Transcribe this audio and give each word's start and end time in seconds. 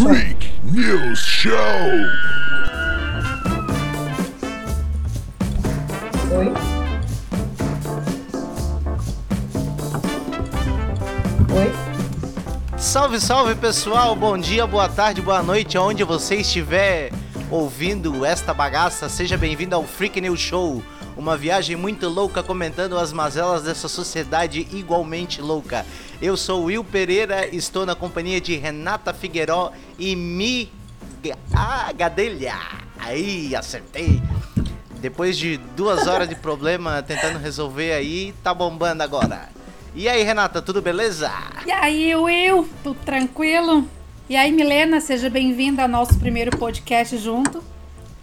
Freak 0.00 0.50
News 0.64 1.18
Show. 1.18 1.52
Oi? 6.32 6.46
Oi? 11.52 12.78
Salve, 12.78 13.20
salve 13.20 13.54
pessoal, 13.56 14.16
bom 14.16 14.38
dia, 14.38 14.66
boa 14.66 14.88
tarde, 14.88 15.20
boa 15.20 15.42
noite, 15.42 15.76
aonde 15.76 16.02
você 16.02 16.36
estiver 16.36 17.12
ouvindo 17.50 18.24
esta 18.24 18.54
bagaça, 18.54 19.06
seja 19.06 19.36
bem-vindo 19.36 19.74
ao 19.74 19.84
Freak 19.84 20.18
News 20.18 20.40
Show, 20.40 20.82
uma 21.20 21.36
viagem 21.36 21.76
muito 21.76 22.08
louca 22.08 22.42
comentando 22.42 22.96
as 22.96 23.12
mazelas 23.12 23.64
dessa 23.64 23.88
sociedade 23.88 24.66
igualmente 24.72 25.42
louca. 25.42 25.84
Eu 26.20 26.34
sou 26.34 26.64
Will 26.64 26.82
Pereira, 26.82 27.46
estou 27.54 27.84
na 27.84 27.94
companhia 27.94 28.40
de 28.40 28.56
Renata 28.56 29.12
Figueiró 29.12 29.70
e 29.98 30.16
Mi 30.16 30.72
ah, 31.54 31.92
Gadelha. 31.92 32.54
Aí, 32.98 33.54
acertei. 33.54 34.22
Depois 34.98 35.36
de 35.36 35.58
duas 35.76 36.06
horas 36.06 36.26
de 36.26 36.34
problema 36.34 37.02
tentando 37.02 37.38
resolver 37.38 37.92
aí, 37.92 38.34
tá 38.42 38.54
bombando 38.54 39.02
agora. 39.02 39.50
E 39.94 40.08
aí, 40.08 40.22
Renata, 40.22 40.62
tudo 40.62 40.80
beleza? 40.80 41.30
E 41.66 41.70
aí, 41.70 42.16
Will, 42.16 42.66
tudo 42.82 42.98
tranquilo? 43.04 43.86
E 44.26 44.36
aí, 44.36 44.50
Milena, 44.50 45.02
seja 45.02 45.28
bem-vinda 45.28 45.82
ao 45.82 45.88
nosso 45.88 46.18
primeiro 46.18 46.56
podcast 46.56 47.18
junto. 47.18 47.62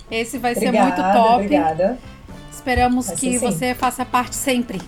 Esse 0.09 0.39
vai 0.39 0.53
Obrigada, 0.53 0.95
ser 0.95 1.01
muito 1.03 1.13
top. 1.13 1.35
Obrigada. 1.35 1.99
Esperamos 2.67 3.09
que 3.11 3.15
ser 3.15 3.39
sim. 3.39 3.39
você 3.39 3.73
faça 3.73 4.03
parte 4.03 4.35
sempre. 4.35 4.81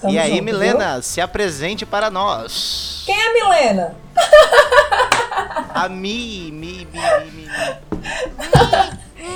Tamo 0.00 0.10
e 0.10 0.18
aí, 0.18 0.30
junto, 0.30 0.44
Milena, 0.44 1.02
se 1.02 1.20
apresente 1.20 1.84
para 1.84 2.08
nós. 2.08 3.04
viu? 3.04 3.14
Quem 3.14 3.22
é 3.22 3.28
a 3.28 3.32
Milena? 3.34 3.94
A 5.74 5.86
Mi, 5.86 6.50
Mi, 6.50 6.88
Mi, 6.90 7.00
Mi, 7.30 7.30
Mi. 7.30 7.46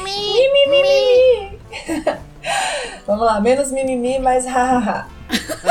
Mimimi! 0.02 1.58
Vamos 3.06 3.26
lá, 3.26 3.38
menos 3.38 3.70
mimimi, 3.70 4.18
mais 4.18 4.46
hahaha. 4.46 5.08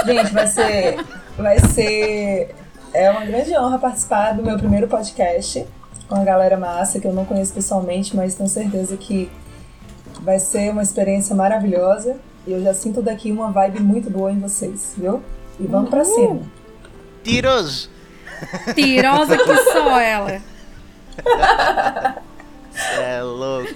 Gente, 0.05 0.31
vai 0.33 0.45
ser. 0.45 1.03
Vai 1.35 1.59
ser. 1.59 2.53
É 2.93 3.09
uma 3.09 3.25
grande 3.25 3.57
honra 3.57 3.79
participar 3.79 4.33
do 4.33 4.43
meu 4.43 4.57
primeiro 4.59 4.87
podcast 4.87 5.65
com 6.07 6.15
a 6.15 6.23
galera 6.23 6.57
massa 6.57 6.99
que 6.99 7.07
eu 7.07 7.13
não 7.13 7.25
conheço 7.25 7.53
pessoalmente, 7.53 8.15
mas 8.15 8.35
tenho 8.35 8.49
certeza 8.49 8.95
que 8.97 9.31
vai 10.27 10.39
ser 10.39 10.69
uma 10.71 10.83
experiência 10.83 11.33
maravilhosa. 11.33 12.17
E 12.45 12.51
eu 12.51 12.61
já 12.61 12.73
sinto 12.73 13.01
daqui 13.01 13.31
uma 13.31 13.49
vibe 13.49 13.79
muito 13.79 14.09
boa 14.09 14.29
em 14.29 14.37
vocês, 14.37 14.93
viu? 14.97 15.23
E 15.57 15.65
vamos 15.65 15.89
pra 15.89 16.03
cima. 16.03 16.41
Tiros. 17.23 17.89
Tirosa 18.75 19.37
que 19.37 19.55
só 19.71 19.99
ela. 20.01 20.41
É 22.99 23.21
louco. 23.21 23.73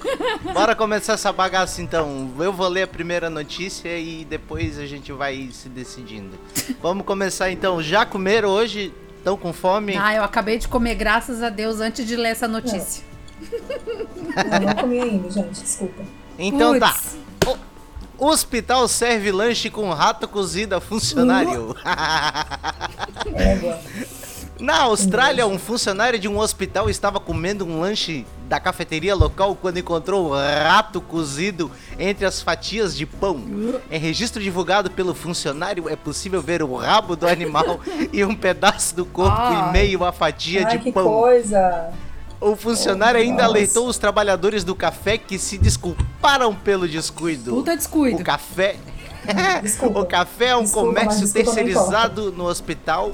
Bora 0.54 0.76
começar 0.76 1.14
essa 1.14 1.32
bagaça 1.32 1.82
então. 1.82 2.30
Eu 2.38 2.52
vou 2.52 2.68
ler 2.68 2.84
a 2.84 2.88
primeira 2.88 3.30
notícia 3.30 3.98
e 3.98 4.26
depois 4.26 4.78
a 4.78 4.86
gente 4.86 5.14
vai 5.14 5.50
se 5.54 5.70
decidindo. 5.70 6.38
Vamos 6.82 7.06
começar 7.06 7.50
então. 7.50 7.82
Já 7.82 8.06
comeram 8.06 8.50
hoje? 8.50 8.94
Estão 9.18 9.38
com 9.38 9.54
fome? 9.54 9.96
Ah, 9.96 10.16
eu 10.16 10.24
acabei 10.24 10.58
de 10.58 10.68
comer, 10.68 10.96
graças 10.96 11.42
a 11.42 11.50
Deus, 11.50 11.80
antes 11.80 12.06
de 12.06 12.18
ler 12.18 12.30
essa 12.30 12.48
notícia. 12.48 13.06
Eu 13.52 14.68
não 14.68 14.76
comi 14.76 15.00
ainda, 15.00 15.30
gente, 15.32 15.62
desculpa. 15.62 16.04
Então 16.42 16.80
tá. 16.80 16.94
Puts. 17.40 17.62
O 18.18 18.28
hospital 18.28 18.88
serve 18.88 19.32
lanche 19.32 19.70
com 19.70 19.90
rato 19.90 20.28
cozido 20.28 20.76
a 20.76 20.80
funcionário. 20.80 21.76
Égua. 23.34 23.80
Na 24.62 24.82
Austrália, 24.82 25.48
um 25.48 25.58
funcionário 25.58 26.20
de 26.20 26.28
um 26.28 26.38
hospital 26.38 26.88
estava 26.88 27.20
comendo 27.20 27.66
um 27.66 27.80
lanche 27.80 28.28
da 28.48 28.60
cafeteria 28.60 29.16
local 29.16 29.58
quando 29.60 29.80
encontrou 29.80 30.30
um 30.30 30.34
rato 30.36 31.02
cozido 31.02 31.72
entre 31.98 32.28
as 32.28 32.44
fatias 32.44 32.96
de 32.96 33.08
pão. 33.08 33.42
Em 33.90 33.98
registro 33.98 34.40
divulgado 34.40 34.92
pelo 34.92 35.16
funcionário, 35.16 35.90
é 35.90 35.96
possível 35.96 36.44
ver 36.44 36.62
o 36.62 36.76
rabo 36.76 37.16
do 37.16 37.28
animal 37.28 37.80
e 38.14 38.24
um 38.24 38.36
pedaço 38.36 38.96
do 38.96 39.04
corpo 39.04 39.36
Ai. 39.36 39.70
em 39.70 39.72
meio 39.72 40.04
à 40.06 40.12
fatia 40.12 40.68
Ai, 40.68 40.78
de 40.78 40.84
que 40.84 40.92
pão. 40.92 41.06
coisa! 41.06 41.92
O 42.42 42.56
funcionário 42.56 43.20
Oh, 43.20 43.24
ainda 43.24 43.44
nossa. 43.44 43.46
alertou 43.50 43.88
os 43.88 43.98
trabalhadores 44.00 44.64
do 44.64 44.76
café 44.76 45.18
que 45.18 45.38
se 45.38 45.58
desculparam 45.60 46.56
pelo 46.56 46.88
descuido. 46.88 47.52
Puta 47.52 47.78
descuido. 47.78 48.22
O 48.22 48.24
café. 48.26 48.76
O 49.94 50.04
café 50.06 50.48
é 50.48 50.56
um 50.58 50.64
Desculpa, 50.64 50.88
comércio 50.88 51.32
terceirizado 51.32 52.32
no 52.32 52.46
hospital. 52.46 53.12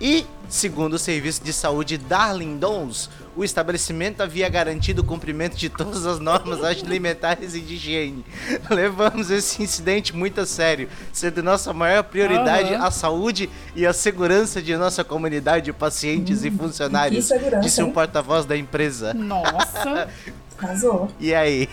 E, 0.00 0.26
segundo 0.50 0.94
o 0.94 0.98
serviço 0.98 1.42
de 1.42 1.52
saúde 1.52 1.96
Darling 1.96 2.58
Dons, 2.58 3.08
o 3.36 3.44
estabelecimento 3.44 4.20
havia 4.20 4.48
garantido 4.48 5.00
o 5.00 5.04
cumprimento 5.04 5.56
de 5.56 5.68
todas 5.70 6.04
as 6.04 6.18
normas 6.18 6.62
alimentares 6.64 7.54
e 7.54 7.60
de 7.60 7.74
higiene. 7.74 8.24
Levamos 8.68 9.30
esse 9.30 9.62
incidente 9.62 10.14
muito 10.14 10.40
a 10.40 10.46
sério, 10.46 10.88
sendo 11.12 11.42
nossa 11.42 11.72
maior 11.72 12.02
prioridade 12.02 12.74
Aham. 12.74 12.84
a 12.84 12.90
saúde 12.90 13.48
e 13.74 13.86
a 13.86 13.92
segurança 13.92 14.60
de 14.60 14.76
nossa 14.76 15.04
comunidade, 15.04 15.72
pacientes 15.72 16.44
e 16.44 16.50
funcionários, 16.50 17.30
disse 17.62 17.82
um 17.82 17.92
porta-voz 17.92 18.44
da 18.44 18.56
empresa. 18.56 19.14
Nossa. 19.14 20.08
Arrasou. 20.58 21.08
E 21.18 21.32
aí? 21.32 21.68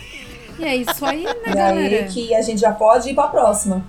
E 0.60 0.64
é 0.64 0.76
isso 0.76 1.06
aí, 1.06 1.24
né, 1.24 1.34
E 1.48 1.54
galera? 1.54 1.96
aí 1.98 2.08
que 2.10 2.34
a 2.34 2.42
gente 2.42 2.60
já 2.60 2.72
pode 2.72 3.10
ir 3.10 3.14
pra 3.14 3.28
próxima. 3.28 3.84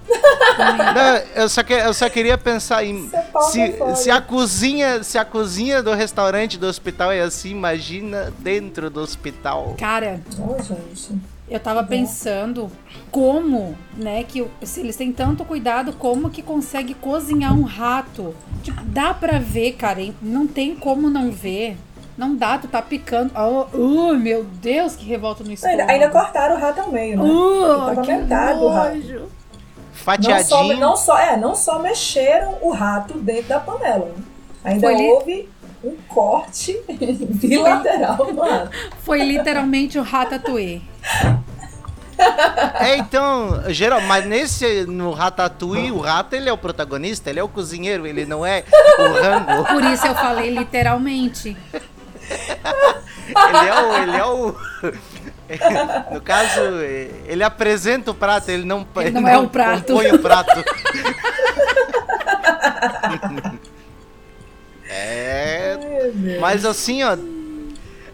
Não, 0.59 1.43
eu, 1.43 1.49
só 1.49 1.63
que, 1.63 1.73
eu 1.73 1.95
só 1.95 2.09
queria 2.11 2.37
pensar 2.37 2.85
em. 2.85 3.09
Se, 3.51 3.75
se 3.97 4.11
a 4.11 4.21
cozinha. 4.21 5.03
Se 5.03 5.17
a 5.19 5.25
cozinha 5.25 5.83
do 5.83 5.93
restaurante 5.95 6.59
do 6.59 6.67
hospital 6.67 7.11
é 7.13 7.21
assim, 7.21 7.51
imagina 7.51 8.33
dentro 8.39 8.91
do 8.91 9.01
hospital. 9.01 9.75
Cara, 9.79 10.21
Ô, 10.39 10.61
gente. 10.63 11.19
eu 11.49 11.61
tava 11.61 11.83
pensando 11.85 12.71
como, 13.11 13.77
né, 13.97 14.25
que 14.25 14.45
se 14.63 14.81
eles 14.81 14.97
têm 14.97 15.13
tanto 15.13 15.45
cuidado, 15.45 15.93
como 15.95 16.29
que 16.31 16.43
consegue 16.43 16.95
cozinhar 16.95 17.55
um 17.55 17.63
rato? 17.63 18.35
Tipo, 18.63 18.83
dá 18.85 19.15
pra 19.15 19.39
ver, 19.39 19.73
cara, 19.73 20.01
hein? 20.01 20.15
não 20.21 20.47
tem 20.47 20.75
como 20.75 21.09
não 21.09 21.31
ver. 21.31 21.77
Não 22.19 22.35
dá, 22.35 22.59
tu 22.59 22.67
tá 22.67 22.83
picando. 22.83 23.33
Oh, 23.37 23.77
uh, 23.77 24.15
meu 24.19 24.43
Deus, 24.45 24.97
que 24.97 25.05
revolta 25.07 25.45
no 25.45 25.53
estômago. 25.53 25.81
Ainda, 25.83 25.93
ainda 25.93 26.09
cortaram 26.11 26.57
o 26.57 26.59
rato 26.61 26.81
ao 26.81 26.91
meio, 26.91 27.17
né? 27.17 27.23
Uh, 27.23 27.87
tava 27.95 28.03
que 28.03 28.13
metade 28.13 28.59
do 28.59 28.69
rato. 28.69 28.95
nojo. 28.97 29.19
Não 29.21 29.29
Fatiadinho. 29.93 30.45
só, 30.49 30.63
não, 30.65 30.97
só, 30.97 31.19
é, 31.19 31.37
não 31.37 31.55
só 31.55 31.79
mexeram 31.79 32.57
o 32.61 32.71
rato 32.73 33.17
dentro 33.19 33.49
da 33.49 33.61
panela. 33.61 34.07
né? 34.07 34.25
Ainda 34.65 34.81
Foi 34.81 34.97
li- 34.97 35.09
houve 35.09 35.49
um 35.85 35.95
corte 36.09 36.77
bilateral 36.89 38.17
no 38.33 38.43
rato. 38.43 38.71
Foi 39.05 39.23
literalmente 39.23 39.97
o 39.99 40.03
ratatouille. 40.03 40.83
É, 42.81 42.97
então, 42.97 43.63
geral, 43.69 44.01
mas 44.01 44.27
nesse. 44.27 44.85
No 44.87 45.13
Ratatouille, 45.13 45.93
o 45.93 46.01
rato 46.01 46.35
ele 46.35 46.49
é 46.49 46.53
o 46.53 46.59
protagonista, 46.59 47.31
ele 47.31 47.39
é 47.39 47.43
o 47.45 47.49
cozinheiro, 47.49 48.09
ele 48.09 48.27
não 48.27 48.45
é 48.45 48.65
o 48.99 49.23
rango. 49.23 49.65
Por 49.67 49.85
isso 49.85 50.05
eu 50.05 50.17
falei 50.17 50.51
literalmente. 50.51 51.57
Ele 52.29 53.69
é 53.69 53.83
o. 53.83 54.03
Ele 54.03 54.17
é 54.17 54.25
o. 54.25 54.55
No 56.13 56.21
caso, 56.21 56.61
ele 57.27 57.43
apresenta 57.43 58.11
o 58.11 58.15
prato, 58.15 58.51
ele 58.51 58.67
não, 58.67 58.87
Ele 58.97 59.11
não 59.13 59.27
é 59.27 59.39
o 59.39 59.49
prato. 59.49 59.95
compõe 59.95 60.13
o 60.13 60.19
prato. 60.19 60.51
É. 64.91 65.77
Deus. 66.13 66.41
Mas 66.41 66.65
assim, 66.65 67.03
ó. 67.03 67.17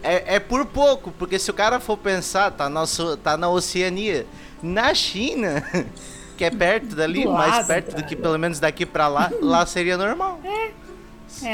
É, 0.03 0.35
é 0.35 0.39
por 0.39 0.65
pouco, 0.65 1.11
porque 1.17 1.39
se 1.39 1.49
o 1.49 1.53
cara 1.53 1.79
for 1.79 1.97
pensar, 1.97 2.51
tá 2.51 2.69
na, 2.69 2.83
tá 3.23 3.37
na 3.37 3.49
Oceania. 3.49 4.25
Na 4.61 4.93
China, 4.93 5.63
que 6.37 6.43
é 6.43 6.51
perto 6.51 6.95
dali, 6.95 7.23
Do 7.23 7.31
mais 7.31 7.51
lado, 7.51 7.67
perto 7.67 7.95
do 7.95 8.03
que 8.03 8.15
pelo 8.15 8.37
menos 8.37 8.59
daqui 8.59 8.85
pra 8.85 9.07
lá, 9.07 9.31
lá 9.41 9.65
seria 9.65 9.97
normal. 9.97 10.39
É 10.43 10.71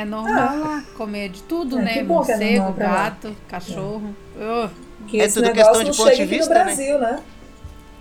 normal 0.06 0.60
lá 0.60 0.84
comer 0.98 1.30
de 1.30 1.42
tudo, 1.44 1.80
É, 1.80 1.82
né? 1.82 1.98
é 2.00 2.04
Morcego, 2.04 2.42
normal 2.56 2.74
pra 2.74 2.88
lá. 2.88 3.04
gato, 3.04 3.36
cachorro. 3.48 4.16
Uh, 4.36 4.70
Que 5.08 5.22
é 5.22 5.28
tudo 5.28 5.42
negócio 5.44 5.64
questão 5.74 5.84
de 5.92 5.98
ponto 5.98 6.16
de 6.16 6.22
aqui 6.22 6.26
vista, 6.38 6.54
no 6.54 6.60
né? 6.60 6.64
Brasil, 6.66 7.00
né? 7.00 7.20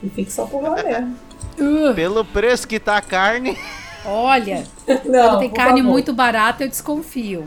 E 0.03 0.09
fique 0.11 0.33
só 0.33 0.47
por 0.47 0.63
lá 0.63 0.75
mesmo. 0.83 1.17
uh. 1.59 1.95
Pelo 1.95 2.25
preço 2.25 2.67
que 2.69 2.79
tá 2.81 2.97
a 2.97 3.03
carne. 3.03 3.57
Olha, 4.05 4.65
Não, 5.05 5.29
quando 5.31 5.39
tem 5.41 5.51
carne 5.51 5.81
favor. 5.81 5.93
muito 5.93 6.13
barata, 6.13 6.65
eu 6.65 6.69
desconfio. 6.69 7.45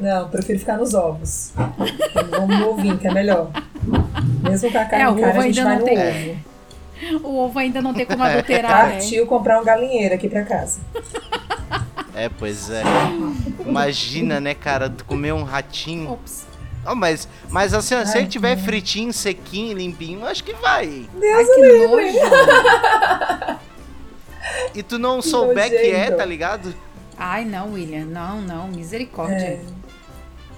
Não, 0.00 0.28
prefiro 0.28 0.58
ficar 0.58 0.76
nos 0.78 0.92
ovos. 0.94 1.52
Vamos 2.30 2.58
no 2.58 2.70
ovinho, 2.70 2.98
que 2.98 3.06
é 3.06 3.12
melhor. 3.12 3.50
Mesmo 4.42 4.72
com 4.72 4.78
a 4.78 4.84
carne 4.86 5.04
É, 5.04 5.08
o 5.08 5.14
cara, 5.16 5.30
ovo 5.30 5.40
a 5.40 5.42
gente 5.44 5.60
ainda 5.60 5.64
vai 5.70 5.74
não 5.74 5.80
no 5.80 5.84
tem. 5.84 6.30
ovo. 6.32 7.28
O 7.28 7.38
ovo 7.44 7.58
ainda 7.58 7.82
não 7.82 7.92
tem 7.94 8.06
como 8.06 8.22
adulterar, 8.24 8.86
né? 8.86 8.92
Partiu 8.94 9.26
comprar 9.26 9.60
um 9.60 9.64
galinheiro 9.64 10.14
aqui 10.14 10.28
pra 10.28 10.42
casa. 10.44 10.80
É, 12.14 12.28
pois 12.28 12.70
é. 12.70 12.82
Imagina, 13.66 14.40
né, 14.40 14.54
cara, 14.54 14.88
tu 14.88 15.04
comer 15.04 15.32
um 15.32 15.42
ratinho. 15.42 16.12
Ops. 16.12 16.46
Oh, 16.86 16.94
mas, 16.94 17.26
mas 17.48 17.72
assim, 17.72 17.94
ó, 17.94 18.04
se 18.04 18.12
Ai, 18.16 18.22
ele 18.22 18.28
tiver 18.28 18.56
fritinho, 18.58 19.12
sequinho, 19.12 19.76
limpinho, 19.76 20.24
acho 20.26 20.44
que 20.44 20.52
vai. 20.52 20.84
Ai, 20.86 21.20
Deus 21.20 21.48
que 21.48 21.60
me 21.62 21.86
nojo. 21.86 23.58
E 24.74 24.82
tu 24.82 24.98
não 24.98 25.20
souber 25.22 25.70
que 25.70 25.76
é, 25.76 25.98
nojento. 25.98 26.16
tá 26.18 26.24
ligado? 26.24 26.74
Ai, 27.16 27.44
não, 27.44 27.72
William. 27.72 28.04
Não, 28.04 28.40
não. 28.42 28.68
Misericórdia. 28.68 29.36
É. 29.36 29.60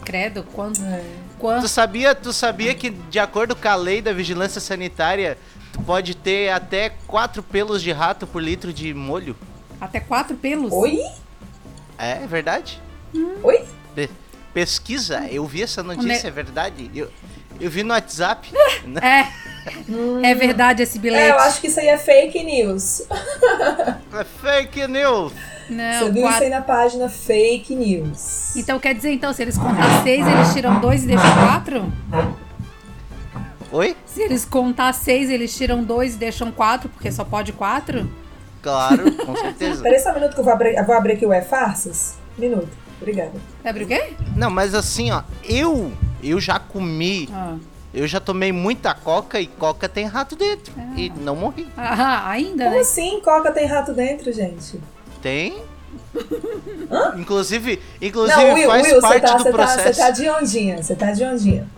Credo, 0.04 0.44
quando. 0.52 0.82
É. 0.84 1.04
quando 1.38 1.62
Tu 1.62 1.68
sabia, 1.68 2.14
tu 2.14 2.32
sabia 2.32 2.74
que, 2.74 2.90
de 2.90 3.18
acordo 3.18 3.54
com 3.54 3.68
a 3.68 3.74
lei 3.76 4.02
da 4.02 4.12
vigilância 4.12 4.60
sanitária, 4.60 5.38
tu 5.72 5.80
pode 5.82 6.14
ter 6.16 6.50
até 6.50 6.90
quatro 7.06 7.42
pelos 7.42 7.82
de 7.82 7.92
rato 7.92 8.26
por 8.26 8.42
litro 8.42 8.72
de 8.72 8.92
molho? 8.92 9.36
até 9.80 10.00
quatro 10.00 10.34
pelos? 10.36 10.72
Oi? 10.72 10.98
É, 11.98 12.22
é 12.22 12.26
verdade? 12.26 12.80
Oi? 13.42 13.64
Pe- 13.94 14.10
pesquisa, 14.52 15.26
eu 15.30 15.44
vi 15.46 15.62
essa 15.62 15.82
notícia, 15.82 16.28
é 16.28 16.30
verdade. 16.30 16.90
Eu, 16.94 17.10
eu 17.60 17.70
vi 17.70 17.82
no 17.82 17.92
WhatsApp. 17.94 18.52
né? 18.86 19.00
É. 19.02 19.46
É 20.22 20.34
verdade 20.34 20.82
esse 20.84 20.96
bilhete. 20.98 21.22
É, 21.24 21.30
eu 21.30 21.38
acho 21.40 21.60
que 21.60 21.66
isso 21.66 21.80
aí 21.80 21.88
é 21.88 21.98
fake 21.98 22.42
news. 22.44 23.02
É 24.12 24.24
fake 24.40 24.86
news. 24.86 25.32
Não, 25.68 25.98
Você 26.06 26.12
viu 26.12 26.22
quatro- 26.22 26.36
isso 26.36 26.44
aí 26.44 26.50
na 26.50 26.60
página 26.62 27.08
fake 27.08 27.74
news. 27.74 28.54
Então 28.54 28.78
quer 28.78 28.94
dizer, 28.94 29.10
então, 29.12 29.32
se 29.32 29.42
eles 29.42 29.58
contar 29.58 30.04
seis, 30.04 30.24
eles 30.24 30.52
tiram 30.54 30.78
dois 30.80 31.02
e 31.02 31.06
deixam 31.08 31.34
quatro? 31.34 31.92
Oi? 33.72 33.96
Se 34.06 34.22
eles 34.22 34.44
contar 34.44 34.92
seis, 34.92 35.28
eles 35.28 35.56
tiram 35.56 35.82
dois 35.82 36.14
e 36.14 36.18
deixam 36.18 36.52
quatro, 36.52 36.88
porque 36.88 37.10
só 37.10 37.24
pode 37.24 37.52
quatro? 37.52 38.08
Claro, 38.62 39.12
com 39.24 39.36
certeza. 39.36 39.82
Peraí 39.82 39.98
só 40.00 40.10
um 40.10 40.14
minuto 40.14 40.34
que 40.34 40.40
eu 40.40 40.44
vou 40.44 40.52
abrir, 40.52 40.74
eu 40.76 40.84
vou 40.84 40.94
abrir 40.94 41.12
aqui 41.14 41.26
o 41.26 41.32
E-Farsas. 41.32 42.14
Minuto. 42.36 42.68
Obrigada. 43.00 43.32
Sabe 43.62 43.84
o 43.84 43.86
quê? 43.86 44.14
Não, 44.36 44.50
mas 44.50 44.74
assim, 44.74 45.10
ó, 45.10 45.22
eu, 45.44 45.92
eu 46.22 46.40
já 46.40 46.58
comi, 46.58 47.28
Ah. 47.32 47.56
eu 47.94 48.06
já 48.06 48.18
tomei 48.20 48.52
muita 48.52 48.94
coca 48.94 49.40
e 49.40 49.46
coca 49.46 49.88
tem 49.88 50.06
rato 50.06 50.34
dentro. 50.34 50.72
E 50.96 51.10
não 51.10 51.36
morri. 51.36 51.68
Ah, 51.76 52.28
ainda, 52.30 52.64
Como 52.64 52.76
né? 52.76 52.80
assim? 52.82 53.20
Coca 53.20 53.52
tem 53.52 53.66
rato 53.66 53.92
dentro, 53.92 54.32
gente? 54.32 54.80
Tem? 55.22 55.62
Inclusive, 57.16 57.80
inclusive 58.00 58.36
Não, 58.44 58.54
Will, 58.54 58.66
faz 58.68 58.86
Will, 58.86 59.00
parte 59.00 59.20
tá, 59.22 59.32
do 59.36 59.38
você 59.42 59.50
tá, 59.50 59.56
processo. 59.56 59.94
você 59.94 60.00
tá 60.00 60.10
de 60.10 60.28
ondinha. 60.28 60.82
Você 60.82 60.94
tá 60.96 61.12
de 61.12 61.24
ondinha. 61.24 61.68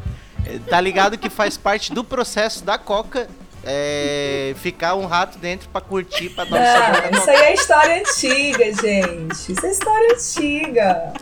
Tá 0.69 0.81
ligado 0.81 1.19
que 1.19 1.29
faz 1.29 1.57
parte 1.57 1.93
do 1.93 2.03
processo 2.03 2.65
da 2.65 2.79
coca 2.79 3.29
é, 3.71 4.55
ficar 4.57 4.95
um 4.95 5.05
rato 5.05 5.39
dentro 5.39 5.69
pra 5.69 5.81
curtir, 5.83 6.31
pra 6.31 6.45
dar 6.45 6.57
um 6.57 6.65
sabor 6.65 7.19
isso 7.19 7.31
aí 7.31 7.37
é 7.37 7.55
história 7.55 8.01
antiga, 8.01 8.65
gente. 8.65 9.53
Isso 9.53 9.67
é 9.67 9.71
história 9.71 10.15
antiga. 10.15 11.13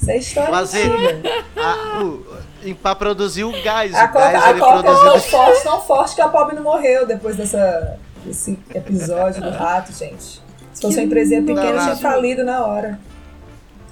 Isso 0.00 0.10
é 0.10 0.16
história 0.18 0.50
Fazer 0.50 0.88
antiga. 0.88 1.44
a, 1.56 2.02
o, 2.04 2.26
e 2.62 2.74
pra 2.74 2.94
produzir 2.94 3.42
o 3.42 3.50
gás. 3.64 3.92
A 3.92 4.04
o 4.04 4.08
coca, 4.08 4.30
gás 4.30 4.44
a 4.44 4.50
ele 4.50 4.60
coca 4.60 4.78
é 4.78 4.82
tão 4.82 4.94
produzido. 5.00 5.20
forte, 5.30 5.62
tão 5.64 5.80
forte 5.80 6.14
que 6.14 6.20
a 6.20 6.28
pobre 6.28 6.54
não 6.54 6.62
morreu 6.62 7.06
depois 7.08 7.36
dessa, 7.36 7.98
desse 8.24 8.56
episódio 8.72 9.42
do 9.42 9.50
rato, 9.50 9.92
gente. 9.92 10.40
Se 10.72 10.80
fosse 10.80 10.96
uma 10.98 11.04
empresinha 11.04 11.42
pequena, 11.42 11.82
tinha 11.82 11.96
falido 11.96 12.44
na 12.44 12.64
hora. 12.64 13.00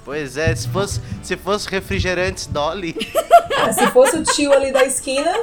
Pois 0.05 0.37
é, 0.37 0.55
se 0.55 0.69
fosse, 0.69 1.01
se 1.21 1.35
fosse 1.35 1.67
refrigerantes 1.69 2.45
Dolly. 2.47 2.95
Mas 3.59 3.75
se 3.77 3.87
fosse 3.87 4.17
o 4.17 4.23
tio 4.23 4.53
ali 4.53 4.71
da 4.71 4.85
esquina, 4.85 5.33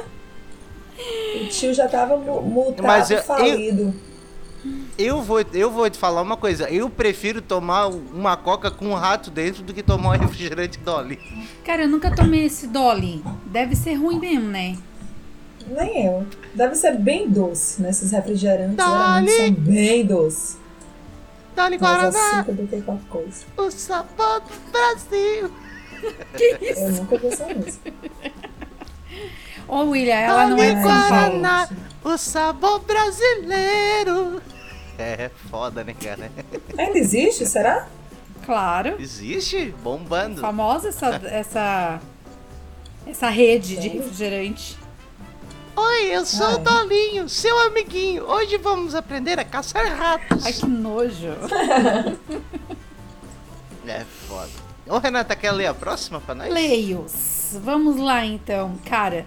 o 1.43 1.47
tio 1.49 1.73
já 1.73 1.87
tava 1.87 2.17
mu- 2.17 2.41
multado, 2.41 2.83
Mas 2.87 3.09
eu- 3.11 3.17
eu- 3.17 3.23
falido. 3.23 3.93
Eu 4.97 5.21
vou, 5.23 5.41
eu 5.53 5.71
vou 5.71 5.89
te 5.89 5.97
falar 5.97 6.21
uma 6.21 6.37
coisa. 6.37 6.69
Eu 6.69 6.87
prefiro 6.89 7.41
tomar 7.41 7.87
uma 7.87 8.37
coca 8.37 8.69
com 8.69 8.89
um 8.89 8.93
rato 8.93 9.31
dentro 9.31 9.63
do 9.63 9.73
que 9.73 9.81
tomar 9.81 10.09
um 10.09 10.11
refrigerante 10.21 10.77
Dolly. 10.79 11.17
Cara, 11.65 11.83
eu 11.83 11.89
nunca 11.89 12.15
tomei 12.15 12.45
esse 12.45 12.67
Dolly. 12.67 13.23
Deve 13.45 13.75
ser 13.75 13.95
ruim 13.95 14.19
mesmo, 14.19 14.49
né? 14.49 14.77
Nem 15.67 16.05
eu. 16.05 16.25
Deve 16.53 16.75
ser 16.75 16.97
bem 16.97 17.27
doce, 17.29 17.81
né? 17.81 17.89
Esses 17.89 18.11
refrigerantes 18.11 18.75
geralmente 18.75 19.31
são 19.31 19.51
bem 19.53 20.05
doces. 20.05 20.57
Dolly 21.55 21.77
Mais 21.79 21.97
Guaraná, 22.11 22.31
açúcar 22.39 22.53
do 22.53 22.67
que 22.67 22.81
qualquer 22.81 23.07
coisa. 23.09 23.43
o 23.57 23.71
sabor 23.71 24.41
do 24.41 24.71
Brasil. 24.71 25.51
Eu 26.77 26.91
nunca 26.93 27.17
vi 27.17 27.27
essa 27.27 27.47
música. 27.47 27.93
Ô, 29.67 29.83
William, 29.85 30.15
ela 30.15 30.47
não 30.47 30.57
é 30.57 30.73
de 30.73 30.81
Dolly 30.81 30.93
São 30.93 31.09
Paulo. 31.09 31.81
O 32.03 32.17
sabor 32.17 32.79
brasileiro. 32.79 34.41
É 34.97 35.29
foda, 35.49 35.83
né, 35.83 35.93
cara? 35.93 36.31
Ainda 36.77 36.97
existe, 36.97 37.45
será? 37.45 37.87
Claro. 38.45 38.95
Existe? 38.99 39.73
Bombando. 39.83 40.41
Famosa 40.41 40.89
essa, 40.89 41.07
essa, 41.25 42.01
essa 43.05 43.29
rede 43.29 43.77
de 43.77 43.87
refrigerante. 43.87 44.77
Oi, 45.75 46.05
eu 46.07 46.25
sou 46.25 46.47
Ai. 46.47 46.53
o 46.55 46.57
Dolinho, 46.57 47.29
seu 47.29 47.57
amiguinho. 47.67 48.25
Hoje 48.25 48.57
vamos 48.57 48.93
aprender 48.93 49.39
a 49.39 49.45
caçar 49.45 49.85
ratos. 49.95 50.45
Ai, 50.45 50.53
que 50.53 50.65
nojo. 50.65 51.29
É 53.87 54.05
foda. 54.27 54.49
Ô, 54.87 54.97
Renata, 54.97 55.35
quer 55.35 55.51
ler 55.51 55.67
a 55.67 55.73
próxima 55.73 56.19
pra 56.19 56.35
nós? 56.35 56.53
Leios. 56.53 57.57
Vamos 57.63 57.97
lá, 57.97 58.25
então. 58.25 58.75
Cara, 58.85 59.25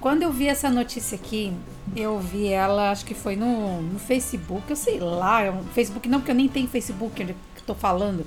quando 0.00 0.22
eu 0.22 0.32
vi 0.32 0.48
essa 0.48 0.70
notícia 0.70 1.16
aqui, 1.16 1.52
eu 1.94 2.18
vi 2.18 2.48
ela, 2.48 2.90
acho 2.90 3.04
que 3.04 3.14
foi 3.14 3.36
no, 3.36 3.82
no 3.82 3.98
Facebook, 3.98 4.62
eu 4.70 4.76
sei 4.76 4.98
lá, 4.98 5.42
é 5.42 5.52
Facebook 5.74 6.08
não, 6.08 6.20
porque 6.20 6.30
eu 6.30 6.36
nem 6.36 6.48
tenho 6.48 6.66
Facebook 6.66 7.22
onde 7.22 7.32
eu 7.32 7.62
tô 7.66 7.74
falando. 7.74 8.24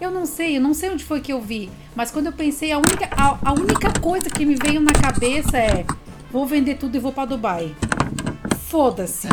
Eu 0.00 0.10
não 0.10 0.26
sei, 0.26 0.58
eu 0.58 0.60
não 0.60 0.74
sei 0.74 0.90
onde 0.90 1.04
foi 1.04 1.20
que 1.20 1.32
eu 1.32 1.40
vi, 1.40 1.70
mas 1.94 2.10
quando 2.10 2.26
eu 2.26 2.32
pensei, 2.32 2.72
a 2.72 2.78
única, 2.78 3.08
a, 3.12 3.38
a 3.42 3.52
única 3.52 3.98
coisa 4.00 4.28
que 4.28 4.44
me 4.44 4.56
veio 4.56 4.80
na 4.80 4.92
cabeça 4.92 5.56
é: 5.56 5.86
vou 6.30 6.44
vender 6.44 6.74
tudo 6.74 6.96
e 6.96 7.00
vou 7.00 7.12
pra 7.12 7.24
Dubai. 7.24 7.74
Foda-se. 8.68 9.28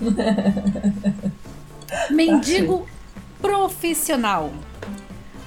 Mendigo 2.10 2.86
profissional. 3.40 4.52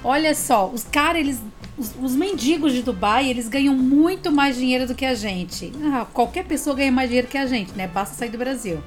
Olha 0.04 0.34
só, 0.34 0.68
os 0.68 0.82
caras, 0.82 1.20
eles. 1.20 1.40
Os, 1.82 1.92
os 2.00 2.14
mendigos 2.14 2.72
de 2.72 2.80
Dubai, 2.80 3.28
eles 3.28 3.48
ganham 3.48 3.74
muito 3.74 4.30
mais 4.30 4.54
dinheiro 4.54 4.86
do 4.86 4.94
que 4.94 5.04
a 5.04 5.16
gente. 5.16 5.72
Ah, 5.92 6.06
qualquer 6.12 6.44
pessoa 6.44 6.76
ganha 6.76 6.92
mais 6.92 7.08
dinheiro 7.08 7.26
que 7.26 7.36
a 7.36 7.44
gente, 7.44 7.72
né? 7.72 7.88
Basta 7.88 8.14
sair 8.14 8.30
do 8.30 8.38
Brasil. 8.38 8.80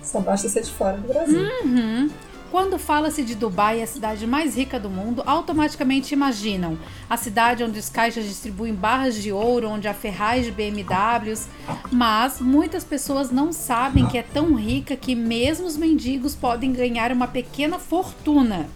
Só 0.00 0.20
basta 0.20 0.48
ser 0.48 0.62
de 0.62 0.70
fora 0.70 0.96
do 0.96 1.08
Brasil. 1.08 1.40
Uhum. 1.64 2.08
Quando 2.52 2.78
fala-se 2.78 3.24
de 3.24 3.34
Dubai, 3.34 3.82
a 3.82 3.86
cidade 3.86 4.28
mais 4.28 4.54
rica 4.54 4.78
do 4.78 4.88
mundo, 4.88 5.24
automaticamente 5.26 6.14
imaginam 6.14 6.78
a 7.10 7.16
cidade 7.16 7.64
onde 7.64 7.80
os 7.80 7.88
caixas 7.88 8.26
distribuem 8.26 8.74
barras 8.74 9.16
de 9.16 9.32
ouro, 9.32 9.68
onde 9.68 9.88
há 9.88 9.94
ferrais 9.94 10.44
de 10.44 10.52
BMWs, 10.52 11.48
mas 11.90 12.40
muitas 12.40 12.84
pessoas 12.84 13.32
não 13.32 13.52
sabem 13.52 14.06
que 14.06 14.18
é 14.18 14.22
tão 14.22 14.54
rica 14.54 14.94
que 14.94 15.16
mesmo 15.16 15.66
os 15.66 15.76
mendigos 15.76 16.36
podem 16.36 16.72
ganhar 16.72 17.10
uma 17.10 17.26
pequena 17.26 17.78
fortuna. 17.80 18.68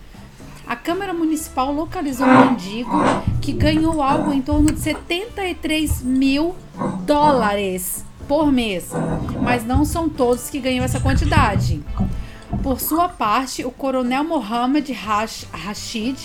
A 0.66 0.74
Câmara 0.74 1.14
Municipal 1.14 1.72
localizou 1.72 2.26
um 2.26 2.50
mendigo 2.50 2.90
que 3.40 3.52
ganhou 3.52 4.02
algo 4.02 4.32
em 4.32 4.42
torno 4.42 4.72
de 4.72 4.80
73 4.80 6.02
mil 6.02 6.56
dólares 7.05 8.05
por 8.26 8.50
mês, 8.50 8.91
mas 9.43 9.64
não 9.64 9.84
são 9.84 10.08
todos 10.08 10.50
que 10.50 10.58
ganham 10.58 10.84
essa 10.84 10.98
quantidade. 10.98 11.81
Por 12.62 12.81
sua 12.81 13.08
parte, 13.08 13.64
o 13.64 13.70
coronel 13.70 14.24
Mohammed 14.24 14.93
Rash- 14.93 15.46
Rashid, 15.52 16.19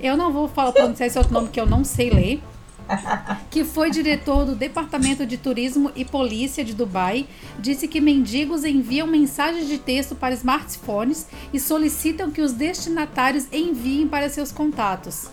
eu 0.00 0.16
não 0.16 0.32
vou 0.32 0.48
falar 0.48 0.72
pronunciar 0.72 1.06
esse 1.06 1.18
outro 1.18 1.32
nome 1.32 1.48
que 1.48 1.60
eu 1.60 1.66
não 1.66 1.84
sei 1.84 2.10
ler, 2.10 2.42
que 3.50 3.64
foi 3.64 3.90
diretor 3.90 4.44
do 4.44 4.54
Departamento 4.54 5.26
de 5.26 5.36
Turismo 5.36 5.90
e 5.96 6.04
Polícia 6.04 6.64
de 6.64 6.74
Dubai, 6.74 7.26
disse 7.58 7.88
que 7.88 8.00
mendigos 8.00 8.64
enviam 8.64 9.06
mensagens 9.06 9.66
de 9.66 9.78
texto 9.78 10.14
para 10.14 10.34
smartphones 10.34 11.26
e 11.52 11.58
solicitam 11.58 12.30
que 12.30 12.40
os 12.40 12.52
destinatários 12.52 13.46
enviem 13.52 14.06
para 14.06 14.28
seus 14.28 14.52
contatos. 14.52 15.28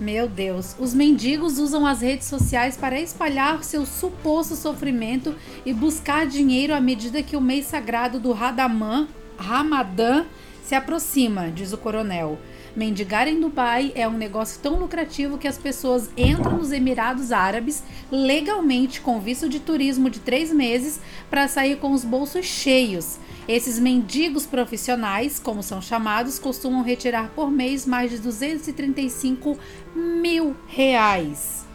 Meu 0.00 0.26
Deus, 0.28 0.74
os 0.80 0.92
mendigos 0.92 1.58
usam 1.58 1.86
as 1.86 2.00
redes 2.00 2.26
sociais 2.26 2.76
para 2.76 3.00
espalhar 3.00 3.62
seu 3.62 3.86
suposto 3.86 4.56
sofrimento 4.56 5.34
e 5.64 5.72
buscar 5.72 6.26
dinheiro 6.26 6.74
à 6.74 6.80
medida 6.80 7.22
que 7.22 7.36
o 7.36 7.40
mês 7.40 7.66
sagrado 7.66 8.18
do 8.18 8.32
Radaman, 8.32 9.06
Ramadã 9.38 10.24
se 10.64 10.74
aproxima, 10.74 11.50
diz 11.50 11.72
o 11.72 11.78
coronel. 11.78 12.38
Mendigar 12.74 13.28
em 13.28 13.38
Dubai 13.38 13.92
é 13.94 14.08
um 14.08 14.16
negócio 14.16 14.58
tão 14.62 14.78
lucrativo 14.78 15.36
que 15.36 15.46
as 15.46 15.58
pessoas 15.58 16.08
entram 16.16 16.56
nos 16.56 16.72
Emirados 16.72 17.30
Árabes 17.30 17.82
legalmente 18.10 19.02
com 19.02 19.20
visto 19.20 19.46
de 19.46 19.60
turismo 19.60 20.08
de 20.08 20.20
três 20.20 20.50
meses 20.50 20.98
para 21.28 21.46
sair 21.48 21.76
com 21.76 21.92
os 21.92 22.02
bolsos 22.02 22.46
cheios. 22.46 23.18
Esses 23.46 23.78
mendigos 23.78 24.46
profissionais, 24.46 25.38
como 25.38 25.62
são 25.62 25.82
chamados, 25.82 26.38
costumam 26.38 26.82
retirar 26.82 27.30
por 27.34 27.50
mês 27.50 27.84
mais 27.84 28.10
de 28.10 28.16
235 28.18 29.58
mil 29.94 30.56
reais. 30.66 31.66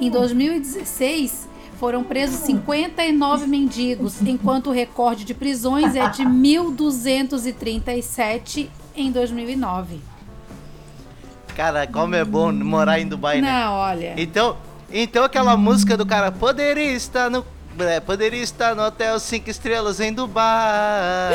Em 0.00 0.10
2016, 0.10 1.46
foram 1.78 2.02
presos 2.02 2.40
59 2.40 3.46
mendigos, 3.46 4.20
enquanto 4.22 4.70
o 4.70 4.72
recorde 4.72 5.24
de 5.24 5.34
prisões 5.34 5.94
é 5.94 6.08
de 6.08 6.24
1.237 6.24 8.70
em 8.96 9.10
2009. 9.12 10.00
Cara, 11.54 11.86
como 11.86 12.14
é 12.14 12.24
bom 12.24 12.52
morar 12.52 13.00
em 13.00 13.06
Dubai, 13.08 13.40
né? 13.40 13.50
Não, 13.50 13.72
olha. 13.74 14.14
Então, 14.16 14.56
então 14.92 15.24
aquela 15.24 15.56
música 15.56 15.96
do 15.96 16.04
cara 16.04 16.30
poderia 16.30 16.92
estar 16.92 17.30
no 17.30 17.44
é, 17.78 18.00
poderia 18.00 18.42
estar 18.42 18.74
no 18.74 18.82
hotel 18.82 19.18
5 19.20 19.50
estrelas 19.50 20.00
em 20.00 20.10
Dubai, 20.10 21.34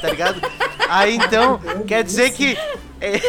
tá 0.00 0.10
ligado? 0.10 0.40
Aí 0.88 1.16
então, 1.16 1.60
quer 1.86 2.02
dizer 2.02 2.32
que 2.32 2.56
É, 2.98 3.20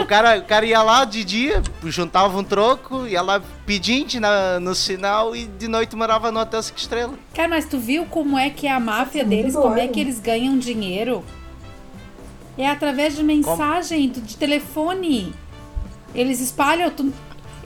o, 0.00 0.04
cara, 0.04 0.38
o 0.38 0.42
cara 0.42 0.66
ia 0.66 0.82
lá 0.82 1.04
de 1.06 1.24
dia, 1.24 1.62
juntava 1.84 2.36
um 2.38 2.44
troco, 2.44 3.06
ia 3.06 3.22
lá 3.22 3.40
pedinte 3.64 4.20
na, 4.20 4.60
no 4.60 4.74
sinal 4.74 5.34
e 5.34 5.46
de 5.46 5.66
noite 5.66 5.96
morava 5.96 6.30
no 6.30 6.40
hotel 6.40 6.62
Cinco 6.62 6.78
Estrelas. 6.78 7.16
Cara, 7.34 7.48
mas 7.48 7.64
tu 7.64 7.78
viu 7.78 8.04
como 8.04 8.38
é 8.38 8.50
que 8.50 8.66
é 8.66 8.72
a 8.72 8.78
máfia 8.78 9.24
deles, 9.24 9.54
como 9.54 9.78
é 9.78 9.88
que 9.88 9.98
eles 9.98 10.20
ganham 10.20 10.58
dinheiro? 10.58 11.24
É 12.56 12.68
através 12.68 13.16
de 13.16 13.22
mensagem, 13.22 14.08
do- 14.08 14.20
de 14.20 14.36
telefone. 14.36 15.34
Eles 16.14 16.40
espalham. 16.40 16.88
tu- 16.90 17.12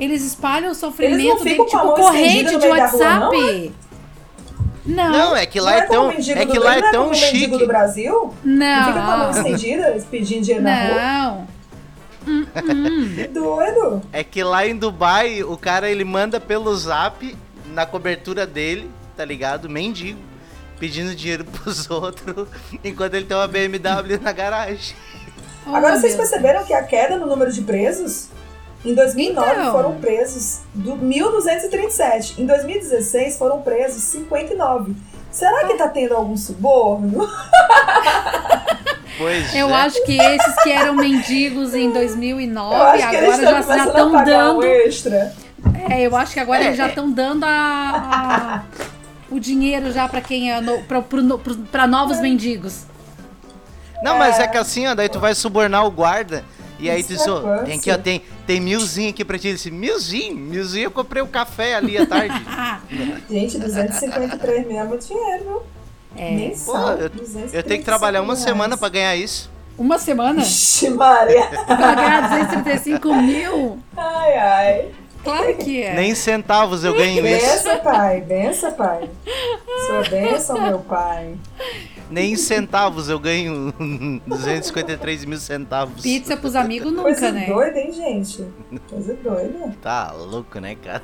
eles 0.01 0.25
espalham 0.25 0.71
o 0.71 0.75
sofrimento 0.75 1.39
com 1.57 1.63
a 1.63 1.67
tipo 1.67 1.95
corrente 1.95 2.45
de 2.57 2.69
da 2.69 2.87
rua, 2.87 3.05
não, 3.05 3.29
WhatsApp. 3.31 3.73
Não, 4.87 5.11
Não, 5.13 5.37
é 5.37 5.45
que 5.45 5.61
lá 5.61 5.73
Não 5.73 5.79
é 5.79 5.83
como 5.87 6.01
tão, 6.01 6.11
é 6.11 6.47
que 6.47 6.59
lá 6.59 6.71
não 6.81 6.89
é 6.89 6.91
tão 6.91 7.03
como 7.05 7.15
chique. 7.15 7.47
do 7.49 7.67
Brasil? 7.67 8.33
Não 8.43 8.87
fica 8.87 8.93
com 8.93 9.11
a 9.11 9.17
mão 9.19 9.31
estendida, 9.31 10.07
pedindo 10.11 10.43
dinheiro 10.45 10.65
na 10.65 10.83
rua? 10.87 10.95
Não. 10.95 11.47
Que 13.15 13.27
doido. 13.29 14.03
É 14.13 14.25
que 14.25 14.43
lá 14.43 14.67
em 14.67 14.77
Dubai, 14.77 15.43
o 15.43 15.57
cara 15.59 15.91
ele 15.91 16.05
manda 16.05 16.41
pelo 16.41 16.75
zap, 16.75 17.37
na 17.75 17.85
cobertura 17.85 18.47
dele, 18.47 18.91
tá 19.17 19.25
ligado? 19.25 19.69
Mendigo, 19.69 20.19
pedindo 20.79 21.15
dinheiro 21.15 21.45
pros 21.45 21.89
outros, 21.91 22.49
enquanto 22.85 23.15
ele 23.15 23.25
tem 23.27 23.37
uma 23.37 23.49
BMW 23.49 24.19
na 24.21 24.33
garagem. 24.33 24.95
Oh, 25.67 25.75
Agora, 25.75 25.99
vocês 25.99 26.15
meu 26.17 26.23
perceberam 26.27 26.65
que 26.65 26.73
a 26.73 26.83
queda 26.83 27.17
no 27.17 27.27
número 27.27 27.53
de 27.53 27.63
presos? 27.63 28.29
Em 28.85 28.95
2009 28.95 29.51
Então. 29.51 29.73
foram 29.73 29.95
presos 30.01 30.61
do 30.73 30.93
1.237. 30.97 32.39
Em 32.39 32.47
2016 32.47 33.37
foram 33.37 33.61
presos 33.61 34.03
59. 34.05 34.95
Será 35.33 35.67
que 35.67 35.75
tá 35.75 35.89
tendo 35.89 36.15
algum 36.15 36.37
suborno? 36.37 37.29
Pois 39.19 39.53
Eu 39.53 39.69
é. 39.69 39.73
acho 39.73 40.05
que 40.05 40.17
esses 40.17 40.63
que 40.63 40.71
eram 40.71 40.95
mendigos 40.95 41.75
em 41.75 41.91
2009, 41.91 42.75
Eu 42.77 42.83
acho 42.83 43.11
que 43.11 43.17
eles 43.17 43.35
agora 43.41 43.63
já 43.63 43.85
estão 43.87 44.09
um 44.09 44.25
dando. 44.25 44.63
extra. 44.65 45.35
É, 45.91 46.03
eu 46.07 46.15
acho 46.17 46.33
que 46.35 46.41
agora 46.41 46.63
É, 46.63 46.67
eles 46.67 46.77
já 46.77 46.85
é. 46.87 46.89
estão 46.91 47.11
dando 47.11 47.43
a, 47.45 47.49
a- 47.49 48.63
o 49.31 49.39
dinheiro 49.39 49.93
já 49.93 50.09
pra 50.09 50.21
quem 50.21 50.51
é 50.53 50.61
no, 50.61 50.83
pra, 50.85 51.03
pro- 51.03 51.23
no- 51.23 51.39
pro- 51.39 51.57
pra 51.57 51.87
novos 51.87 52.21
mendigos. 52.21 52.85
Não, 54.03 54.17
mas 54.19 54.39
é 54.39 54.47
que 54.47 54.57
assim, 54.57 54.87
ó, 54.87 54.95
daí 54.95 55.09
tu 55.09 55.19
vai 55.19 55.35
subornar 55.35 55.85
o 55.85 55.91
guarda. 55.91 56.45
E 56.79 56.89
aí 56.89 57.03
tu 57.03 57.09
diz, 57.09 57.27
ó, 57.27 57.59
tem 57.65 57.77
aqui, 57.79 57.91
ó, 57.91 57.99
tem, 57.99 58.23
tem 58.47 58.61
milzinho 58.61 59.11
aqui 59.11 59.25
pra 59.25 59.37
ti. 59.37 59.49
Ele 59.49 59.57
disse, 59.57 59.71
milzinho? 59.71 60.37
Milzinho, 60.37 60.85
eu 60.85 60.91
comprei 60.93 61.21
um 61.21 61.27
café 61.27 61.75
ali 61.75 61.99
à 61.99 62.07
tarde. 62.07 62.41
Ah, 62.47 62.79
Gente, 63.29 63.59
253 63.59 64.67
mil 64.69 64.79
é 64.79 64.85
muito 64.85 65.05
dinheiro, 65.07 65.43
viu? 65.45 65.63
é. 66.17 66.31
Mensal. 66.37 66.75
Pô, 66.97 67.03
eu, 67.03 67.11
eu 67.53 67.63
tenho 67.65 67.81
que 67.81 67.85
trabalhar 67.85 68.23
uma 68.23 68.37
semana 68.37 68.77
pra 68.77 68.89
ganhar 68.89 69.17
isso. 69.17 69.51
Uma 69.77 69.99
semana? 69.99 70.41
Ixi, 70.43 70.91
Maria. 70.91 71.47
Pra 71.67 71.95
ganhar 71.95 72.29
235 72.29 73.15
mil? 73.17 73.79
Ai, 73.97 74.37
ai. 74.39 74.89
Claro 75.29 75.57
que 75.57 75.83
é. 75.83 75.95
Nem 75.95 76.15
centavos 76.15 76.85
eu 76.85 76.95
ganho 76.95 77.27
isso. 77.27 77.47
Benção, 77.47 77.79
pai. 77.81 78.21
Benção, 78.23 78.73
pai. 78.73 79.11
Sua 79.87 80.03
bênção, 80.09 80.61
meu 80.61 80.79
pai. 80.81 81.35
Nem 82.11 82.35
centavos 82.37 83.09
eu 83.11 83.19
ganho 83.19 83.73
253 84.27 85.25
mil 85.27 85.39
centavos. 85.39 86.03
Pizza 86.03 86.37
pros 86.37 86.57
amigos 86.57 86.91
nunca, 86.91 87.03
Coisa 87.03 87.31
né? 87.33 87.47
doida, 87.47 87.79
hein, 87.79 87.93
gente? 87.93 88.47
Coisa 88.89 89.15
doida. 89.15 89.73
Tá 89.83 90.13
louco, 90.13 90.59
né, 90.59 90.75
cara? 90.83 91.03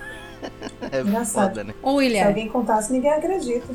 É 0.91 1.01
Engraçado. 1.01 1.49
foda, 1.49 1.65
né? 1.65 1.75
Ô, 1.83 1.91
Se 1.91 1.97
William, 1.97 2.27
alguém 2.27 2.49
contasse, 2.49 2.93
ninguém 2.93 3.11
acredita. 3.13 3.67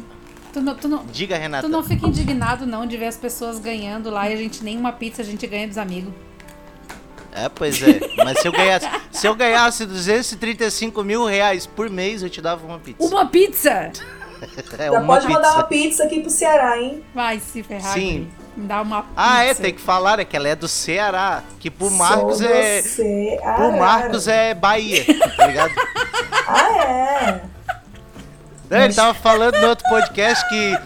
tu 0.53 0.61
não, 0.61 0.75
tu, 0.75 0.87
não, 0.87 1.05
Diga, 1.05 1.37
Renata. 1.37 1.67
tu 1.67 1.69
não 1.71 1.83
fica 1.83 2.07
indignado 2.07 2.65
não 2.65 2.85
de 2.85 2.97
ver 2.97 3.07
as 3.07 3.17
pessoas 3.17 3.59
ganhando 3.59 4.09
lá 4.09 4.29
e 4.29 4.33
a 4.33 4.37
gente 4.37 4.63
nem 4.63 4.77
uma 4.77 4.91
pizza 4.91 5.21
a 5.21 5.25
gente 5.25 5.45
ganha 5.47 5.67
dos 5.67 5.77
amigos. 5.77 6.13
É, 7.45 7.49
pois 7.49 7.81
é. 7.81 7.99
Mas 8.17 8.39
se 8.39 8.47
eu 8.47 8.51
ganhasse, 8.51 8.89
se 9.11 9.27
eu 9.27 9.35
ganhasse 9.35 9.85
235 9.85 11.03
mil 11.03 11.25
reais 11.25 11.65
por 11.65 11.89
mês, 11.89 12.21
eu 12.23 12.29
te 12.29 12.41
dava 12.41 12.65
uma 12.65 12.79
pizza. 12.79 13.03
Uma 13.03 13.25
pizza! 13.27 13.91
É, 14.77 14.85
Já 14.85 14.91
uma 14.93 15.05
pode 15.05 15.25
pizza. 15.27 15.37
mandar 15.37 15.53
uma 15.55 15.63
pizza 15.63 16.03
aqui 16.05 16.21
pro 16.21 16.29
Ceará, 16.29 16.79
hein? 16.79 17.03
Vai 17.13 17.41
se 17.41 17.61
ferrar, 17.61 17.91
Sim. 17.93 18.19
Guri. 18.19 18.31
Me 18.55 18.67
dá 18.67 18.81
uma 18.81 19.01
pizza. 19.01 19.13
Ah, 19.17 19.43
é, 19.43 19.53
tem 19.53 19.73
que 19.73 19.81
falar, 19.81 20.17
é 20.19 20.23
que 20.23 20.33
ela 20.37 20.47
é 20.47 20.55
do 20.55 20.65
Ceará. 20.65 21.43
Que 21.59 21.69
pro 21.69 21.91
Marcos 21.91 22.37
Sou 22.37 22.47
é. 22.47 22.81
do 22.81 22.87
Ceará. 22.87 23.53
Pro 23.55 23.71
Marcos 23.73 24.27
é 24.29 24.53
Bahia, 24.53 25.03
tá 25.35 25.45
ligado? 25.45 25.73
Ah, 26.47 26.83
é? 26.85 27.41
Não, 28.69 28.81
ele 28.81 28.93
tava 28.93 29.13
falando 29.13 29.59
no 29.59 29.67
outro 29.67 29.83
podcast 29.89 30.47
que, 30.47 30.77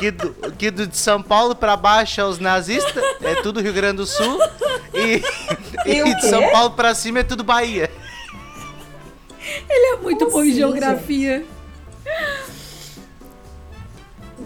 que, 0.00 0.10
do, 0.10 0.32
que 0.52 0.70
do 0.70 0.86
de 0.86 0.96
São 0.96 1.22
Paulo 1.22 1.54
pra 1.54 1.76
baixo 1.76 2.20
é 2.20 2.24
os 2.24 2.38
nazistas, 2.38 3.04
é 3.22 3.34
tudo 3.42 3.60
Rio 3.60 3.72
Grande 3.72 3.98
do 3.98 4.06
Sul. 4.06 4.38
E, 4.94 5.22
E 5.86 6.00
e 6.00 6.14
de? 6.16 6.28
São 6.28 6.50
Paulo 6.50 6.70
pra 6.70 6.94
cima 6.94 7.20
é 7.20 7.22
tudo 7.22 7.44
Bahia. 7.44 7.88
Ele 9.68 9.94
é 9.94 9.96
muito 9.98 10.18
Como 10.24 10.30
bom 10.32 10.42
em 10.44 10.48
assim, 10.48 10.56
geografia. 10.58 11.44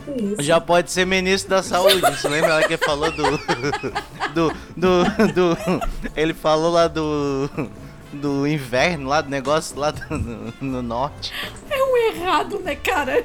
Que 0.04 0.11
é 0.11 0.16
isso? 0.16 0.42
Já 0.42 0.61
pode 0.61 0.90
ser 0.90 1.06
ministro 1.06 1.50
da 1.50 1.62
saúde. 1.62 2.00
Você 2.00 2.28
lembra 2.28 2.54
lá 2.54 2.62
que 2.62 2.75
ele 2.75 2.76
falou 2.84 3.11
do. 3.11 3.23
Do. 4.34 4.52
Do. 4.76 5.04
do 5.32 5.56
ele 6.16 6.34
falou 6.34 6.70
lá 6.73 6.88
do. 6.88 7.49
Do 8.12 8.46
inverno, 8.46 9.08
lá 9.08 9.20
do 9.20 9.28
negócio 9.28 9.76
lá 9.76 9.90
do- 9.90 10.16
no, 10.18 10.52
no 10.61 10.82
norte. 10.82 11.32
Errado, 11.96 12.58
né, 12.60 12.74
cara? 12.76 13.24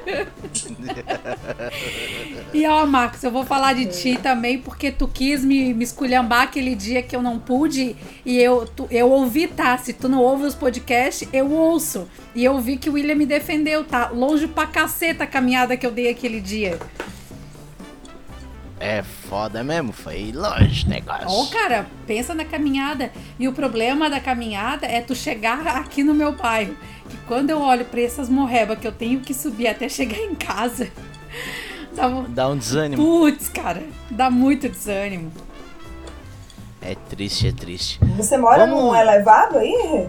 e 2.52 2.66
ó, 2.66 2.86
Marcos, 2.86 3.22
eu 3.22 3.30
vou 3.30 3.44
falar 3.44 3.74
de 3.74 3.86
ti 3.86 4.18
também, 4.22 4.58
porque 4.58 4.90
tu 4.90 5.06
quis 5.08 5.44
me, 5.44 5.72
me 5.74 5.84
esculhambar 5.84 6.42
aquele 6.42 6.74
dia 6.74 7.02
que 7.02 7.14
eu 7.14 7.22
não 7.22 7.38
pude. 7.38 7.96
E 8.24 8.38
eu, 8.38 8.66
tu- 8.66 8.88
eu 8.90 9.10
ouvi, 9.10 9.46
tá? 9.46 9.76
Se 9.78 9.92
tu 9.92 10.08
não 10.08 10.20
ouve 10.20 10.44
os 10.44 10.54
podcasts, 10.54 11.28
eu 11.32 11.50
ouço. 11.50 12.08
E 12.34 12.44
eu 12.44 12.58
vi 12.60 12.76
que 12.76 12.88
o 12.90 12.94
William 12.94 13.14
me 13.14 13.26
defendeu, 13.26 13.84
tá? 13.84 14.08
Longe 14.08 14.46
pra 14.46 14.66
caceta 14.66 15.24
a 15.24 15.26
caminhada 15.26 15.76
que 15.76 15.86
eu 15.86 15.90
dei 15.90 16.08
aquele 16.08 16.40
dia. 16.40 16.78
É 18.82 19.02
foda 19.02 19.62
mesmo, 19.62 19.92
foi 19.92 20.32
longe 20.34 20.86
o 20.86 20.88
negócio. 20.88 21.28
Ô, 21.28 21.46
cara, 21.48 21.86
pensa 22.06 22.34
na 22.34 22.46
caminhada. 22.46 23.12
E 23.38 23.46
o 23.46 23.52
problema 23.52 24.08
da 24.08 24.18
caminhada 24.18 24.86
é 24.86 25.02
tu 25.02 25.14
chegar 25.14 25.66
aqui 25.66 26.02
no 26.02 26.14
meu 26.14 26.32
bairro. 26.32 26.74
Quando 27.30 27.50
eu 27.50 27.60
olho 27.60 27.84
pra 27.84 28.00
essas 28.00 28.28
morrebas 28.28 28.76
que 28.80 28.88
eu 28.88 28.90
tenho 28.90 29.20
que 29.20 29.32
subir 29.32 29.68
até 29.68 29.88
chegar 29.88 30.18
em 30.18 30.34
casa, 30.34 30.88
dá 31.94 32.08
um... 32.08 32.24
Dá 32.24 32.48
um 32.48 32.56
desânimo. 32.56 33.00
Putz, 33.00 33.48
cara, 33.48 33.84
dá 34.10 34.28
muito 34.28 34.68
desânimo. 34.68 35.30
É 36.82 36.96
triste, 37.08 37.46
é 37.46 37.52
triste. 37.52 38.00
Você 38.16 38.36
mora 38.36 38.66
Vamos- 38.66 38.82
num 38.82 38.96
elevado 38.96 39.58
aí? 39.58 40.08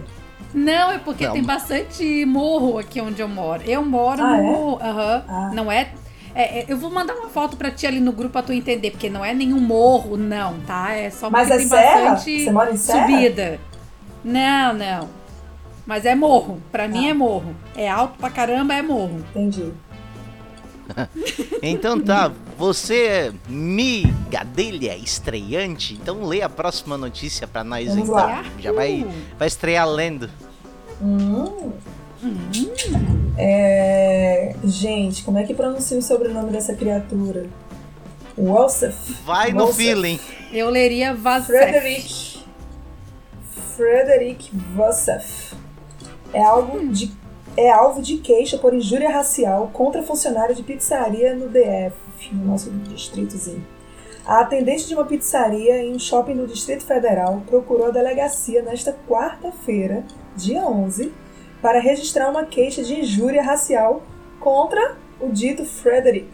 Não, 0.52 0.90
é 0.90 0.98
porque 0.98 1.24
Não. 1.24 1.32
tem 1.34 1.44
bastante 1.44 2.26
morro 2.26 2.76
aqui 2.76 3.00
onde 3.00 3.22
eu 3.22 3.28
moro. 3.28 3.62
Eu 3.64 3.84
moro 3.84 4.20
Ah, 4.20 4.38
no. 4.38 4.78
Aham. 4.82 5.24
Ah. 5.28 5.50
Não 5.54 5.70
é, 5.70 5.90
é- 6.34 6.58
é- 6.58 6.64
Eu 6.66 6.76
vou 6.76 6.90
mandar 6.90 7.14
uma 7.14 7.28
foto 7.28 7.56
pra 7.56 7.70
ti 7.70 7.86
ali 7.86 8.00
no 8.00 8.10
grupo 8.10 8.32
pra 8.32 8.42
tu 8.42 8.52
entender, 8.52 8.90
porque 8.90 9.08
não 9.08 9.24
é 9.24 9.32
nenhum 9.32 9.60
morro, 9.60 10.16
não, 10.16 10.58
tá? 10.66 10.92
É 10.92 11.08
só 11.08 11.30
Mas 11.30 11.42
porque 11.46 11.52
é 11.54 11.58
tem 11.58 11.68
serra? 11.68 12.10
bastante 12.10 12.44
Você 12.44 12.50
mora 12.50 12.72
em 12.72 12.76
serra? 12.76 13.06
subida. 13.06 13.60
Não, 14.24 14.74
não. 14.74 15.21
Mas 15.86 16.04
é 16.04 16.14
morro. 16.14 16.62
Pra 16.70 16.86
mim 16.88 17.06
Ah. 17.06 17.10
é 17.10 17.14
morro. 17.14 17.54
É 17.76 17.88
alto 17.88 18.18
pra 18.18 18.30
caramba, 18.30 18.74
é 18.74 18.82
morro. 18.82 19.24
Entendi. 19.30 19.72
Então 21.62 21.98
tá, 22.00 22.30
você 22.58 23.04
é 23.06 23.32
migadelha 23.48 24.96
estreante, 24.96 25.94
então 25.94 26.24
lê 26.24 26.42
a 26.42 26.48
próxima 26.48 26.98
notícia 26.98 27.46
pra 27.46 27.62
nós 27.64 27.86
Vamos 27.88 28.02
então. 28.02 28.14
lá. 28.14 28.44
Já 28.58 28.72
vai, 28.72 29.06
vai 29.38 29.46
estrear 29.48 29.88
lendo. 29.88 30.28
Hum. 31.00 31.72
É... 33.38 34.54
Gente, 34.64 35.22
como 35.22 35.38
é 35.38 35.44
que 35.44 35.54
pronuncia 35.54 35.96
o 35.98 36.02
sobrenome 36.02 36.50
dessa 36.50 36.74
criatura? 36.74 37.46
Wolsef. 38.36 39.14
Vai 39.24 39.52
no 39.52 39.60
Wolsef. 39.64 39.76
feeling. 39.84 40.20
Eu 40.52 40.68
leria 40.68 41.14
Vazef. 41.14 41.46
Frederick. 41.52 42.42
Frederick 43.76 44.50
Wolsef. 44.76 45.54
É 46.32 46.42
algo 46.42 46.86
de 46.88 47.10
é 47.54 47.70
alvo 47.70 48.00
de 48.00 48.16
queixa 48.16 48.56
por 48.56 48.72
injúria 48.72 49.10
racial 49.10 49.70
contra 49.74 50.02
funcionário 50.02 50.54
de 50.54 50.62
pizzaria 50.62 51.34
no 51.34 51.48
DF, 51.48 51.94
no 52.32 52.46
nosso 52.46 52.70
distritozinho. 52.70 53.66
A 54.24 54.40
atendente 54.40 54.86
de 54.86 54.94
uma 54.94 55.04
pizzaria 55.04 55.82
em 55.82 55.94
um 55.94 55.98
shopping 55.98 56.36
do 56.36 56.46
Distrito 56.46 56.84
Federal 56.84 57.42
procurou 57.46 57.88
a 57.88 57.90
delegacia 57.90 58.62
nesta 58.62 58.96
quarta-feira, 59.08 60.04
dia 60.36 60.64
11, 60.64 61.12
para 61.60 61.80
registrar 61.80 62.30
uma 62.30 62.44
queixa 62.44 62.82
de 62.82 63.00
injúria 63.00 63.42
racial 63.42 64.02
contra 64.38 64.96
o 65.20 65.28
dito 65.28 65.64
Frederick. 65.64 66.30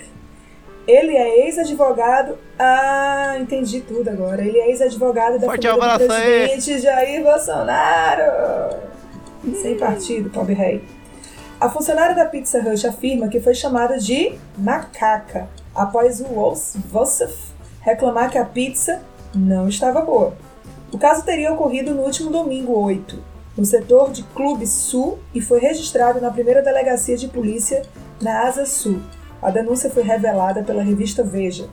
Ele 0.87 1.17
é 1.17 1.47
ex-advogado. 1.47 2.39
Ah, 2.59 3.37
entendi 3.39 3.81
tudo 3.81 4.09
agora. 4.09 4.43
Ele 4.43 4.59
é 4.59 4.71
ex-advogado 4.71 5.39
da 5.39 5.47
Forte 5.47 5.67
família 5.67 5.87
do 5.87 5.93
abraço 5.93 6.13
aí. 6.13 6.49
presidente 6.49 6.83
Jair 6.83 7.23
Bolsonaro. 7.23 8.89
Sem 9.57 9.77
partido, 9.77 10.31
pobre 10.31 10.55
rei. 10.55 10.85
A 11.61 11.69
funcionária 11.69 12.15
da 12.15 12.25
Pizza 12.25 12.59
Hut 12.61 12.87
afirma 12.87 13.29
que 13.29 13.41
foi 13.41 13.55
chamada 13.55 13.99
de 13.99 14.39
macaca 14.57 15.49
após 15.75 16.21
o 16.21 16.25
Wolf- 16.25 16.77
reclamar 17.81 18.31
que 18.31 18.39
a 18.39 18.45
pizza 18.45 19.03
não 19.35 19.69
estava 19.69 20.01
boa. 20.01 20.35
O 20.93 20.99
caso 20.99 21.25
teria 21.25 21.53
ocorrido 21.53 21.95
no 21.95 22.03
último 22.03 22.31
domingo 22.31 22.73
8, 22.79 23.23
no 23.57 23.65
setor 23.65 24.11
de 24.11 24.23
Clube 24.23 24.67
Sul, 24.67 25.19
e 25.35 25.41
foi 25.41 25.59
registrado 25.59 26.21
na 26.21 26.31
primeira 26.31 26.63
delegacia 26.63 27.17
de 27.17 27.29
polícia 27.29 27.83
na 28.21 28.47
Asa 28.47 28.65
Sul. 28.65 29.01
A 29.43 29.51
denúncia 29.51 29.91
foi 29.91 30.03
revelada 30.03 30.63
pela 30.63 30.83
revista 30.83 31.23
Veja. 31.23 31.69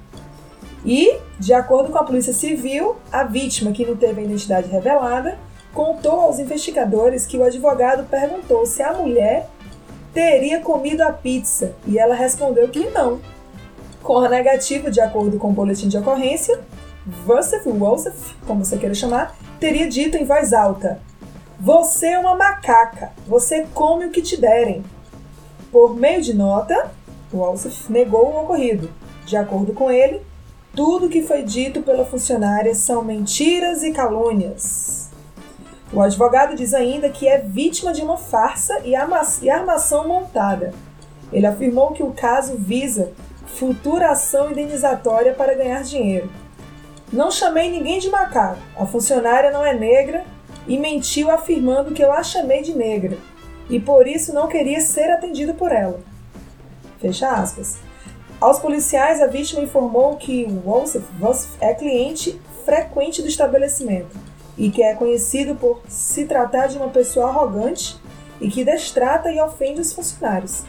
E, 0.83 1.17
de 1.39 1.53
acordo 1.53 1.91
com 1.91 1.97
a 1.97 2.03
Polícia 2.03 2.33
Civil, 2.33 2.95
a 3.11 3.23
vítima, 3.23 3.71
que 3.71 3.85
não 3.85 3.95
teve 3.95 4.21
a 4.21 4.23
identidade 4.23 4.69
revelada, 4.69 5.37
contou 5.75 6.21
aos 6.21 6.39
investigadores 6.39 7.25
que 7.25 7.37
o 7.37 7.43
advogado 7.43 8.07
perguntou 8.09 8.65
se 8.65 8.81
a 8.81 8.93
mulher 8.93 9.49
teria 10.13 10.61
comido 10.61 11.01
a 11.01 11.11
pizza 11.11 11.75
e 11.85 11.99
ela 11.99 12.15
respondeu 12.15 12.69
que 12.69 12.89
não. 12.89 13.19
Com 14.01 14.19
a 14.19 14.29
negativa, 14.29 14.89
de 14.89 15.01
acordo 15.01 15.37
com 15.37 15.49
o 15.49 15.53
boletim 15.53 15.89
de 15.89 15.97
ocorrência, 15.97 16.63
Vassef, 17.05 17.69
Wolsef, 17.69 18.35
como 18.47 18.63
você 18.63 18.77
queira 18.77 18.95
chamar, 18.95 19.35
teria 19.59 19.87
dito 19.89 20.15
em 20.15 20.23
voz 20.23 20.53
alta: 20.53 20.99
Você 21.59 22.07
é 22.07 22.19
uma 22.19 22.35
macaca, 22.35 23.11
você 23.27 23.67
come 23.73 24.05
o 24.05 24.11
que 24.11 24.21
te 24.21 24.39
derem. 24.39 24.81
Por 25.71 25.93
meio 25.93 26.21
de 26.21 26.33
nota, 26.33 26.89
Wolsef 27.33 27.91
negou 27.91 28.31
o 28.31 28.43
ocorrido. 28.43 28.89
De 29.25 29.35
acordo 29.35 29.73
com 29.73 29.91
ele, 29.91 30.21
tudo 30.73 31.09
que 31.09 31.21
foi 31.21 31.43
dito 31.43 31.81
pela 31.81 32.05
funcionária 32.05 32.73
são 32.73 33.03
mentiras 33.03 33.83
e 33.83 33.91
calúnias. 33.91 35.04
O 35.95 36.01
advogado 36.01 36.57
diz 36.57 36.73
ainda 36.73 37.07
que 37.07 37.25
é 37.25 37.37
vítima 37.37 37.93
de 37.93 38.01
uma 38.01 38.17
farsa 38.17 38.81
e 38.83 38.93
armação 39.49 40.05
montada. 40.05 40.73
Ele 41.31 41.47
afirmou 41.47 41.93
que 41.93 42.03
o 42.03 42.11
caso 42.11 42.57
visa 42.57 43.13
futura 43.45 44.11
ação 44.11 44.51
indenizatória 44.51 45.33
para 45.33 45.55
ganhar 45.55 45.83
dinheiro. 45.83 46.29
Não 47.13 47.31
chamei 47.31 47.71
ninguém 47.71 47.97
de 47.97 48.09
macaco. 48.09 48.59
A 48.77 48.85
funcionária 48.85 49.51
não 49.51 49.65
é 49.65 49.73
negra 49.73 50.25
e 50.67 50.77
mentiu 50.77 51.31
afirmando 51.31 51.93
que 51.93 52.03
eu 52.03 52.11
a 52.11 52.21
chamei 52.23 52.61
de 52.61 52.75
negra 52.75 53.17
e 53.69 53.79
por 53.79 54.05
isso 54.05 54.33
não 54.33 54.49
queria 54.49 54.81
ser 54.81 55.09
atendido 55.09 55.53
por 55.53 55.71
ela. 55.71 56.01
Fecha 56.99 57.29
aspas. 57.29 57.77
Aos 58.41 58.59
policiais, 58.59 59.21
a 59.21 59.27
vítima 59.27 59.61
informou 59.61 60.17
que 60.17 60.45
Wolf 60.45 61.55
é 61.61 61.73
cliente 61.73 62.37
frequente 62.65 63.21
do 63.21 63.29
estabelecimento 63.29 64.34
e 64.57 64.69
que 64.69 64.81
é 64.81 64.93
conhecido 64.93 65.55
por 65.55 65.81
se 65.87 66.25
tratar 66.25 66.67
de 66.67 66.77
uma 66.77 66.89
pessoa 66.89 67.27
arrogante 67.27 67.97
e 68.39 68.49
que 68.49 68.63
destrata 68.63 69.31
e 69.31 69.39
ofende 69.39 69.81
os 69.81 69.93
funcionários. 69.93 70.63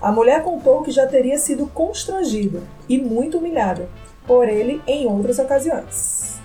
A 0.00 0.10
mulher 0.10 0.42
contou 0.42 0.82
que 0.82 0.90
já 0.90 1.06
teria 1.06 1.38
sido 1.38 1.66
constrangida 1.66 2.62
e 2.88 2.98
muito 2.98 3.38
humilhada 3.38 3.88
por 4.26 4.48
ele 4.48 4.80
em 4.86 5.06
outras 5.06 5.38
ocasiões. 5.38 6.40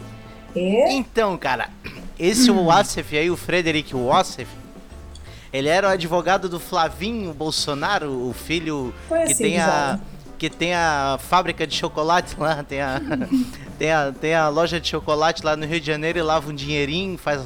E... 0.56 0.94
Então, 0.94 1.38
cara, 1.38 1.70
esse 2.20 2.52
hum. 2.52 2.66
Wassef 2.66 3.18
aí, 3.18 3.30
o 3.30 3.38
Frederick 3.38 3.94
Wassef, 3.96 4.50
ele 5.54 5.70
era 5.70 5.88
o 5.88 5.92
advogado 5.92 6.50
do 6.50 6.60
Flavinho 6.60 7.34
Bolsonaro, 7.34 8.28
o 8.28 8.34
filho 8.34 8.94
Conhecido, 9.08 9.38
que 9.38 9.44
tem 9.44 9.60
a 9.60 10.00
que 10.50 10.58
tem 10.58 10.74
a 10.76 11.18
fábrica 11.20 11.66
de 11.66 11.76
chocolate 11.76 12.36
lá, 12.40 12.64
tem 12.64 12.82
a, 12.82 13.02
tem 13.80 13.92
a, 13.92 14.12
tem 14.12 14.36
a 14.36 14.48
loja 14.48 14.80
de 14.80 14.88
chocolate 14.88 15.44
lá 15.44 15.56
no 15.56 15.66
Rio 15.66 15.80
de 15.80 15.88
Janeiro 15.88 16.20
e 16.20 16.22
lava 16.22 16.50
um 16.52 16.54
dinheirinho, 16.54 17.18
faz, 17.18 17.42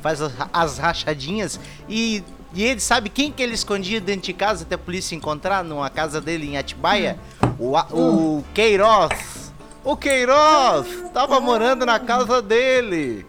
faz 0.00 0.22
as, 0.22 0.32
as 0.52 0.78
rachadinhas 0.78 1.60
e 1.88 2.22
e 2.54 2.64
ele 2.64 2.80
sabe 2.80 3.10
quem 3.10 3.30
que 3.30 3.42
ele 3.42 3.52
escondia 3.52 4.00
dentro 4.00 4.22
de 4.22 4.32
casa 4.32 4.64
até 4.64 4.74
a 4.74 4.78
polícia 4.78 5.14
encontrar 5.14 5.62
numa 5.62 5.90
casa 5.90 6.18
dele 6.18 6.46
em 6.46 6.56
Atibaia? 6.56 7.18
O, 7.58 7.76
o 7.76 8.44
Queiroz. 8.54 9.52
O 9.84 9.94
Queiroz 9.94 10.86
tava 11.12 11.38
morando 11.40 11.84
na 11.84 12.00
casa 12.00 12.40
dele. 12.40 13.26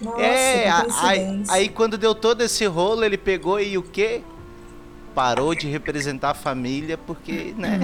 Nossa, 0.00 0.22
é, 0.22 0.70
aí, 1.00 1.42
aí 1.48 1.68
quando 1.68 1.98
deu 1.98 2.14
todo 2.14 2.42
esse 2.42 2.64
rolo, 2.64 3.02
ele 3.02 3.18
pegou 3.18 3.58
e 3.58 3.76
o 3.76 3.82
quê? 3.82 4.22
Parou 5.14 5.54
de 5.54 5.68
representar 5.68 6.30
a 6.30 6.34
família 6.34 6.96
porque, 6.96 7.54
né? 7.56 7.80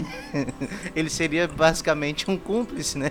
ele 0.95 1.11
seria 1.11 1.49
basicamente 1.49 2.31
um 2.31 2.37
cúmplice, 2.37 2.97
né? 2.99 3.11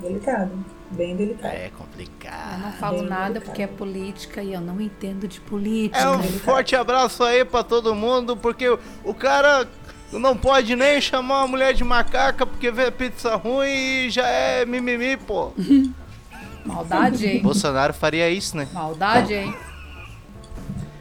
Delicado. 0.00 0.50
Bem 0.90 1.16
delicado. 1.16 1.54
É 1.54 1.70
complicado. 1.76 2.52
Eu 2.52 2.58
não 2.58 2.72
falo 2.72 2.98
Bem 2.98 3.08
nada 3.08 3.24
delicado. 3.24 3.44
porque 3.46 3.62
é 3.62 3.66
política 3.66 4.42
e 4.42 4.52
eu 4.52 4.60
não 4.60 4.80
entendo 4.80 5.26
de 5.26 5.40
política. 5.40 5.98
É 5.98 6.10
um 6.10 6.22
forte 6.22 6.76
abraço 6.76 7.22
aí 7.24 7.44
pra 7.44 7.62
todo 7.62 7.94
mundo, 7.94 8.36
porque 8.36 8.68
o 9.04 9.14
cara 9.14 9.66
não 10.12 10.36
pode 10.36 10.76
nem 10.76 11.00
chamar 11.00 11.38
uma 11.40 11.48
mulher 11.48 11.72
de 11.72 11.82
macaca 11.82 12.44
porque 12.44 12.70
vê 12.70 12.90
pizza 12.90 13.34
ruim 13.36 14.06
e 14.06 14.10
já 14.10 14.26
é 14.26 14.66
mimimi, 14.66 15.16
pô. 15.16 15.52
Maldade, 16.64 17.26
hein? 17.26 17.42
Bolsonaro 17.42 17.92
faria 17.92 18.28
isso, 18.28 18.56
né? 18.56 18.68
Maldade, 18.72 19.34
hein? 19.34 19.54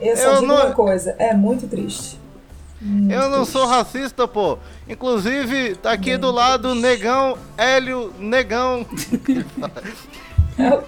Eu 0.02 0.18
só 0.18 0.24
Eu 0.24 0.34
digo 0.36 0.48
não- 0.48 0.56
uma 0.66 0.72
coisa, 0.74 1.16
é 1.20 1.34
muito 1.34 1.68
triste. 1.68 2.20
Muito 2.82 3.14
Eu 3.14 3.30
não 3.30 3.40
triste. 3.40 3.52
sou 3.52 3.66
racista, 3.68 4.28
pô. 4.28 4.58
Inclusive, 4.90 5.76
tá 5.76 5.92
aqui 5.92 6.18
do 6.18 6.32
lado 6.32 6.74
Negão, 6.74 7.38
Hélio 7.58 8.12
Negão. 8.20 8.86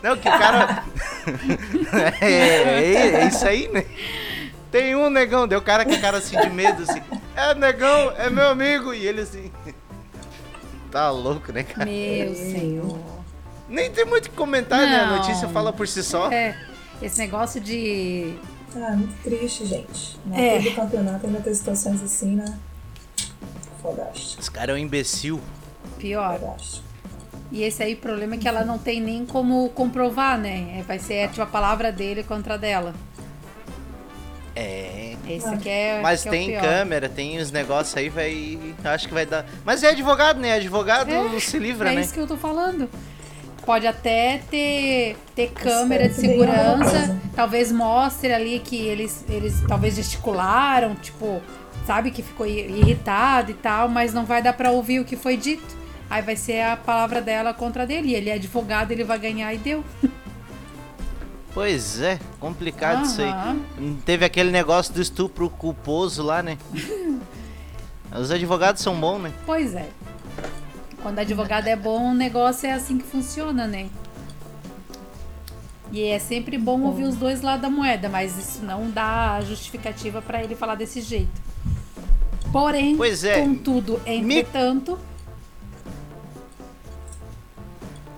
Não, 0.04 0.18
que 0.18 0.28
o 0.28 0.32
cara. 0.32 0.84
é, 2.22 2.26
é, 2.28 3.22
é 3.24 3.28
isso 3.28 3.48
aí, 3.48 3.68
né? 3.70 3.86
Tem 4.70 4.96
um 4.96 5.10
negão, 5.10 5.48
deu 5.48 5.62
cara 5.62 5.86
com 5.86 5.94
a 5.94 5.98
cara 6.00 6.18
assim 6.18 6.40
de 6.40 6.50
medo, 6.50 6.84
assim. 6.84 7.02
É 7.36 7.56
negão, 7.56 8.12
é 8.18 8.30
meu 8.30 8.50
amigo. 8.50 8.94
E 8.94 9.06
ele 9.08 9.22
assim. 9.22 9.52
Tá 10.92 11.10
louco, 11.10 11.52
né, 11.52 11.64
cara? 11.64 11.90
Meu 11.90 12.36
senhor. 12.36 13.00
Nem 13.68 13.90
tem 13.90 14.06
muito 14.06 14.28
o 14.28 14.30
que 14.30 14.36
comentar, 14.36 14.80
né? 14.82 15.00
A 15.00 15.06
Não. 15.08 15.18
notícia 15.18 15.48
fala 15.50 15.74
por 15.74 15.88
si 15.88 16.04
só. 16.04 16.30
É, 16.32 16.56
esse 17.02 17.18
negócio 17.18 17.60
de. 17.60 18.36
Ah, 18.76 18.92
muito 18.96 19.22
triste, 19.24 19.66
gente. 19.66 20.18
Na 20.26 20.38
É. 20.38 20.56
altura 20.56 20.70
do 20.72 20.76
campeonato 20.76 21.26
ainda 21.28 21.42
tem 21.42 21.54
situações 21.54 22.02
assim, 22.04 22.36
né? 22.36 22.46
Fodástico, 23.82 24.42
Esse 24.42 24.50
cara 24.52 24.72
é 24.72 24.76
um 24.76 24.78
imbecil. 24.78 25.40
Pior. 26.00 26.40
fodástico. 26.40 26.84
E 27.52 27.62
esse 27.62 27.84
aí, 27.84 27.94
o 27.94 27.98
problema 27.98 28.34
é 28.36 28.38
que 28.38 28.48
ela 28.48 28.66
não 28.66 28.80
tem 28.80 29.00
nem 29.00 29.26
como 29.26 29.70
comprovar, 29.70 30.40
né? 30.40 30.80
É, 30.80 30.82
Vai 30.84 30.98
ser 30.98 31.14
é, 31.16 31.28
tipo 31.28 31.42
a 31.42 31.46
palavra 31.46 31.92
dele 31.92 32.24
contra 32.24 32.56
a 32.56 32.58
dela. 32.58 32.96
É. 34.56 35.16
Esse 35.28 35.48
aqui 35.48 35.70
é. 35.70 36.02
Mas 36.02 36.22
que 36.24 36.28
é 36.28 36.32
o 36.32 36.34
tem 36.34 36.48
pior. 36.50 36.62
câmera, 36.62 37.10
tem 37.10 37.40
os 37.40 37.52
negócios 37.52 37.96
aí, 37.96 38.10
vai. 38.10 38.60
Acho 38.84 39.08
que 39.08 39.14
vai 39.14 39.26
dar. 39.26 39.46
Mas 39.64 39.84
é 39.84 39.90
advogado, 39.90 40.40
né? 40.40 40.54
Advogado 40.54 41.12
É, 41.12 41.40
se 41.40 41.58
livra, 41.60 41.92
é 41.92 41.96
né? 41.96 42.02
isso 42.02 42.14
que 42.14 42.20
eu 42.20 42.28
tô 42.28 42.36
falando. 42.38 42.90
Pode 43.66 43.88
até 43.88 44.42
ter, 44.50 45.16
ter 45.36 45.52
câmera 45.52 46.10
de 46.10 46.16
segurança, 46.16 47.18
talvez 47.36 47.72
mostre 47.72 48.34
ali 48.34 48.60
que 48.60 48.76
eles, 48.76 49.24
eles 49.30 49.64
talvez 49.68 49.96
gesticularam, 49.96 50.96
tipo, 50.96 51.42
sabe, 51.86 52.12
que 52.12 52.22
ficou 52.22 52.46
irritado 52.46 53.52
e 53.52 53.54
tal, 53.54 53.88
mas 53.88 54.14
não 54.14 54.26
vai 54.26 54.42
dar 54.42 54.54
pra 54.54 54.72
ouvir 54.72 55.00
o 55.00 55.06
que 55.06 55.16
foi 55.16 55.38
dito. 55.38 55.84
Aí 56.10 56.22
vai 56.22 56.36
ser 56.36 56.62
a 56.62 56.76
palavra 56.76 57.22
dela 57.22 57.54
contra 57.54 57.88
dele. 57.88 58.10
E 58.10 58.16
ele 58.16 58.30
é 58.30 58.34
advogado, 58.34 58.92
ele 58.92 59.04
vai 59.04 59.18
ganhar 59.18 59.54
e 59.54 59.58
deu. 59.58 59.84
Pois 61.54 62.02
é, 62.02 62.20
complicado 62.40 63.06
isso 63.06 63.22
aí. 63.22 63.30
Aham. 63.30 63.60
Teve 64.04 64.26
aquele 64.26 64.50
negócio 64.50 64.92
do 64.92 65.00
estupro 65.00 65.48
culposo 65.52 66.24
lá, 66.24 66.42
né? 66.42 66.58
Os 68.12 68.32
advogados 68.32 68.82
são 68.82 69.00
bons, 69.00 69.20
né? 69.20 69.32
Pois 69.46 69.76
é. 69.76 69.88
Quando 71.04 71.20
advogado 71.20 71.68
é 71.68 71.76
bom, 71.76 72.12
o 72.12 72.14
negócio 72.16 72.66
é 72.66 72.72
assim 72.72 72.98
que 72.98 73.04
funciona, 73.04 73.68
né? 73.68 73.90
E 75.92 76.02
é 76.06 76.18
sempre 76.18 76.58
bom 76.58 76.82
ouvir 76.84 77.04
os 77.04 77.16
dois 77.18 77.42
lados 77.42 77.62
da 77.62 77.70
moeda, 77.70 78.10
mas 78.10 78.36
isso 78.38 78.66
não 78.66 78.90
dá 78.90 79.40
justificativa 79.42 80.22
pra 80.22 80.44
ele 80.44 80.56
falar 80.56 80.74
desse 80.76 81.02
jeito. 81.02 81.40
Porém, 82.52 82.96
Pois 82.98 83.24
é. 83.24 83.42
contudo, 83.42 84.02
entretanto, 84.06 84.98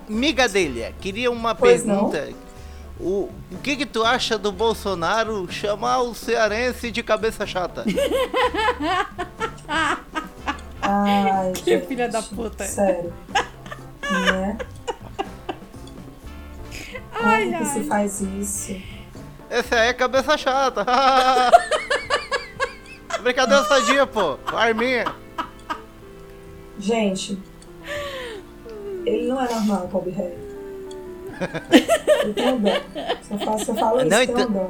Miga 0.07 0.47
dele, 0.47 0.93
queria 1.01 1.31
uma 1.31 1.55
Pois 1.55 1.83
não. 1.83 2.09
pergunta. 2.11 2.45
O, 2.99 3.29
o 3.51 3.57
que 3.61 3.75
que 3.75 3.85
tu 3.85 4.03
acha 4.05 4.37
do 4.37 4.51
Bolsonaro 4.51 5.51
chamar 5.51 6.01
o 6.01 6.13
cearense 6.13 6.91
de 6.91 7.01
cabeça 7.03 7.45
chata? 7.47 7.83
Ai, 11.45 11.51
Que 11.53 11.71
gente, 11.71 11.87
filha 11.87 12.09
da 12.09 12.21
puta. 12.21 12.63
Sério. 12.65 13.13
Né? 14.11 14.57
Como 17.13 17.27
Ai, 17.29 17.47
que 17.49 17.55
ai. 17.55 17.65
se 17.65 17.83
faz 17.83 18.21
isso? 18.21 18.75
Esse 19.49 19.75
aí 19.75 19.89
é 19.89 19.93
cabeça 19.93 20.37
chata. 20.37 20.85
Brincadeira 23.21 23.63
sadia, 23.63 24.05
pô. 24.05 24.37
Arminha. 24.47 25.05
Gente, 26.77 27.39
ele 29.05 29.27
não 29.27 29.41
é 29.41 29.49
normal, 29.49 29.87
Harry. 30.11 30.45
Dó. 32.35 32.57
Se 33.23 33.33
eu 33.33 33.39
falo, 33.39 33.59
se 33.59 33.69
eu 33.71 33.75
falo 33.75 33.99
isso, 34.01 34.09
Não, 34.09 34.21
eu 34.21 34.27
tenho 34.27 34.39
então- 34.41 34.51
dó. 34.53 34.69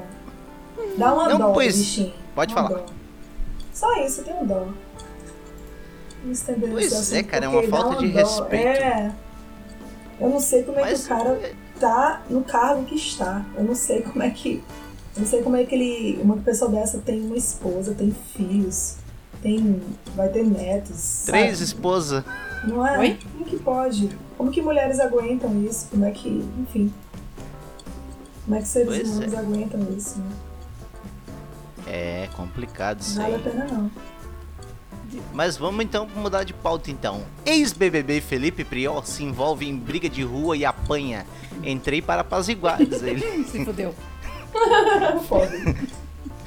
Dá 0.98 1.14
uma 1.14 1.30
Não, 1.30 1.38
dó, 1.38 1.54
pois, 1.54 1.78
bichinho. 1.78 2.14
pode 2.36 2.54
Uma 2.54 2.68
falar. 2.68 2.80
dó. 2.82 2.86
Só 3.74 3.94
isso, 4.06 4.22
eu 4.22 4.26
tenho 4.26 4.46
dó. 4.46 4.68
Estender 6.32 6.70
Pois 6.72 6.92
esse 6.92 7.18
é, 7.18 7.24
cara, 7.24 7.46
é 7.46 7.48
uma 7.48 7.64
falta 7.64 7.96
dá 7.96 8.02
de 8.02 8.12
dó. 8.12 8.20
respeito. 8.20 8.66
É. 8.66 9.12
Eu 10.20 10.30
não 10.30 10.40
sei 10.40 10.64
como 10.64 10.80
é 10.80 10.82
Mas 10.82 11.00
que 11.00 11.06
o 11.06 11.16
cara 11.16 11.54
está 11.74 12.22
no 12.30 12.44
cargo 12.44 12.84
que 12.86 12.96
está. 12.96 13.46
Eu 13.56 13.64
não 13.64 13.76
sei 13.76 14.02
como 14.02 14.24
é 14.24 14.30
que. 14.30 14.64
Eu 15.16 15.22
não 15.22 15.28
sei 15.28 15.42
como 15.42 15.56
é 15.56 15.64
que 15.66 15.76
ele. 15.76 16.22
Uma 16.22 16.38
pessoa 16.38 16.72
dessa 16.72 17.00
tem 17.00 17.22
uma 17.22 17.36
esposa, 17.38 17.94
tem 17.94 18.16
filhos, 18.36 18.96
tem. 19.42 19.82
vai 20.16 20.30
ter 20.30 20.44
netos. 20.46 21.24
Três 21.26 21.60
esposas. 21.60 22.24
Não 22.68 22.86
é? 22.86 22.98
Oi? 22.98 23.20
Como 23.34 23.46
que 23.46 23.58
pode? 23.58 24.10
Como 24.38 24.52
que 24.52 24.62
mulheres 24.62 25.00
aguentam 25.00 25.62
isso? 25.64 25.88
Como 25.92 26.06
é 26.06 26.12
que. 26.12 26.30
Enfim. 26.60 26.94
Como 28.46 28.56
é 28.58 28.62
que 28.62 28.68
seres 28.68 28.88
Pois 28.88 29.10
humanos 29.10 29.34
aguentam 29.34 29.80
isso? 29.98 30.20
Né? 30.20 30.32
É 31.88 32.30
complicado 32.36 33.02
isso 33.02 33.18
Não 33.18 33.24
vale 33.24 33.36
a 33.36 33.40
pena 33.40 33.66
não. 33.66 33.92
Mas 35.34 35.58
vamos 35.58 35.84
então 35.84 36.08
mudar 36.16 36.44
de 36.44 36.54
pauta 36.54 36.92
então. 36.92 37.24
Ex-BBB 37.46 38.22
Felipe 38.22 38.64
Prior 38.64 39.06
se 39.06 39.24
envolve 39.24 39.68
em 39.68 39.76
briga 39.76 40.10
de 40.10 40.24
rua 40.24 40.56
e 40.56 40.66
apanha. 40.66 41.26
Entrei 41.64 42.02
para 42.02 42.22
apaziguar, 42.22 42.84
diz 42.84 43.02
ele. 43.04 43.44
Se 43.46 43.64
fudeu. 43.64 43.94
Foda. 45.28 45.52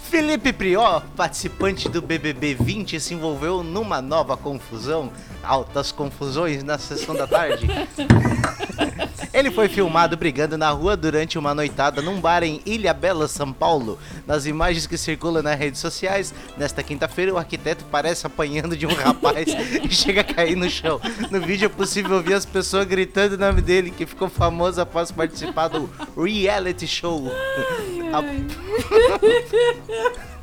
Felipe 0.08 0.54
Prior, 0.54 1.02
participante 1.14 1.86
do 1.86 2.00
BBB 2.00 2.54
20, 2.54 2.98
se 2.98 3.12
envolveu 3.12 3.62
numa 3.62 4.00
nova 4.00 4.38
confusão, 4.38 5.12
altas 5.42 5.92
confusões 5.92 6.64
na 6.64 6.78
sessão 6.78 7.14
da 7.14 7.26
tarde. 7.26 7.66
Ele 9.38 9.52
foi 9.52 9.68
filmado 9.68 10.16
brigando 10.16 10.58
na 10.58 10.68
rua 10.70 10.96
durante 10.96 11.38
uma 11.38 11.54
noitada 11.54 12.02
num 12.02 12.20
bar 12.20 12.42
em 12.42 12.60
Ilha 12.66 12.92
Bela, 12.92 13.28
São 13.28 13.52
Paulo. 13.52 13.96
Nas 14.26 14.46
imagens 14.46 14.84
que 14.84 14.98
circulam 14.98 15.44
nas 15.44 15.56
redes 15.56 15.80
sociais, 15.80 16.34
nesta 16.56 16.82
quinta-feira 16.82 17.32
o 17.32 17.38
arquiteto 17.38 17.84
parece 17.84 18.26
apanhando 18.26 18.76
de 18.76 18.84
um 18.84 18.92
rapaz 18.92 19.46
e 19.80 19.94
chega 19.94 20.22
a 20.22 20.24
cair 20.24 20.56
no 20.56 20.68
chão. 20.68 21.00
No 21.30 21.40
vídeo 21.40 21.66
é 21.66 21.68
possível 21.68 22.16
ouvir 22.16 22.34
as 22.34 22.44
pessoas 22.44 22.84
gritando 22.84 23.36
o 23.36 23.38
nome 23.38 23.62
dele, 23.62 23.92
que 23.92 24.06
ficou 24.06 24.28
famoso 24.28 24.80
após 24.80 25.12
participar 25.12 25.68
do 25.68 25.88
reality 26.16 26.88
show. 26.88 27.30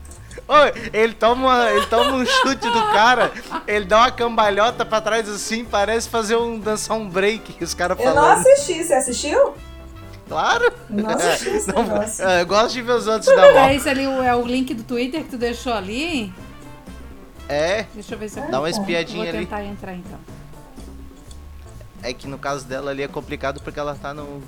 Oi, 0.48 0.90
ele 0.94 1.14
toma, 1.14 1.72
ele 1.72 1.86
toma 1.88 2.12
um 2.12 2.26
chute 2.26 2.70
do 2.70 2.82
cara, 2.92 3.32
ele 3.68 3.86
dá 3.86 4.00
uma 4.00 4.12
cambalhota 4.12 4.86
pra 4.86 5.02
trás 5.02 5.28
assim, 5.30 5.66
parece 5.66 6.08
fazer 6.10 6.36
um 6.36 6.60
dançar 6.60 6.98
um 6.98 7.10
break, 7.10 7.64
os 7.64 7.74
caras 7.74 7.98
Eu 8.00 8.06
não 8.08 8.14
falando. 8.16 8.38
assisti, 8.40 8.84
você 8.84 8.94
assistiu? 8.94 9.54
Claro. 10.28 10.72
Não 10.90 11.10
assisti 11.16 11.50
esse 11.50 11.68
Não, 11.74 11.84
negócio. 11.84 12.28
é, 12.28 12.42
eu 12.42 12.46
gosto 12.46 12.74
de 12.74 12.82
ver 12.82 12.92
os 12.94 13.08
outros 13.08 13.34
dar 13.36 13.48
É 13.48 13.54
mal. 13.54 13.70
esse 13.72 13.90
ali, 13.90 14.04
é 14.04 14.36
o 14.36 14.46
link 14.46 14.74
do 14.74 14.84
Twitter 14.84 15.24
que 15.24 15.30
tu 15.30 15.38
deixou 15.38 15.74
ali? 15.74 16.32
É, 17.48 17.86
Deixa 17.94 18.16
eu 18.16 18.20
ver 18.20 18.30
se 18.30 18.40
eu 18.40 18.44
dá 18.44 18.60
uma 18.60 18.62
Vou 18.62 18.62
vou 18.62 18.70
espiadinha 18.70 19.30
ali. 19.30 19.40
tentar 19.46 19.64
entrar 19.64 19.94
então. 19.94 20.20
É 22.04 22.14
que 22.14 22.28
no 22.28 22.38
caso 22.38 22.66
dela 22.66 22.92
ali 22.92 23.02
é 23.04 23.08
complicado 23.08 23.62
porque 23.62 23.80
ela 23.80 23.96
tá 24.00 24.14
no. 24.14 24.42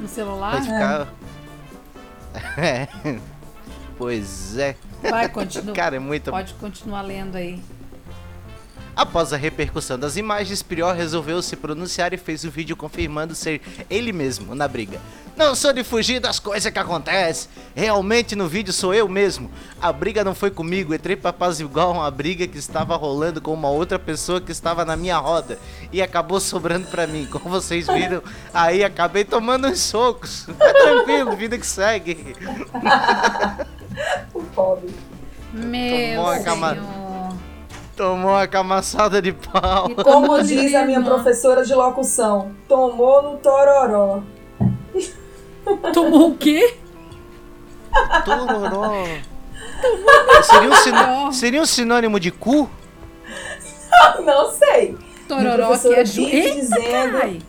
No 0.00 0.08
celular? 0.08 0.52
Pode 0.52 0.64
ficar. 0.66 1.08
É. 2.58 2.88
Pois 3.96 4.56
é. 4.56 4.76
Vai, 5.02 5.28
continua. 5.28 5.74
Cara, 5.76 5.96
é 5.96 5.98
muito 5.98 6.30
Pode 6.30 6.54
continuar 6.54 7.02
lendo 7.02 7.36
aí. 7.36 7.62
Após 8.96 9.32
a 9.32 9.36
repercussão 9.36 9.98
das 9.98 10.16
imagens, 10.16 10.62
Prior 10.62 10.94
resolveu 10.94 11.42
se 11.42 11.56
pronunciar 11.56 12.12
e 12.12 12.16
fez 12.16 12.44
o 12.44 12.50
vídeo 12.50 12.76
confirmando 12.76 13.34
ser 13.34 13.60
ele 13.90 14.12
mesmo 14.12 14.54
na 14.54 14.68
briga. 14.68 15.00
Não 15.36 15.52
sou 15.56 15.72
de 15.72 15.82
fugir 15.82 16.20
das 16.20 16.38
coisas 16.38 16.72
que 16.72 16.78
acontecem. 16.78 17.50
Realmente 17.74 18.36
no 18.36 18.46
vídeo 18.46 18.72
sou 18.72 18.94
eu 18.94 19.08
mesmo. 19.08 19.50
A 19.82 19.92
briga 19.92 20.22
não 20.22 20.32
foi 20.32 20.48
comigo, 20.48 20.94
entrei 20.94 21.16
pra 21.16 21.30
apaziguar 21.30 21.90
uma 21.90 22.08
briga 22.08 22.46
que 22.46 22.56
estava 22.56 22.94
rolando 22.94 23.40
com 23.40 23.52
uma 23.52 23.68
outra 23.68 23.98
pessoa 23.98 24.40
que 24.40 24.52
estava 24.52 24.84
na 24.84 24.96
minha 24.96 25.18
roda 25.18 25.58
e 25.92 26.00
acabou 26.00 26.38
sobrando 26.38 26.86
pra 26.86 27.04
mim. 27.08 27.26
Como 27.26 27.48
vocês 27.48 27.88
viram, 27.88 28.22
aí 28.54 28.84
acabei 28.84 29.24
tomando 29.24 29.66
uns 29.66 29.80
socos. 29.80 30.46
Mas 30.56 30.72
tranquilo, 30.72 31.34
vida 31.34 31.58
que 31.58 31.66
segue. 31.66 32.36
O 34.34 34.42
pobre. 34.42 34.94
Meu 35.52 36.16
Tomou 36.16 36.30
a 36.30 36.38
cama- 36.40 36.70
senhor. 36.74 37.34
Tomou 37.96 38.30
uma 38.32 38.46
camaçada 38.48 39.22
de 39.22 39.32
pau. 39.32 39.88
E 39.88 39.94
Como 39.94 40.42
diz 40.42 40.74
a 40.74 40.84
minha 40.84 41.00
professora 41.00 41.64
de 41.64 41.72
locução, 41.74 42.50
tomou 42.68 43.22
no 43.22 43.36
tororó. 43.38 44.20
Tomou 45.92 46.30
o 46.30 46.36
quê? 46.36 46.76
Tororó. 48.24 49.04
Seria 50.42 50.68
um, 50.70 50.74
sino- 50.74 51.32
seria 51.32 51.62
um 51.62 51.66
sinônimo 51.66 52.18
de 52.18 52.30
cu? 52.32 52.68
Não 54.24 54.50
sei. 54.50 54.98
Tororó 55.28 55.78
que 55.78 55.94
é 55.94 56.04
chu... 56.04 56.24
vive 56.24 56.36
Eita, 56.36 56.54
dizendo-. 56.60 57.42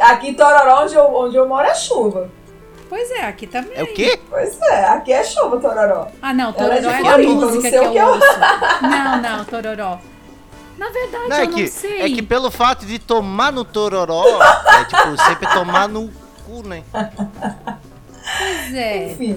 Aqui 0.00 0.32
Tororó, 0.34 0.84
onde 0.84 0.94
eu, 0.94 1.14
onde 1.14 1.36
eu 1.36 1.46
moro, 1.46 1.66
é 1.66 1.74
chuva. 1.74 2.30
Pois 2.92 3.10
é, 3.10 3.24
aqui 3.24 3.46
também. 3.46 3.72
É 3.74 3.82
o 3.82 3.86
quê? 3.94 4.20
Pois 4.28 4.60
é, 4.60 4.84
aqui 4.84 5.14
é 5.14 5.24
chuva, 5.24 5.58
Tororó. 5.58 6.08
Ah, 6.20 6.34
não, 6.34 6.50
é 6.50 6.52
Tororó 6.52 6.90
é, 6.90 6.98
Floripa, 7.00 7.32
não 7.32 7.40
música 7.40 7.70
que 7.70 7.78
o 7.78 7.90
que 7.90 7.96
eu 7.96 8.02
eu- 8.02 8.08
ouço. 8.08 8.26
Não, 8.82 9.22
não, 9.22 9.44
Tororó. 9.46 9.98
Na 10.76 10.90
verdade, 10.90 11.28
Não, 11.30 11.36
eu 11.38 11.42
é 11.42 11.46
não 11.46 11.54
que, 11.54 11.68
sei. 11.68 12.02
é 12.02 12.08
que 12.10 12.20
pelo 12.22 12.50
fato 12.50 12.84
de 12.84 12.98
tomar 12.98 13.50
no 13.50 13.64
tororó, 13.64 14.26
é 14.78 14.84
tipo 14.84 15.16
sempre 15.24 15.48
tomar 15.54 15.88
no 15.88 16.10
cu, 16.44 16.68
né? 16.68 16.82
Pois 16.92 18.74
é. 18.74 19.12
Enfim. 19.12 19.36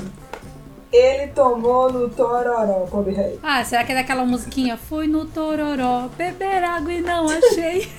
Ele 0.92 1.28
tomou 1.28 1.90
no 1.90 2.10
tororó, 2.10 2.86
pobre 2.92 3.14
rei. 3.14 3.40
Ah, 3.42 3.64
será 3.64 3.86
que 3.86 3.94
é 3.94 3.96
daquela 3.96 4.26
musiquinha? 4.26 4.76
Fui 4.76 5.08
no 5.08 5.26
Tororó, 5.28 6.10
beber 6.18 6.62
água 6.62 6.92
e 6.92 7.00
não 7.00 7.30
achei. 7.30 7.90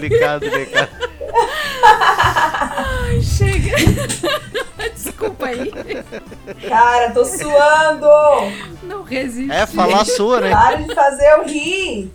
complicado, 0.03 0.43
né, 0.47 0.65
cara? 0.67 0.89
Ai, 2.77 3.21
chega. 3.21 3.77
Desculpa 4.95 5.47
aí. 5.47 5.73
Cara, 6.69 7.11
tô 7.11 7.25
suando! 7.25 8.07
Não 8.85 9.03
resisti. 9.03 9.51
É 9.51 9.67
falar 9.67 10.05
sua, 10.05 10.41
né? 10.41 10.51
Para 10.51 10.77
de 10.77 10.95
fazer 10.95 11.29
eu 11.33 11.45
rir! 11.45 12.13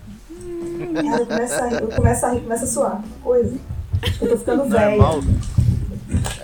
Cara, 0.93 1.17
eu 1.19 1.26
começo 1.26 1.54
a 1.56 1.67
rir, 1.67 1.82
eu 1.82 1.88
começo 1.89 2.26
a 2.26 2.30
rir, 2.32 2.39
começo 2.41 2.63
a 2.63 2.67
suar. 2.67 3.02
Coisa. 3.22 3.58
Acho 4.02 4.17
que 4.19 4.26
eu 4.26 4.30
tô 4.30 4.38
ficando 4.38 4.65
velha. 4.69 4.98
Normal. 4.98 5.24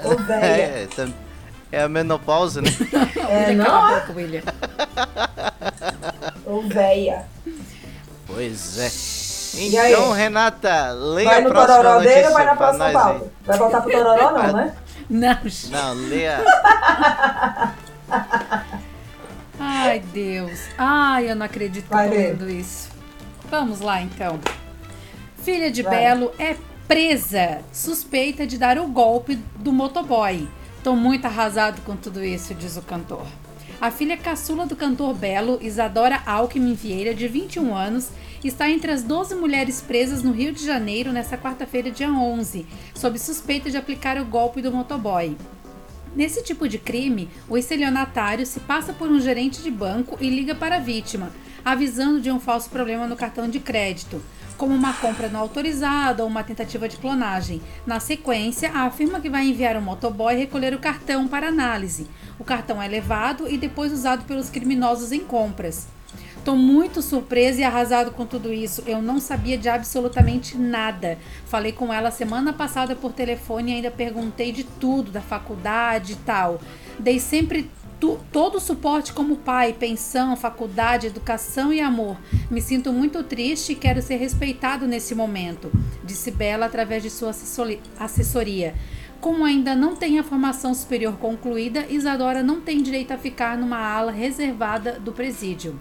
Tô 0.01 0.15
velha. 0.23 0.45
É, 0.83 0.87
tam- 0.95 1.13
é 1.71 1.81
a 1.83 1.89
menopausa, 1.89 2.61
né? 2.61 2.69
É, 3.29 3.53
não? 3.53 3.65
cala 3.65 3.97
a 3.97 3.99
boca, 3.99 4.13
William. 4.13 4.41
Tô 6.43 6.61
velha. 6.61 7.25
Pois 8.25 8.79
é. 8.79 9.28
E 9.55 9.77
aí? 9.77 9.93
Então, 9.93 10.11
Renata, 10.11 10.91
leia 10.91 11.29
Vai 11.29 11.37
a 11.37 11.41
no 11.41 11.49
próxima 11.49 11.75
tororó 11.77 11.99
dele 11.99 12.09
ou 12.09 12.15
notícia 12.15 12.31
vai 12.31 12.45
na 12.45 12.55
próxima 12.55 12.85
nós 12.85 12.93
pauta? 12.93 13.31
Vai 13.45 13.57
voltar 13.57 13.81
pro 13.81 13.91
tororó 13.91 14.31
não, 14.31 14.53
né? 14.53 14.75
Não. 15.09 15.39
Não, 15.71 15.93
leia. 16.07 16.39
Ai, 19.59 19.99
Deus. 20.13 20.59
Ai, 20.77 21.31
eu 21.31 21.35
não 21.35 21.47
acredito 21.47 21.87
que 21.87 21.93
eu 21.93 21.97
tô 21.97 22.09
lendo 22.15 22.49
isso. 22.49 22.89
Vamos 23.49 23.79
lá, 23.79 24.01
então. 24.01 24.39
Filha 25.43 25.71
de 25.71 25.81
Vai. 25.81 25.97
Belo 25.97 26.31
é 26.37 26.55
presa, 26.87 27.59
suspeita 27.71 28.45
de 28.45 28.57
dar 28.57 28.77
o 28.77 28.87
golpe 28.87 29.35
do 29.55 29.71
motoboy. 29.71 30.47
Tô 30.83 30.95
muito 30.95 31.25
arrasado 31.25 31.81
com 31.81 31.95
tudo 31.95 32.23
isso, 32.23 32.53
diz 32.53 32.77
o 32.77 32.81
cantor. 32.81 33.25
A 33.81 33.89
filha 33.89 34.17
caçula 34.17 34.65
do 34.65 34.75
cantor 34.75 35.13
Belo, 35.13 35.57
Isadora 35.61 36.21
Alckmin 36.25 36.73
Vieira, 36.73 37.15
de 37.15 37.29
21 37.29 37.73
anos, 37.73 38.09
está 38.43 38.69
entre 38.69 38.91
as 38.91 39.03
12 39.03 39.35
mulheres 39.35 39.79
presas 39.79 40.21
no 40.21 40.33
Rio 40.33 40.51
de 40.51 40.65
Janeiro 40.65 41.13
nesta 41.13 41.37
quarta-feira, 41.37 41.89
dia 41.89 42.11
11, 42.11 42.65
sob 42.93 43.17
suspeita 43.17 43.71
de 43.71 43.77
aplicar 43.77 44.17
o 44.17 44.25
golpe 44.25 44.61
do 44.61 44.69
motoboy. 44.69 45.37
Nesse 46.13 46.43
tipo 46.43 46.67
de 46.67 46.77
crime, 46.77 47.29
o 47.47 47.57
estelionatário 47.57 48.45
se 48.45 48.59
passa 48.59 48.91
por 48.91 49.09
um 49.09 49.21
gerente 49.21 49.61
de 49.61 49.71
banco 49.71 50.17
e 50.19 50.29
liga 50.29 50.53
para 50.53 50.75
a 50.75 50.79
vítima, 50.79 51.31
avisando 51.63 52.19
de 52.19 52.29
um 52.29 52.39
falso 52.39 52.69
problema 52.69 53.07
no 53.07 53.15
cartão 53.15 53.47
de 53.47 53.61
crédito, 53.61 54.21
como 54.57 54.75
uma 54.75 54.91
compra 54.91 55.29
não 55.29 55.39
autorizada 55.39 56.21
ou 56.21 56.27
uma 56.27 56.43
tentativa 56.43 56.89
de 56.89 56.97
clonagem. 56.97 57.61
Na 57.87 58.01
sequência, 58.01 58.71
afirma 58.71 59.21
que 59.21 59.29
vai 59.29 59.47
enviar 59.47 59.77
um 59.77 59.81
motoboy 59.81 60.35
recolher 60.35 60.73
o 60.73 60.79
cartão 60.79 61.29
para 61.29 61.47
análise. 61.47 62.07
O 62.39 62.43
cartão 62.43 62.81
é 62.81 62.87
levado 62.87 63.47
e 63.49 63.57
depois 63.57 63.91
usado 63.91 64.23
pelos 64.23 64.49
criminosos 64.49 65.11
em 65.11 65.19
compras. 65.19 65.87
Tô 66.45 66.55
muito 66.55 67.01
surpresa 67.01 67.59
e 67.59 67.63
arrasado 67.63 68.11
com 68.11 68.25
tudo 68.25 68.51
isso. 68.51 68.81
Eu 68.87 69.01
não 69.01 69.19
sabia 69.19 69.57
de 69.57 69.67
absolutamente 69.67 70.57
nada. 70.57 71.17
Falei 71.45 71.73
com 71.73 71.93
ela 71.93 72.11
semana 72.11 72.53
passada 72.53 72.95
por 72.95 73.11
telefone 73.11 73.71
e 73.71 73.75
ainda 73.75 73.91
perguntei 73.91 74.51
de 74.51 74.63
tudo, 74.63 75.11
da 75.11 75.21
faculdade 75.21 76.13
e 76.13 76.15
tal. 76.15 76.61
Dei 76.97 77.19
sempre 77.19 77.69
todo 78.31 78.55
o 78.55 78.61
suporte 78.61 79.11
como 79.11 79.35
pai, 79.35 79.73
pensão, 79.73 80.37
faculdade, 80.37 81.07
educação 81.07 81.73
e 81.73 81.81
amor. 81.81 82.17
Me 82.49 82.61
sinto 82.61 82.93
muito 82.93 83.21
triste 83.23 83.73
e 83.73 83.75
quero 83.75 84.01
ser 84.01 84.15
respeitado 84.15 84.87
nesse 84.87 85.13
momento, 85.13 85.69
disse 86.05 86.31
Bela 86.31 86.67
através 86.67 87.03
de 87.03 87.09
sua 87.09 87.31
assessori- 87.31 87.81
assessoria. 87.99 88.73
Como 89.19 89.43
ainda 89.43 89.75
não 89.75 89.95
tem 89.95 90.17
a 90.17 90.23
formação 90.23 90.73
superior 90.73 91.17
concluída, 91.17 91.85
Isadora 91.89 92.41
não 92.41 92.61
tem 92.61 92.81
direito 92.81 93.11
a 93.13 93.17
ficar 93.17 93.57
numa 93.57 93.77
ala 93.77 94.11
reservada 94.11 94.93
do 94.99 95.11
presídio. 95.11 95.79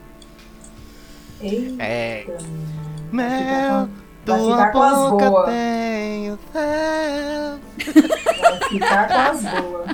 Eita. 1.41 1.83
É. 1.83 2.27
Mel, 3.13 3.89
tua 4.27 4.39
ficar 4.39 4.73
com 4.73 4.83
as 4.83 5.11
boca 5.11 5.45
tem 5.47 6.33
o 6.33 6.39
céu. 6.53 7.59
Vai 8.43 8.69
ficar 8.69 9.09
com 9.09 9.15
as 9.15 9.43
boas. 9.43 9.87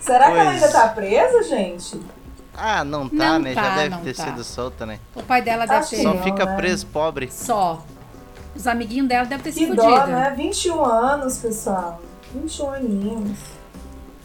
Será 0.00 0.26
que 0.32 0.38
ela 0.38 0.50
Pois. 0.50 0.62
ainda 0.62 0.68
tá 0.72 0.88
presa, 0.88 1.42
gente? 1.42 2.00
Ah, 2.56 2.84
não 2.84 3.08
tá, 3.08 3.14
Não 3.16 3.38
né? 3.40 3.54
tá, 3.54 3.62
Já 3.62 3.74
deve 3.76 3.96
ter 4.02 4.14
tá. 4.14 4.24
sido 4.24 4.44
solta, 4.44 4.86
né? 4.86 4.98
O 5.14 5.22
pai 5.22 5.42
dela 5.42 5.66
deve 5.66 5.80
Acho 5.80 5.90
ter 5.90 6.02
Só 6.02 6.14
fica 6.22 6.46
né? 6.46 6.56
preso 6.56 6.86
pobre. 6.86 7.30
só. 7.30 7.82
Os 8.54 8.66
amiguinhos 8.66 9.08
dela 9.08 9.24
devem 9.26 9.42
ter 9.44 9.52
se 9.52 9.60
Que 9.60 9.66
fudido. 9.66 9.86
dó, 9.86 10.06
né? 10.06 10.32
21 10.36 10.84
anos, 10.84 11.38
pessoal. 11.38 12.00
21 12.34 12.70
aninhos. 12.70 13.38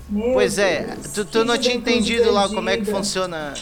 Meu 0.10 0.34
Pois 0.34 0.58
é, 0.58 0.84
Deus. 0.84 1.13
tu, 1.13 1.26
tu 1.26 1.46
não 1.46 1.58
tinha 1.58 1.76
entendido 1.76 2.32
lá 2.32 2.48
como 2.50 2.70
é 2.70 2.78
que 2.78 2.86
funciona. 2.86 3.54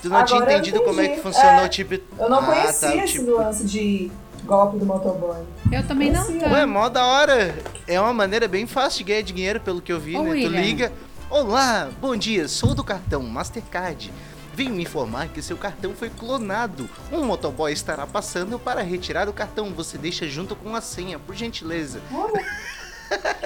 Tu 0.00 0.08
não 0.08 0.16
Agora 0.18 0.26
tinha 0.26 0.42
entendido 0.42 0.82
como 0.82 1.00
é 1.00 1.08
que 1.08 1.20
funcionou, 1.20 1.64
É, 1.64 1.68
tipo. 1.68 1.94
Eu 1.94 2.28
não 2.30 2.38
Ah, 2.38 2.42
conhecia 2.46 2.88
tá, 2.90 2.96
esse 3.04 3.12
tipo- 3.14 3.30
lance 3.32 3.64
de 3.64 4.10
golpe 4.44 4.78
do 4.78 4.86
motoboy. 4.86 5.42
Eu 5.72 5.84
também 5.88 6.12
não 6.12 6.38
tá. 6.38 6.46
Ué, 6.52 6.66
mó 6.66 6.88
da 6.88 7.04
hora. 7.04 7.54
É 7.88 8.00
uma 8.00 8.12
maneira 8.12 8.46
bem 8.46 8.66
fácil 8.66 8.98
de 8.98 9.04
ganhar 9.04 9.22
dinheiro, 9.22 9.60
pelo 9.60 9.80
que 9.80 9.92
eu 9.92 9.98
vi, 9.98 10.16
Ô, 10.16 10.22
né? 10.22 10.28
Tu 10.30 10.32
William. 10.34 10.60
liga. 10.60 10.92
Olá, 11.28 11.88
bom 12.00 12.14
dia, 12.16 12.46
sou 12.46 12.72
do 12.72 12.84
cartão 12.84 13.20
Mastercard. 13.24 14.12
Vim 14.56 14.70
me 14.70 14.84
informar 14.84 15.28
que 15.28 15.42
seu 15.42 15.54
cartão 15.58 15.92
foi 15.94 16.08
clonado. 16.08 16.88
Um 17.12 17.24
motoboy 17.26 17.70
estará 17.74 18.06
passando 18.06 18.58
para 18.58 18.80
retirar 18.80 19.28
o 19.28 19.32
cartão. 19.34 19.70
Você 19.74 19.98
deixa 19.98 20.26
junto 20.26 20.56
com 20.56 20.74
a 20.74 20.80
senha, 20.80 21.18
por 21.18 21.34
gentileza. 21.36 22.00
Olha, 22.10 22.42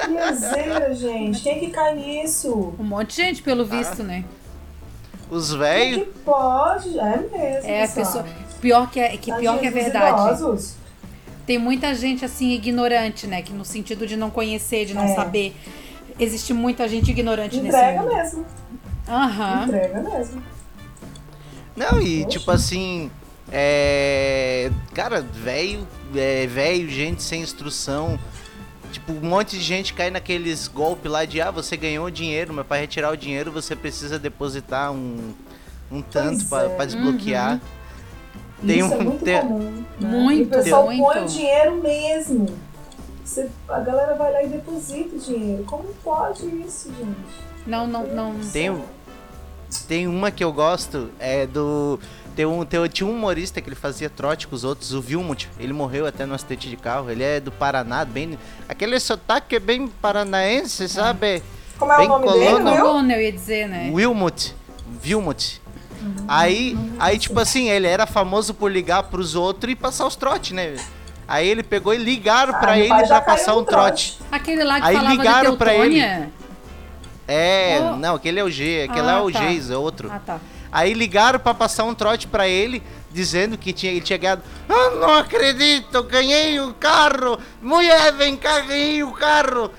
que 0.05 0.07
lezeira, 0.09 0.95
gente. 0.95 1.43
Quem 1.43 1.59
que 1.59 1.71
cai 1.71 1.97
nisso? 1.97 2.75
Um 2.79 2.85
monte 2.85 3.09
de 3.11 3.17
gente, 3.17 3.43
pelo 3.43 3.65
visto, 3.65 4.05
né? 4.05 4.25
Os 5.29 5.53
velhos. 5.53 6.05
que 6.05 6.19
pode? 6.25 6.97
É 6.97 7.17
mesmo, 7.17 7.69
É, 7.69 7.89
pessoa. 7.89 8.25
Pior 8.61 8.89
que 8.89 9.01
é, 9.01 9.17
que 9.17 9.33
pior 9.35 9.59
que 9.59 9.67
é 9.67 9.71
dos 9.73 9.83
verdade. 9.83 10.35
idosos. 10.37 10.75
Tem 11.45 11.59
muita 11.59 11.93
gente 11.93 12.25
assim 12.25 12.53
ignorante, 12.53 13.27
né? 13.27 13.43
Que 13.43 13.53
no 13.53 13.65
sentido 13.65 14.07
de 14.07 14.15
não 14.17 14.31
conhecer, 14.31 14.85
de 14.87 14.95
não 14.95 15.03
É. 15.05 15.15
saber. 15.17 15.57
Existe 16.21 16.53
muita 16.53 16.87
gente 16.87 17.11
ignorante 17.11 17.57
Entrega 17.57 18.03
nesse 18.03 18.03
mundo. 18.05 18.15
mesmo. 18.15 18.47
Aham. 19.09 19.65
Entrega 19.67 20.01
mesmo. 20.03 20.43
Não, 21.81 22.01
e 22.01 22.25
Poxa. 22.25 22.39
tipo 22.39 22.51
assim. 22.51 23.11
É. 23.53 24.71
Cara, 24.95 25.21
velho, 25.23 25.87
é, 26.15 26.47
velho, 26.47 26.89
gente 26.89 27.23
sem 27.23 27.43
instrução. 27.43 28.19
Tipo, 28.93 29.13
um 29.13 29.21
monte 29.29 29.57
de 29.57 29.63
gente 29.63 29.95
cai 29.95 30.11
naqueles 30.11 30.67
golpes 30.67 31.11
lá 31.11 31.25
de 31.25 31.41
ah, 31.41 31.51
você 31.51 31.77
ganhou 31.77 32.11
dinheiro, 32.11 32.53
mas 32.53 32.67
para 32.67 32.81
retirar 32.81 33.13
o 33.13 33.17
dinheiro 33.17 33.53
você 33.53 33.77
precisa 33.77 34.19
depositar 34.19 34.91
um, 34.93 35.33
um 35.93 36.03
tanto 36.03 36.45
Pois 36.49 36.65
é. 36.65 36.69
para 36.75 36.85
desbloquear. 36.87 37.53
Uhum. 37.55 38.67
Tem 38.67 38.79
Isso 38.81 38.93
é 38.93 38.97
um- 38.97 39.03
muito 39.05 39.25
tem- 39.25 39.41
comum. 39.41 39.59
né? 39.71 39.85
Muito, 40.01 40.41
E 40.41 40.43
o 40.43 40.49
pessoal 40.63 40.85
muito. 40.87 41.03
põe 41.05 41.23
o 41.23 41.27
dinheiro 41.27 41.81
mesmo. 41.83 42.47
Você- 43.25 43.49
a 43.69 43.79
galera 43.79 44.15
vai 44.17 44.33
lá 44.33 44.43
e 44.43 44.49
deposita 44.49 45.15
o 45.15 45.19
dinheiro. 45.21 45.63
Como 45.65 45.85
pode 46.03 46.45
isso, 46.67 46.89
gente? 46.99 47.17
Não, 47.67 47.87
não, 47.87 48.07
não. 48.09 48.35
Tem, 48.53 48.71
um- 48.71 48.83
tem 49.89 50.07
uma 50.09 50.31
que 50.31 50.43
eu 50.43 50.53
gosto, 50.53 51.11
é 51.19 51.47
do. 51.47 51.99
Tem 52.37 52.47
um, 52.47 52.65
tem, 52.65 52.87
tinha 52.89 53.07
um 53.07 53.13
humorista 53.13 53.61
que 53.61 53.69
ele 53.69 53.77
fazia 53.77 54.09
trote 54.09 54.47
com 54.47 54.55
os 54.55 54.65
outros, 54.65 54.93
o 54.95 55.01
Vilmut. 55.01 55.49
Ele 55.59 55.73
morreu 55.73 56.07
até 56.07 56.25
no 56.25 56.35
acidente 56.35 56.69
de 56.69 56.77
carro. 56.77 57.11
Ele 57.11 57.23
é 57.25 57.41
do 57.41 57.51
Paraná, 57.51 58.05
bem. 58.05 58.39
Aquele 58.69 58.99
sotaque 59.01 59.57
é 59.57 59.61
bem 59.61 59.89
paranaense, 59.89 60.89
sabe? 60.89 61.43
Como 61.79 61.93
é 61.93 61.97
Bem 61.99 62.07
o 62.07 62.11
nome 62.11 62.27
colono. 62.27 62.65
dele? 62.65 62.81
Colono, 62.81 63.13
eu 63.13 63.21
ia 63.21 63.33
dizer, 63.33 63.69
né? 63.69 63.91
Wilmut. 63.93 64.55
Vilmut. 65.03 65.61
Aí, 66.29 66.77
aí, 66.99 67.19
tipo 67.19 67.39
assim, 67.41 67.69
ele 67.69 67.87
era 67.87 68.07
famoso 68.07 68.55
por 68.55 68.71
ligar 68.71 69.03
pros 69.05 69.35
outros 69.35 69.73
e 69.73 69.77
passar 69.77 70.07
os 70.07 70.17
trotes, 70.17 70.53
né? 70.53 70.77
Aí 71.27 71.47
ele 71.49 71.63
pegou 71.63 71.93
e 71.95 71.99
ligaram 71.99 72.55
pra 72.55 72.73
Ah, 72.73 72.77
meu 72.77 72.85
ele 72.85 73.05
já 73.05 73.21
pra 73.21 73.21
caiu 73.21 73.37
passar 73.37 73.57
um 73.57 73.65
trote. 73.65 74.19
Aquele 74.33 74.65
lá 74.65 74.81
que 74.81 74.87
Aí 74.87 74.97
falava 74.97 75.15
ligaram 75.15 75.51
de 75.53 75.57
pra 75.57 75.75
ele. 75.75 76.29
É, 77.31 77.79
Oh. 77.81 77.97
não, 77.97 78.15
aquele 78.17 78.41
é 78.41 78.45
o 78.45 78.51
G, 78.51 78.89
aquele 78.91 79.09
Ah, 79.09 79.19
é 79.19 79.21
o 79.21 79.31
tá. 79.31 79.39
Geis, 79.41 79.71
é 79.71 79.77
outro. 79.77 80.11
Ah, 80.13 80.19
tá. 80.19 80.41
Aí 80.73 80.93
ligaram 80.95 81.39
pra 81.41 81.53
passar 81.55 81.85
um 81.85 81.95
trote 81.95 82.27
pra 82.27 82.47
ele, 82.49 82.83
dizendo 83.11 83.59
que 83.59 83.73
tinha, 83.73 83.91
ele 83.93 84.01
tinha 84.01 84.17
ganhado. 84.19 84.43
Ah, 84.69 84.91
não 85.01 85.15
acredito, 85.15 86.03
ganhei 86.05 86.61
o 86.61 86.73
carro! 86.75 87.39
Mulher, 87.61 88.13
vem 88.13 88.37
cá, 88.37 88.61
ganhei 88.61 89.03
o 89.03 89.11
carro! 89.13 89.71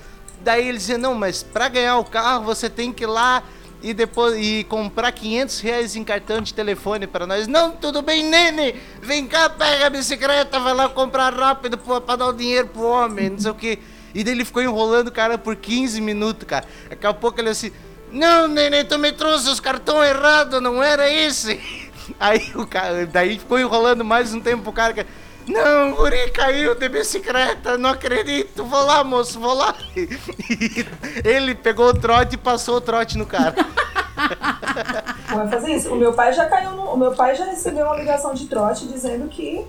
Daí 0.42 0.68
ele 0.68 0.76
dizia, 0.78 0.98
não, 0.98 1.14
mas 1.14 1.42
pra 1.42 1.68
ganhar 1.68 1.96
o 1.98 2.04
carro 2.04 2.44
você 2.44 2.68
tem 2.68 2.92
que 2.92 3.04
ir 3.04 3.06
lá 3.06 3.42
e 3.82 3.94
depois 3.94 4.36
e 4.38 4.64
comprar 4.64 5.10
500 5.12 5.60
reais 5.60 5.96
em 5.96 6.04
cartão 6.04 6.40
de 6.40 6.52
telefone 6.52 7.06
pra 7.06 7.26
nós. 7.26 7.46
Não, 7.48 7.70
tudo 7.70 8.02
bem, 8.02 8.22
nene! 8.24 8.74
Vem 9.00 9.26
cá, 9.26 9.48
pega 9.48 9.86
a 9.86 9.90
bicicleta, 9.90 10.60
vai 10.60 10.74
lá 10.74 10.88
comprar 10.88 11.32
rápido 11.32 11.78
pra, 11.78 12.00
pra 12.00 12.16
dar 12.16 12.26
o 12.26 12.32
dinheiro 12.32 12.68
pro 12.68 12.82
homem, 12.86 13.30
não 13.30 13.38
sei 13.38 13.50
o 13.50 13.54
que. 13.54 13.78
E 14.14 14.22
daí 14.22 14.34
ele 14.34 14.44
ficou 14.44 14.62
enrolando 14.62 15.08
o 15.08 15.12
cara 15.12 15.38
por 15.38 15.56
15 15.56 16.00
minutos, 16.00 16.46
cara. 16.46 16.64
Daqui 16.88 17.06
a 17.06 17.14
pouco 17.14 17.40
ele 17.40 17.48
assim, 17.48 17.72
não, 18.10 18.46
neném, 18.46 18.84
tu 18.84 18.98
me 18.98 19.10
trouxe 19.10 19.48
os 19.48 19.58
cartões 19.58 20.10
errados, 20.10 20.60
não 20.60 20.82
era 20.82 21.10
esse. 21.10 21.58
Aí 22.20 22.52
o 22.54 22.66
cara, 22.66 23.06
daí 23.06 23.38
ficou 23.38 23.58
enrolando 23.58 24.04
mais 24.04 24.34
um 24.34 24.40
tempo 24.40 24.70
o 24.70 24.72
cara. 24.72 25.06
Não, 25.46 25.92
guri 25.94 26.30
caiu 26.30 26.74
de 26.74 26.88
bicicleta, 26.88 27.76
não 27.78 27.90
acredito. 27.90 28.64
Vou 28.64 28.84
lá, 28.84 29.02
moço, 29.02 29.40
vou 29.40 29.54
lá. 29.54 29.74
E 29.96 30.86
ele 31.26 31.54
pegou 31.54 31.88
o 31.88 31.94
trote 31.94 32.34
e 32.34 32.38
passou 32.38 32.76
o 32.76 32.80
trote 32.80 33.18
no 33.18 33.26
cara. 33.26 33.54
Vai 35.28 35.48
fazer 35.48 35.74
isso. 35.74 35.92
O 35.92 35.96
meu 35.96 36.12
pai 36.12 36.32
já 36.32 36.46
caiu 36.46 36.72
no. 36.72 36.92
O 36.92 36.96
meu 36.96 37.12
pai 37.12 37.34
já 37.34 37.44
recebeu 37.46 37.86
uma 37.86 37.96
ligação 37.96 38.34
de 38.34 38.46
trote 38.46 38.86
dizendo 38.86 39.28
que. 39.28 39.66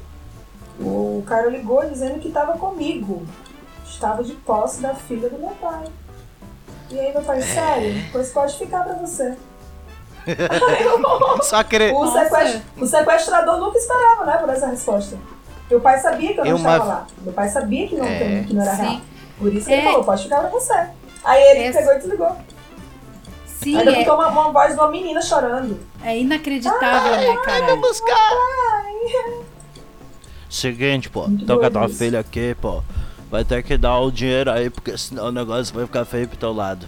O 0.80 1.24
cara 1.26 1.50
ligou 1.50 1.88
dizendo 1.88 2.20
que 2.20 2.28
estava 2.28 2.58
comigo. 2.58 3.26
Estava 3.94 4.24
de 4.24 4.34
posse 4.34 4.82
da 4.82 4.94
filha 4.96 5.30
do 5.30 5.38
meu 5.38 5.52
pai. 5.62 5.86
E 6.90 7.00
aí, 7.00 7.14
meu 7.14 7.22
pai, 7.22 7.42
sério? 7.42 8.04
Pois 8.12 8.30
pode 8.32 8.58
ficar 8.58 8.84
pra 8.84 8.94
você. 8.96 9.36
Só 11.44 11.64
querer. 11.64 11.94
O, 11.94 12.12
sequest- 12.12 12.62
o 12.78 12.86
sequestrador 12.86 13.58
nunca 13.60 13.78
esperava, 13.78 14.26
né, 14.26 14.38
por 14.38 14.50
essa 14.50 14.68
resposta. 14.68 15.18
Meu 15.70 15.80
pai 15.80 16.00
sabia 16.00 16.34
que 16.34 16.40
eu 16.40 16.44
não 16.46 16.52
Eu 16.52 16.58
estava 16.58 16.84
uma- 16.84 16.94
lá. 16.94 17.08
Meu 17.22 17.34
pai 17.34 17.50
sabia 17.50 17.88
que 17.88 17.96
não, 17.96 18.06
É. 18.06 18.44
que 18.48 18.54
não 18.54 18.62
era 18.62 18.76
Sim. 18.76 18.82
real. 18.82 19.02
Por 19.40 19.54
isso 19.54 19.70
É. 19.70 19.74
ele 19.74 19.82
falou, 19.84 20.04
pode 20.04 20.24
ficar 20.24 20.40
pra 20.42 20.50
você. 20.50 20.88
Aí 21.24 21.42
ele 21.44 21.64
Essa- 21.66 21.80
pegou 21.80 21.94
e 21.94 21.98
desligou. 22.00 22.38
Sim, 23.46 23.78
Ainda 23.78 23.92
é, 23.92 23.96
botou 24.00 24.16
uma, 24.16 24.28
uma 24.28 24.52
voz 24.52 24.74
de 24.74 24.80
uma 24.80 24.90
menina 24.90 25.22
chorando. 25.22 25.80
é 26.04 26.20
inacreditável, 26.20 27.16
né, 27.16 27.38
cara? 27.46 27.66
Vamos 27.66 27.88
buscar. 27.90 28.30
Seguinte, 30.50 31.10
pô, 31.10 31.28
Muito 31.28 31.46
tô 31.46 31.58
com 31.60 31.66
a 31.66 31.72
tua 31.72 31.90
filha 31.90 32.20
aqui, 32.20 32.56
pô. 32.62 32.84
Vai 33.34 33.44
ter 33.44 33.64
que 33.64 33.76
dar 33.80 33.98
o 33.98 34.12
dinheiro 34.12 34.52
aí, 34.52 34.70
porque 34.70 34.96
senão 34.96 35.30
o 35.30 35.32
negócio 35.32 35.74
vai 35.74 35.88
ficar 35.88 36.06
feio 36.06 36.28
pro 36.28 36.38
teu 36.38 36.54
lado. 36.54 36.86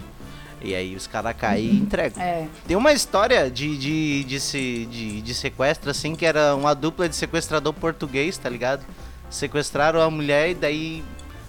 E 0.62 0.76
aí 0.76 0.94
os 0.94 1.04
caras 1.04 1.34
caem 1.36 1.64
e 1.66 1.76
entregam. 1.76 2.22
É. 2.22 2.46
Tem 2.68 2.76
uma 2.76 2.92
história 2.92 3.50
de, 3.50 3.76
de, 3.76 4.22
de, 4.22 4.38
se- 4.38 4.86
de, 4.88 5.22
de 5.22 5.34
sequestro, 5.34 5.90
assim, 5.90 6.14
que 6.14 6.24
era 6.24 6.54
uma 6.54 6.72
dupla 6.72 7.08
de 7.08 7.16
sequestrador 7.16 7.72
português, 7.72 8.38
tá 8.38 8.48
ligado? 8.48 8.86
Sequestraram 9.28 10.00
a 10.00 10.08
mulher 10.08 10.50
e 10.50 10.54
daí 10.54 11.04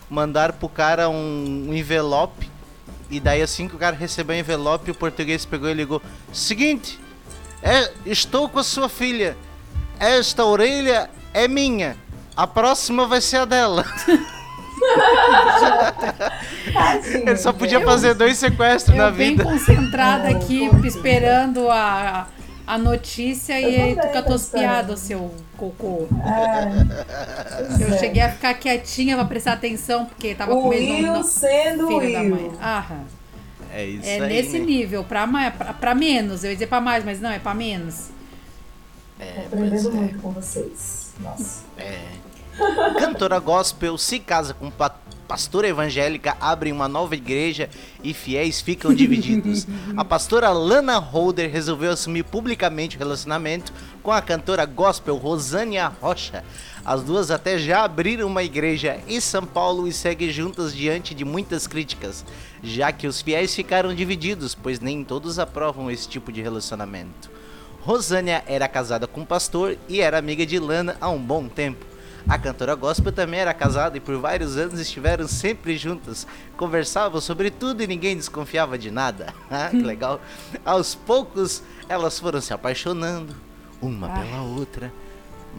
mandaram 0.10 0.56
pro 0.56 0.68
cara 0.68 1.08
um, 1.10 1.68
um 1.70 1.74
envelope. 1.76 2.50
E 3.12 3.20
daí 3.20 3.44
assim 3.44 3.68
que 3.68 3.76
o 3.76 3.78
cara 3.78 3.96
recebeu 3.96 4.36
o 4.36 4.40
envelope, 4.40 4.90
o 4.90 4.96
português 4.96 5.46
pegou 5.46 5.70
e 5.70 5.76
ligou. 5.76 6.02
Seguinte, 6.34 7.00
é, 7.62 7.92
estou 8.04 8.50
com 8.50 8.58
a 8.58 8.64
sua 8.64 8.90
filha. 8.90 9.38
Esta 10.00 10.44
orelha 10.44 11.08
é 11.36 11.48
minha. 11.48 11.96
A 12.36 12.48
próxima 12.48 13.06
vai 13.06 13.22
ser 13.22 13.38
a 13.38 13.46
dela. 13.46 13.86
Tadinho, 16.74 17.30
Ele 17.30 17.38
só 17.38 17.52
podia 17.54 17.80
gente. 17.80 17.86
fazer 17.88 18.14
dois 18.14 18.38
sequestros 18.38 18.96
na 18.96 19.06
Eu 19.08 19.14
bem 19.14 19.32
vida. 19.32 19.44
concentrada 19.44 20.30
aqui, 20.30 20.70
esperando 20.86 21.70
a, 21.70 22.28
a 22.66 22.78
notícia 22.78 23.60
Eu 23.60 23.70
e 23.70 23.76
aí 23.82 23.96
tu 23.96 24.24
com 24.24 24.34
as 24.34 24.50
piadas, 24.50 25.00
seu 25.00 25.34
cocô. 25.58 26.08
É. 26.24 27.84
Eu 27.84 27.94
é. 27.94 27.98
cheguei 27.98 28.22
a 28.22 28.32
ficar 28.32 28.54
quietinha 28.56 29.16
pra 29.16 29.26
prestar 29.26 29.54
atenção, 29.54 30.06
porque 30.06 30.36
tava 30.36 30.52
com 30.54 30.62
O 30.68 30.70
medo 30.70 30.86
de 30.86 30.92
Will 30.92 31.14
não- 31.14 31.24
sendo 31.24 31.88
filho 31.88 32.14
da 32.14 32.24
mãe. 32.24 32.52
Ah, 32.62 32.86
É 33.74 33.86
isso 33.86 34.08
é 34.08 34.14
aí, 34.20 34.28
nesse 34.28 34.60
né? 34.60 34.66
nível, 34.66 35.04
pra, 35.04 35.28
pra, 35.28 35.74
pra 35.74 35.96
menos. 35.96 36.44
Eu 36.44 36.50
ia 36.52 36.56
dizer 36.56 36.68
pra 36.68 36.80
mais, 36.82 37.04
mas 37.04 37.20
não, 37.20 37.30
é 37.32 37.40
pra 37.40 37.54
menos. 37.54 38.10
É, 39.20 39.46
Tô 39.50 39.56
aprendendo 39.56 39.90
é. 39.90 39.92
muito 39.94 40.20
com 40.20 40.32
vocês. 40.32 41.12
Nossa. 41.20 41.64
É. 41.78 41.98
Cantora 42.98 43.40
gospel 43.40 43.98
se 43.98 44.20
casa 44.20 44.54
com 44.54 44.72
pa 44.72 44.96
pastora 45.28 45.68
evangélica, 45.68 46.38
abre 46.40 46.72
uma 46.72 46.88
nova 46.88 47.14
igreja 47.14 47.70
e 48.02 48.14
fiéis 48.14 48.62
ficam 48.62 48.94
divididos. 48.94 49.68
A 49.98 50.06
pastora 50.06 50.52
Lana 50.52 50.98
Holder 51.00 51.52
resolveu 51.52 51.92
assumir 51.92 52.24
publicamente 52.24 52.96
o 52.96 53.00
relacionamento 53.00 53.74
com 54.02 54.10
a 54.10 54.22
cantora 54.22 54.66
gospel 54.66 55.18
Rosânia 55.18 55.92
Rocha. 56.02 56.46
As 56.86 57.04
duas 57.04 57.30
até 57.30 57.60
já 57.60 57.84
abriram 57.84 58.26
uma 58.26 58.42
igreja 58.42 59.02
em 59.06 59.20
São 59.20 59.46
Paulo 59.46 59.86
e 59.86 59.92
seguem 59.92 60.30
juntas 60.32 60.74
diante 60.74 61.14
de 61.14 61.26
muitas 61.26 61.68
críticas, 61.68 62.24
já 62.64 62.94
que 62.94 63.06
os 63.06 63.22
fiéis 63.22 63.54
ficaram 63.54 63.94
divididos, 63.94 64.56
pois 64.56 64.80
nem 64.80 65.04
todos 65.04 65.40
aprovam 65.40 65.92
esse 65.92 66.08
tipo 66.08 66.32
de 66.32 66.42
relacionamento. 66.42 67.30
Rosânia 67.82 68.44
era 68.48 68.68
casada 68.70 69.08
com 69.08 69.26
pastor 69.26 69.78
e 69.90 70.00
era 70.00 70.18
amiga 70.18 70.46
de 70.46 70.58
Lana 70.58 70.96
há 71.02 71.10
um 71.10 71.22
bom 71.22 71.50
tempo. 71.50 71.86
A 72.28 72.38
cantora 72.38 72.76
gospel 72.76 73.12
também 73.12 73.40
era 73.40 73.54
casada 73.54 73.96
e 73.96 74.02
por 74.02 74.18
vários 74.18 74.58
anos 74.58 74.80
estiveram 74.80 75.28
sempre 75.28 75.78
juntas. 75.78 76.28
Conversavam 76.58 77.22
sobre 77.22 77.50
tudo 77.50 77.82
e 77.82 77.88
ninguém 77.88 78.18
desconfiava 78.18 78.78
de 78.78 78.92
nada. 78.92 79.34
Ah, 79.50 79.70
que 79.70 79.82
legal. 79.82 80.20
Aos 80.66 80.94
poucos, 80.94 81.64
elas 81.88 82.20
foram 82.20 82.42
se 82.42 82.54
apaixonando, 82.54 83.34
uma 83.82 84.10
pela 84.10 84.42
outra, 84.42 84.92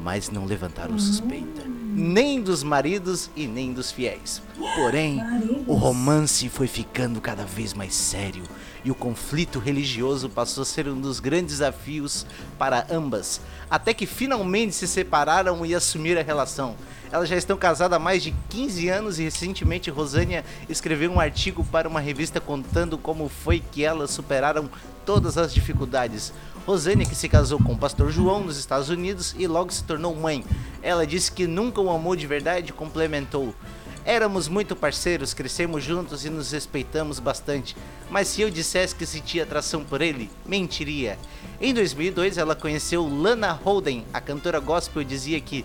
mas 0.04 0.28
não 0.30 0.44
levantaram 0.44 0.98
suspeita. 0.98 1.62
Nem 1.66 2.42
dos 2.42 2.62
maridos 2.62 3.30
e 3.34 3.46
nem 3.46 3.72
dos 3.72 3.90
fiéis. 3.90 4.42
Porém, 4.76 5.20
o 5.66 5.74
romance 5.74 6.48
foi 6.50 6.66
ficando 6.66 7.18
cada 7.18 7.44
vez 7.44 7.72
mais 7.72 7.94
sério 7.94 8.44
e 8.84 8.90
o 8.90 8.94
conflito 8.94 9.58
religioso 9.58 10.28
passou 10.28 10.62
a 10.62 10.66
ser 10.66 10.88
um 10.88 11.00
dos 11.00 11.20
grandes 11.20 11.58
desafios 11.58 12.26
para 12.58 12.86
ambas, 12.90 13.40
até 13.70 13.92
que 13.92 14.06
finalmente 14.06 14.74
se 14.74 14.86
separaram 14.86 15.64
e 15.64 15.74
assumiram 15.74 16.20
a 16.20 16.24
relação. 16.24 16.76
Elas 17.10 17.28
já 17.28 17.36
estão 17.36 17.56
casadas 17.56 17.96
há 17.96 17.98
mais 17.98 18.22
de 18.22 18.34
15 18.50 18.88
anos 18.88 19.18
e 19.18 19.22
recentemente 19.22 19.90
Rosânia 19.90 20.44
escreveu 20.68 21.10
um 21.10 21.18
artigo 21.20 21.64
para 21.64 21.88
uma 21.88 22.00
revista 22.00 22.40
contando 22.40 22.98
como 22.98 23.28
foi 23.28 23.60
que 23.60 23.82
elas 23.82 24.10
superaram 24.10 24.68
todas 25.06 25.38
as 25.38 25.54
dificuldades. 25.54 26.34
Rosânia, 26.66 27.06
que 27.06 27.14
se 27.14 27.30
casou 27.30 27.58
com 27.58 27.72
o 27.72 27.78
pastor 27.78 28.10
João 28.10 28.44
nos 28.44 28.58
Estados 28.58 28.90
Unidos 28.90 29.34
e 29.38 29.46
logo 29.46 29.72
se 29.72 29.82
tornou 29.84 30.14
mãe. 30.14 30.44
Ela 30.82 31.06
disse 31.06 31.32
que 31.32 31.46
nunca 31.46 31.80
o 31.80 31.88
amou 31.88 32.14
de 32.14 32.26
verdade 32.26 32.68
e 32.68 32.72
complementou. 32.74 33.54
Éramos 34.08 34.48
muito 34.48 34.74
parceiros, 34.74 35.34
crescemos 35.34 35.84
juntos 35.84 36.24
e 36.24 36.30
nos 36.30 36.50
respeitamos 36.50 37.20
bastante. 37.20 37.76
Mas 38.08 38.28
se 38.28 38.40
eu 38.40 38.48
dissesse 38.48 38.94
que 38.94 39.04
sentia 39.04 39.42
atração 39.42 39.84
por 39.84 40.00
ele, 40.00 40.30
mentiria. 40.46 41.18
Em 41.60 41.74
2002, 41.74 42.38
ela 42.38 42.56
conheceu 42.56 43.06
Lana 43.06 43.52
Holden, 43.52 44.06
a 44.10 44.18
cantora 44.18 44.60
gospel 44.60 45.04
dizia 45.04 45.38
que 45.42 45.62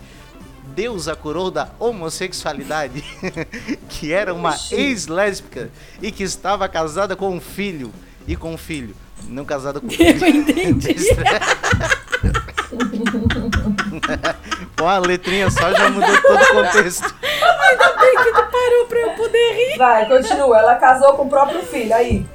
Deus 0.76 1.08
a 1.08 1.16
curou 1.16 1.50
da 1.50 1.70
homossexualidade, 1.80 3.02
que 3.88 4.12
era 4.12 4.34
uma 4.34 4.58
ex-lésbica 4.72 5.72
e 6.02 6.12
que 6.12 6.24
estava 6.24 6.68
casada 6.68 7.16
com 7.16 7.34
um 7.34 7.40
filho 7.40 7.94
e 8.28 8.36
com 8.36 8.56
um 8.56 8.58
filho, 8.58 8.94
não 9.30 9.46
casada 9.46 9.80
com 9.80 9.88
um 9.88 9.90
filho. 9.90 10.22
Eu 10.22 10.28
entendi. 10.28 10.96
Com 14.78 14.88
a 14.88 14.98
letrinha 14.98 15.50
só 15.50 15.72
já 15.72 15.90
mudou 15.90 16.22
todo 16.22 16.42
o 16.42 16.48
contexto. 16.48 17.16
Ainda 17.24 17.94
bem 17.98 18.16
que 18.18 18.32
tu 18.32 18.44
parou 18.52 18.86
pra 18.88 19.00
eu 19.00 19.10
poder 19.12 19.54
rir. 19.54 19.73
Vai, 19.84 20.06
continua. 20.06 20.60
Ela 20.60 20.76
casou 20.76 21.14
com 21.16 21.24
o 21.24 21.30
próprio 21.30 21.62
filho, 21.64 21.94
aí. 21.94 22.26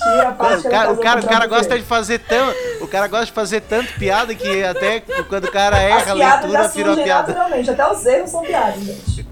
Tira 0.00 0.28
a 0.28 0.32
parte 0.32 0.66
O 0.66 0.70
cara, 0.70 0.92
o 0.92 0.96
cara, 0.98 1.20
o 1.20 1.26
cara 1.26 1.46
gosta 1.46 1.72
filho. 1.72 1.82
de 1.82 1.88
fazer 1.88 2.18
tão, 2.20 2.54
o 2.80 2.86
cara 2.86 3.08
gosta 3.08 3.26
de 3.26 3.32
fazer 3.32 3.60
tanto 3.62 3.92
piada 3.94 4.34
que 4.34 4.62
até 4.62 5.00
quando 5.28 5.44
o 5.46 5.50
cara 5.52 5.78
erra 5.78 6.12
a 6.12 6.14
leitura 6.14 6.62
já 6.62 6.68
virou 6.68 6.96
piada. 6.96 7.32
naturalmente. 7.32 7.70
Até 7.70 7.90
os 7.90 8.06
erros 8.06 8.30
são 8.30 8.42
piadas, 8.42 8.80
gente. 8.80 9.28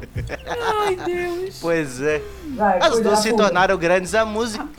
Ai, 0.84 0.96
Deus. 0.96 1.58
Pois 1.60 2.02
é. 2.02 2.20
Vai, 2.56 2.78
As 2.80 3.00
duas 3.00 3.20
se 3.20 3.32
tornaram 3.34 3.76
grandes 3.76 4.12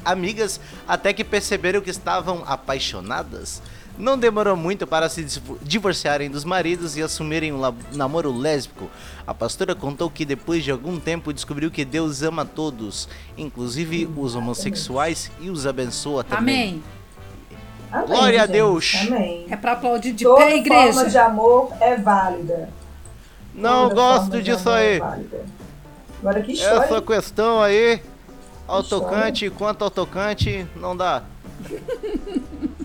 amigas 0.03 0.59
até 0.87 1.13
que 1.13 1.23
perceberam 1.23 1.79
que 1.79 1.89
estavam 1.89 2.43
apaixonadas. 2.45 3.61
Não 3.97 4.17
demorou 4.17 4.55
muito 4.55 4.85
para 4.85 5.09
se 5.09 5.23
divo- 5.23 5.57
divorciarem 5.61 6.29
dos 6.29 6.43
maridos 6.43 6.95
e 6.95 7.01
assumirem 7.01 7.51
um 7.51 7.59
namoro 7.93 8.31
lésbico. 8.31 8.89
A 9.25 9.33
pastora 9.33 9.73
contou 9.73 10.09
que 10.09 10.23
depois 10.23 10.63
de 10.63 10.69
algum 10.71 10.99
tempo 10.99 11.33
descobriu 11.33 11.71
que 11.71 11.83
Deus 11.83 12.21
ama 12.21 12.45
todos, 12.45 13.09
inclusive 13.35 14.07
os 14.15 14.35
homossexuais, 14.35 15.31
e 15.41 15.49
os 15.49 15.65
abençoa 15.65 16.23
também. 16.23 16.69
Amém. 16.69 16.83
Amém, 17.91 18.07
Glória 18.07 18.43
a. 18.43 18.45
Deus. 18.45 18.93
Amém. 19.07 19.45
É 19.49 19.55
pra 19.55 19.71
aplaudir 19.71 20.11
de 20.13 20.25
Toda 20.25 20.41
pé, 20.45 20.57
igreja. 20.57 20.93
forma 20.93 21.09
de 21.09 21.17
amor 21.17 21.71
é 21.79 21.95
válida. 21.95 22.69
Não 23.55 23.89
Toda 23.89 23.95
gosto 23.95 24.41
disso 24.43 24.69
é 24.69 24.93
aí. 24.93 24.99
válida. 24.99 25.45
Agora 26.19 26.41
que 26.43 26.51
história. 26.51 26.83
Essa 26.85 27.01
questão 27.01 27.61
aí, 27.61 28.01
ao 28.67 28.83
tocante, 28.83 29.49
quanto 29.49 29.83
ao 29.83 29.89
tocante, 29.89 30.67
não 30.75 30.95
dá. 30.95 31.23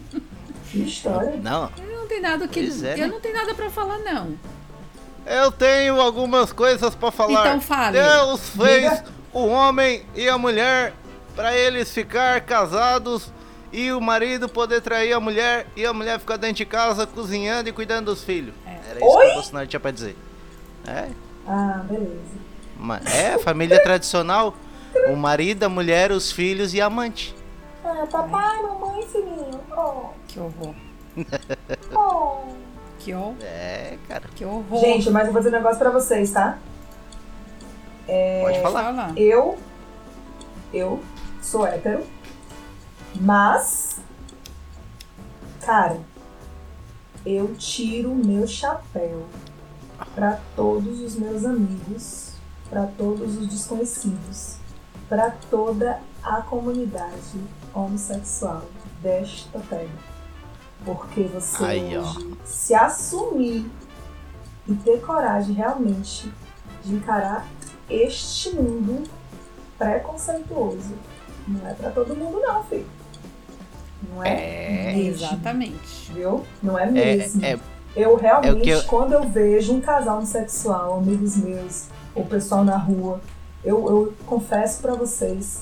Que 0.72 0.78
história. 0.82 1.36
Não. 1.42 1.70
Eu 1.78 1.98
não 2.00 2.06
tenho 2.08 2.22
nada 2.22 2.48
que. 2.48 2.60
Pois 2.60 2.82
é, 2.82 2.96
né? 2.96 3.04
Eu 3.04 3.08
não 3.08 3.20
tenho 3.20 3.34
nada 3.34 3.54
pra 3.54 3.70
falar, 3.70 3.98
não. 3.98 4.36
Eu 5.26 5.52
tenho 5.52 6.00
algumas 6.00 6.52
coisas 6.52 6.94
pra 6.94 7.10
falar. 7.12 7.46
Então 7.46 7.60
fale. 7.60 7.98
Deus 8.00 8.48
fez 8.50 8.90
Diga. 8.90 9.04
o 9.32 9.46
homem 9.46 10.02
e 10.16 10.28
a 10.28 10.36
mulher 10.36 10.92
pra 11.36 11.56
eles 11.56 11.92
ficar 11.92 12.40
casados 12.40 13.30
e 13.72 13.92
o 13.92 14.00
marido 14.00 14.48
poder 14.48 14.80
trair 14.82 15.12
a 15.12 15.20
mulher 15.20 15.66
e 15.76 15.86
a 15.86 15.92
mulher 15.92 16.18
ficar 16.18 16.36
dentro 16.36 16.56
de 16.56 16.66
casa 16.66 17.06
cozinhando 17.06 17.68
e 17.68 17.72
cuidando 17.72 18.06
dos 18.06 18.24
filhos. 18.24 18.54
Era 18.66 18.98
isso 18.98 19.06
Oi? 19.16 19.24
que 19.26 19.30
o 19.30 19.34
Bolsonaro 19.34 19.66
tinha 19.66 19.80
pra 19.80 19.90
dizer. 19.90 20.16
É, 20.86 21.08
Ah, 21.46 21.82
beleza. 21.88 23.12
é 23.14 23.38
família 23.38 23.80
tradicional. 23.84 24.56
O 25.08 25.16
marido, 25.16 25.62
a 25.64 25.68
mulher, 25.70 26.12
os 26.12 26.30
filhos 26.32 26.74
e 26.74 26.80
a 26.80 26.86
amante. 26.86 27.34
Ah, 27.84 28.06
papai, 28.10 28.62
mamãe, 28.62 29.02
filhinho. 29.08 29.60
Oh, 29.76 30.10
Que 30.28 30.38
horror. 30.38 30.74
oh. 31.94 32.52
Que 32.98 33.14
horror. 33.14 33.34
É, 33.42 33.98
cara. 34.08 34.28
Que 34.34 34.44
horror. 34.44 34.80
Gente, 34.80 35.10
mas 35.10 35.26
eu 35.26 35.32
vou 35.32 35.42
dizer 35.42 35.54
um 35.54 35.58
negócio 35.58 35.78
pra 35.78 35.90
vocês, 35.90 36.30
tá? 36.30 36.58
Pode 38.42 38.60
falar. 38.60 38.84
Fala. 38.84 39.12
Eu, 39.16 39.58
eu 40.72 41.00
sou 41.40 41.66
hétero, 41.66 42.04
mas, 43.20 44.00
cara, 45.64 46.00
eu 47.24 47.54
tiro 47.56 48.12
o 48.12 48.16
meu 48.16 48.46
chapéu 48.46 49.26
pra 50.14 50.38
todos 50.54 51.00
os 51.00 51.16
meus 51.16 51.44
amigos, 51.44 52.32
pra 52.68 52.86
todos 52.98 53.38
os 53.38 53.46
desconhecidos, 53.46 54.56
pra 55.08 55.30
toda 55.50 56.00
a 56.22 56.42
comunidade 56.42 57.40
homossexual 57.74 58.62
desta 59.02 59.58
terra. 59.68 60.12
Porque 60.84 61.22
você 61.24 61.64
Aí, 61.64 61.96
hoje 61.98 62.34
se 62.44 62.74
assumir 62.74 63.70
e 64.66 64.74
ter 64.74 65.00
coragem 65.00 65.54
realmente 65.54 66.32
de 66.84 66.94
encarar 66.94 67.46
este 67.88 68.50
mundo 68.54 69.04
preconceituoso. 69.78 70.94
Não 71.46 71.68
é 71.68 71.74
pra 71.74 71.90
todo 71.90 72.14
mundo 72.16 72.40
não, 72.40 72.62
filho. 72.64 72.86
Não 74.12 74.22
é, 74.24 74.90
É, 74.90 74.94
mesmo, 74.96 75.24
Exatamente. 75.26 76.12
viu? 76.12 76.44
Não 76.62 76.78
é 76.78 76.84
É, 76.84 76.90
mesmo. 76.90 77.44
é, 77.44 77.58
Eu 77.94 78.16
realmente, 78.16 78.48
É 78.48 78.52
o 78.54 78.60
que 78.62 78.70
eu- 78.70 78.82
quando 78.84 79.12
eu 79.12 79.28
vejo 79.28 79.74
um 79.74 79.80
casal 79.80 80.16
homossexual, 80.16 80.96
amigos 80.98 81.36
meus, 81.36 81.88
ou 82.14 82.24
pessoal 82.24 82.64
na 82.64 82.76
rua, 82.78 83.20
eu, 83.62 83.86
eu 83.86 84.14
confesso 84.26 84.80
pra 84.80 84.94
vocês 84.94 85.60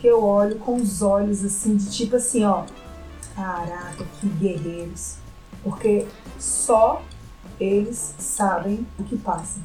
que 0.00 0.06
eu 0.06 0.22
olho 0.22 0.56
com 0.56 0.76
os 0.76 1.02
olhos 1.02 1.44
assim, 1.44 1.76
de 1.76 1.90
tipo 1.90 2.16
assim, 2.16 2.44
ó, 2.44 2.64
caraca, 3.34 4.04
que 4.20 4.26
guerreiros. 4.28 5.16
Porque 5.62 6.06
só 6.38 7.02
eles 7.60 8.14
sabem 8.18 8.86
o 8.98 9.04
que 9.04 9.16
passa. 9.16 9.60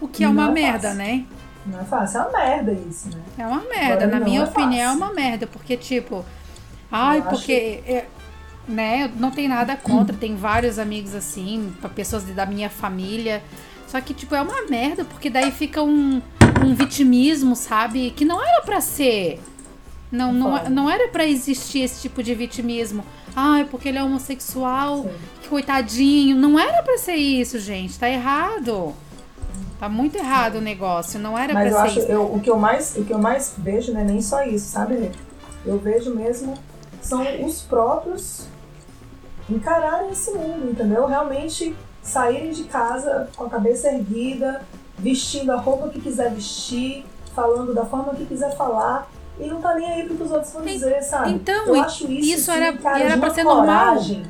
O 0.00 0.08
que 0.08 0.24
é 0.24 0.28
uma 0.28 0.48
é 0.48 0.52
merda, 0.52 0.88
fácil. 0.88 0.98
né? 0.98 1.26
Não 1.66 1.80
é 1.80 1.84
fácil, 1.84 2.18
é 2.18 2.22
uma 2.22 2.38
merda 2.38 2.72
isso, 2.72 3.08
né? 3.10 3.22
É 3.36 3.46
uma 3.46 3.60
merda. 3.60 4.04
Agora 4.04 4.18
Na 4.18 4.24
minha 4.24 4.40
é 4.40 4.44
opinião, 4.44 4.70
fácil. 4.94 5.02
é 5.02 5.06
uma 5.06 5.12
merda. 5.12 5.46
Porque, 5.46 5.76
tipo, 5.76 6.24
ai, 6.90 7.18
Eu 7.18 7.22
acho- 7.24 7.30
porque. 7.30 7.82
é, 7.86 8.06
né, 8.66 9.10
não 9.16 9.30
tem 9.30 9.48
nada 9.48 9.76
contra, 9.76 10.14
tem 10.16 10.36
vários 10.36 10.78
amigos 10.78 11.14
assim, 11.14 11.72
pessoas 11.94 12.24
da 12.24 12.46
minha 12.46 12.70
família. 12.70 13.42
Só 13.86 14.00
que, 14.00 14.12
tipo, 14.14 14.34
é 14.34 14.40
uma 14.42 14.66
merda, 14.68 15.04
porque 15.04 15.28
daí 15.30 15.50
fica 15.50 15.82
um, 15.82 16.20
um 16.64 16.74
vitimismo, 16.74 17.56
sabe? 17.56 18.10
Que 18.12 18.24
não 18.24 18.42
era 18.42 18.62
pra 18.62 18.80
ser. 18.80 19.40
Não, 20.10 20.32
não, 20.32 20.70
não 20.70 20.90
era 20.90 21.08
pra 21.08 21.26
existir 21.26 21.80
esse 21.80 22.00
tipo 22.00 22.22
de 22.22 22.34
vitimismo. 22.34 23.04
Ai, 23.36 23.64
porque 23.64 23.88
ele 23.88 23.98
é 23.98 24.02
homossexual, 24.02 25.06
que 25.42 25.48
coitadinho. 25.48 26.36
Não 26.36 26.58
era 26.58 26.82
pra 26.82 26.96
ser 26.96 27.16
isso, 27.16 27.58
gente. 27.58 27.98
Tá 27.98 28.08
errado. 28.08 28.94
Tá 29.78 29.88
muito 29.88 30.16
errado 30.16 30.56
o 30.56 30.60
negócio. 30.60 31.20
Não 31.20 31.38
era 31.38 31.54
Mas 31.54 31.70
eu 31.70 31.78
pra 31.78 31.88
ser 31.88 32.00
acho, 32.00 32.10
eu, 32.10 32.34
o, 32.34 32.40
que 32.40 32.50
eu 32.50 32.58
mais, 32.58 32.96
o 32.96 33.04
que 33.04 33.12
eu 33.12 33.18
mais 33.18 33.54
vejo 33.58 33.92
não 33.92 34.00
é 34.00 34.04
nem 34.04 34.20
só 34.20 34.42
isso, 34.42 34.70
sabe? 34.70 35.12
Eu 35.64 35.78
vejo 35.78 36.14
mesmo, 36.14 36.54
são 37.00 37.24
os 37.44 37.62
próprios 37.62 38.46
encararem 39.48 40.10
esse 40.10 40.30
mundo, 40.32 40.70
entendeu? 40.70 41.06
Realmente 41.06 41.76
saírem 42.02 42.50
de 42.50 42.64
casa 42.64 43.28
com 43.36 43.44
a 43.44 43.48
cabeça 43.48 43.88
erguida, 43.88 44.62
vestindo 44.98 45.50
a 45.52 45.56
roupa 45.56 45.88
que 45.88 46.00
quiser 46.00 46.32
vestir, 46.34 47.04
falando 47.34 47.74
da 47.74 47.84
forma 47.84 48.14
que 48.14 48.26
quiser 48.26 48.56
falar. 48.56 49.08
E 49.40 49.46
não 49.46 49.60
tá 49.60 49.74
nem 49.74 49.90
aí 49.92 50.04
pro 50.06 50.16
que 50.16 50.22
os 50.24 50.30
outros 50.32 50.52
vão 50.52 50.62
dizer, 50.64 51.00
sabe? 51.02 51.30
então, 51.30 51.66
eu 51.66 51.76
e- 51.76 51.80
acho 51.80 52.10
isso, 52.10 52.34
isso 52.38 52.50
assim, 52.50 52.60
era- 52.60 52.76
cara, 52.76 52.98
e 52.98 53.02
era 53.02 53.14
de 53.14 53.18
pra 53.20 53.28
uma 53.28 53.34
ser 53.34 53.44
normal. 53.44 53.86
coragem. 53.94 54.22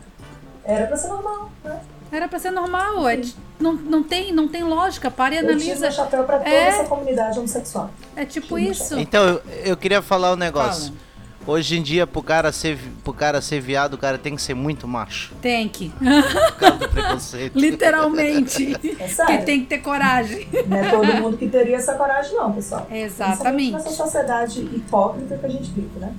Era 0.65 0.87
pra 0.87 0.97
ser 0.97 1.09
normal, 1.09 1.51
né? 1.65 1.81
Era 2.13 2.29
pra 2.29 2.39
ser 2.39 2.51
normal. 2.51 3.09
É, 3.09 3.21
não, 3.59 3.73
não, 3.75 4.03
tem, 4.03 4.33
não 4.33 4.49
tem 4.49 4.63
lógica. 4.63 5.11
Para 5.11 5.35
e 5.35 5.39
Eu 5.39 5.43
tiro 5.43 5.53
analisa. 5.55 5.91
chapéu 5.91 6.25
pra 6.25 6.39
toda 6.39 6.51
É. 6.51 6.69
essa 6.69 6.85
comunidade 6.85 7.39
homossexual. 7.39 7.91
É 8.17 8.25
tipo 8.25 8.55
meu 8.55 8.71
isso. 8.71 8.99
Então, 8.99 9.25
eu, 9.27 9.43
eu 9.65 9.77
queria 9.77 10.01
falar 10.03 10.33
um 10.33 10.37
negócio. 10.37 10.93
Fala. 10.93 11.08
Hoje 11.49 11.79
em 11.79 11.83
dia, 11.83 12.07
pro 12.07 12.23
cara, 12.23 12.53
ser, 12.53 12.79
pro 13.03 13.13
cara 13.15 13.41
ser 13.41 13.59
viado, 13.59 13.95
o 13.95 13.99
cara 13.99 14.19
tem 14.19 14.37
que 14.37 14.43
ser 14.43 14.53
muito 14.53 14.87
macho. 14.87 15.35
Tem 15.41 15.67
que. 15.67 15.89
Por 15.89 16.55
causa 16.59 16.77
do 16.77 16.89
preconceito. 16.91 17.57
Literalmente. 17.59 18.77
É 19.01 19.05
que 19.07 19.09
sério. 19.15 19.45
tem 19.47 19.61
que 19.61 19.67
ter 19.67 19.79
coragem. 19.79 20.47
Não 20.67 20.77
é 20.77 20.91
todo 20.91 21.07
mundo 21.23 21.39
que 21.39 21.49
teria 21.49 21.77
essa 21.77 21.95
coragem, 21.95 22.35
não, 22.37 22.53
pessoal. 22.53 22.87
Exatamente. 22.91 23.73
Nessa 23.73 23.91
sociedade 23.91 24.61
hipócrita 24.61 25.39
que 25.39 25.47
a 25.47 25.49
gente 25.49 25.71
vive, 25.71 25.99
né? 25.99 26.13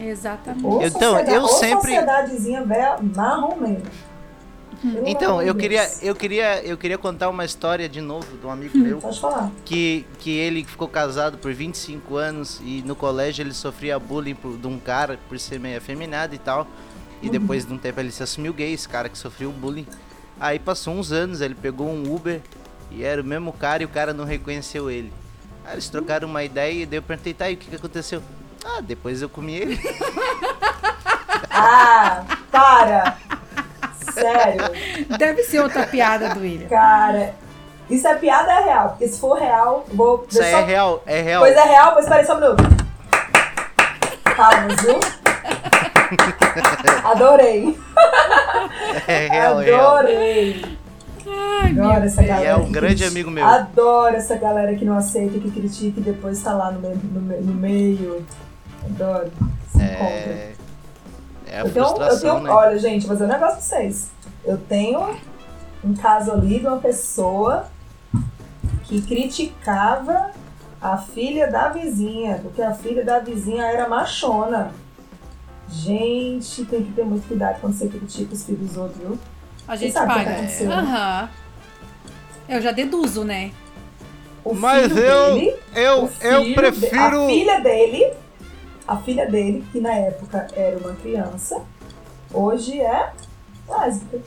Exatamente. 0.00 0.66
Ou 0.66 0.82
Então, 0.82 1.18
eu 1.20 1.42
ou 1.42 1.48
sempre- 1.48 1.92
sociedadezinha 1.92 2.64
velha 2.64 2.96
marrom 3.14 3.54
mesmo. 3.60 3.84
Então, 5.06 5.40
eu 5.40 5.54
queria, 5.54 5.88
eu 6.02 6.14
queria, 6.14 6.62
eu 6.64 6.76
queria 6.76 6.98
contar 6.98 7.28
uma 7.28 7.44
história 7.44 7.88
de 7.88 8.00
novo 8.00 8.36
de 8.36 8.44
um 8.46 8.50
amigo 8.50 8.76
meu 8.76 8.98
Pode 8.98 9.20
falar. 9.20 9.50
que, 9.64 10.04
que 10.18 10.30
ele 10.30 10.64
ficou 10.64 10.88
casado 10.88 11.38
por 11.38 11.52
25 11.52 12.16
anos 12.16 12.60
e 12.64 12.82
no 12.84 12.96
colégio 12.96 13.42
ele 13.42 13.54
sofria 13.54 13.98
bullying 13.98 14.34
por, 14.34 14.56
de 14.56 14.66
um 14.66 14.78
cara 14.78 15.18
por 15.28 15.38
ser 15.38 15.60
meio 15.60 15.78
afeminado 15.78 16.34
e 16.34 16.38
tal. 16.38 16.66
E 17.22 17.30
depois 17.30 17.64
de 17.64 17.72
um 17.72 17.78
tempo 17.78 18.00
ele 18.00 18.10
se 18.10 18.22
assumiu 18.22 18.52
gay, 18.52 18.72
esse 18.72 18.88
cara 18.88 19.08
que 19.08 19.16
sofreu 19.16 19.52
bullying. 19.52 19.86
Aí 20.40 20.58
passou 20.58 20.94
uns 20.94 21.12
anos, 21.12 21.40
ele 21.40 21.54
pegou 21.54 21.88
um 21.88 22.12
Uber 22.12 22.40
e 22.90 23.04
era 23.04 23.22
o 23.22 23.24
mesmo 23.24 23.52
cara 23.52 23.84
e 23.84 23.86
o 23.86 23.88
cara 23.88 24.12
não 24.12 24.24
reconheceu 24.24 24.90
ele. 24.90 25.12
Aí 25.64 25.74
eles 25.74 25.88
trocaram 25.88 26.26
uma 26.26 26.42
ideia 26.42 26.82
e 26.82 26.86
daí 26.86 26.98
eu 26.98 27.02
perguntei, 27.02 27.32
tá, 27.32 27.48
e 27.48 27.54
o 27.54 27.56
que, 27.56 27.70
que 27.70 27.76
aconteceu? 27.76 28.20
Ah, 28.64 28.80
depois 28.80 29.22
eu 29.22 29.28
comi 29.28 29.54
ele. 29.54 29.80
Ah, 31.54 32.24
para! 32.50 33.18
Sério, 34.22 34.62
Deve 35.18 35.42
ser 35.44 35.60
outra 35.60 35.86
piada 35.86 36.30
do 36.30 36.40
William. 36.40 36.68
cara. 36.68 37.34
Isso 37.90 38.06
é 38.08 38.14
piada 38.14 38.50
é 38.52 38.64
real, 38.64 38.88
porque 38.90 39.06
se 39.08 39.20
for 39.20 39.38
real, 39.38 39.84
eu 39.90 39.96
vou. 39.96 40.26
Isso 40.30 40.40
é 40.42 40.50
só- 40.52 40.64
real, 40.64 41.02
é 41.06 41.20
real. 41.20 41.42
Pois 41.42 41.56
é 41.56 41.62
real, 41.64 41.92
pois 41.92 42.08
peraí 42.08 42.24
só 42.24 42.36
um 42.36 42.40
minuto. 42.40 42.62
Calma, 44.34 44.68
viu? 44.82 44.98
Adorei. 47.04 47.78
É 49.06 49.28
real, 49.28 49.60
é 49.60 49.64
real. 49.64 49.96
Adorei. 49.96 50.64
Ai, 51.26 51.72
meu 51.72 51.84
Adoro 51.84 52.04
essa 52.06 52.22
galera. 52.22 52.48
é 52.50 52.56
um 52.56 52.72
grande 52.72 53.04
amigo 53.04 53.30
meu. 53.30 53.46
Adoro 53.46 54.16
essa 54.16 54.36
galera 54.36 54.74
que 54.74 54.84
não 54.84 54.96
aceita, 54.96 55.38
que 55.38 55.50
critica 55.50 56.00
e 56.00 56.02
depois 56.02 56.42
tá 56.42 56.52
lá 56.54 56.70
no 56.70 56.80
meio. 56.80 57.00
No, 57.04 57.20
me- 57.20 57.36
no 57.36 57.54
meio. 57.54 58.26
Adoro. 58.84 59.30
Se 59.70 59.82
encontra. 59.82 60.52
É, 61.52 61.56
é 61.56 61.60
a 61.60 61.64
eu 61.64 61.70
tenho, 61.72 61.84
eu 61.84 61.88
frustração, 61.88 62.30
tenho, 62.36 62.44
né? 62.44 62.50
olha, 62.50 62.78
gente, 62.78 63.06
vou 63.06 63.16
fazer 63.16 63.24
um 63.28 63.32
negócio 63.32 63.56
pra 63.56 63.60
vocês. 63.62 64.10
Eu 64.44 64.56
tenho 64.56 65.16
um 65.84 65.94
caso 65.94 66.32
ali 66.32 66.58
de 66.60 66.66
uma 66.66 66.78
pessoa 66.78 67.66
que 68.84 69.02
criticava 69.02 70.30
a 70.80 70.96
filha 70.98 71.50
da 71.50 71.68
vizinha, 71.68 72.38
porque 72.42 72.60
a 72.62 72.74
filha 72.74 73.04
da 73.04 73.18
vizinha 73.18 73.64
era 73.66 73.88
machona. 73.88 74.72
Gente, 75.68 76.64
tem 76.64 76.84
que 76.84 76.92
ter 76.92 77.04
muito 77.04 77.26
cuidado 77.26 77.60
quando 77.60 77.74
você 77.74 77.88
critica 77.88 78.34
os 78.34 78.44
filhos 78.44 78.68
dos 78.68 78.76
outros, 78.76 78.98
viu? 78.98 79.18
A 79.66 79.76
gente 79.76 79.92
sabe 79.92 80.06
o 80.10 80.14
que 80.14 80.18
paga. 80.18 80.30
aconteceu, 80.36 80.68
né? 80.68 80.74
Aham. 80.76 81.28
Eu 82.48 82.60
já 82.60 82.72
deduzo, 82.72 83.24
né? 83.24 83.52
O 84.44 84.54
Mas 84.54 84.90
eu, 84.90 85.34
dele, 85.34 85.56
eu, 85.74 86.04
o 86.04 86.10
eu 86.20 86.42
filho 86.42 86.44
de- 86.44 86.54
prefiro. 86.54 87.22
a 87.22 87.26
filha 87.26 87.60
dele, 87.60 88.12
a 88.86 88.96
filha 88.96 89.26
dele, 89.30 89.64
que 89.72 89.80
na 89.80 89.92
época 89.94 90.46
era 90.54 90.76
uma 90.78 90.94
criança, 90.94 91.62
hoje 92.32 92.80
é 92.80 93.12
lésbica. 93.68 94.20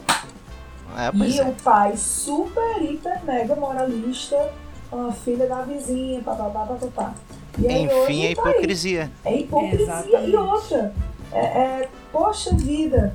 É, 0.98 1.16
E 1.18 1.40
é. 1.40 1.44
o 1.44 1.54
pai 1.56 1.98
super, 1.98 2.82
hiper, 2.82 3.24
mega 3.26 3.56
moralista, 3.56 4.52
a 4.92 5.12
filha 5.12 5.48
da 5.48 5.62
vizinha, 5.64 6.22
papapá, 6.22 6.66
papapá. 6.66 7.14
E 7.58 7.68
aí 7.68 7.84
Enfim, 7.84 7.94
hoje 7.96 8.28
é 8.28 8.36
tá 8.36 8.44
aí. 8.44 8.50
hipocrisia. 8.52 9.12
É 9.26 9.36
hipocrisia. 9.36 9.82
Exatamente. 9.84 10.30
E 10.30 10.36
outra, 10.36 10.94
é, 11.32 11.40
é, 11.40 11.90
poxa 12.12 12.54
vida, 12.56 13.14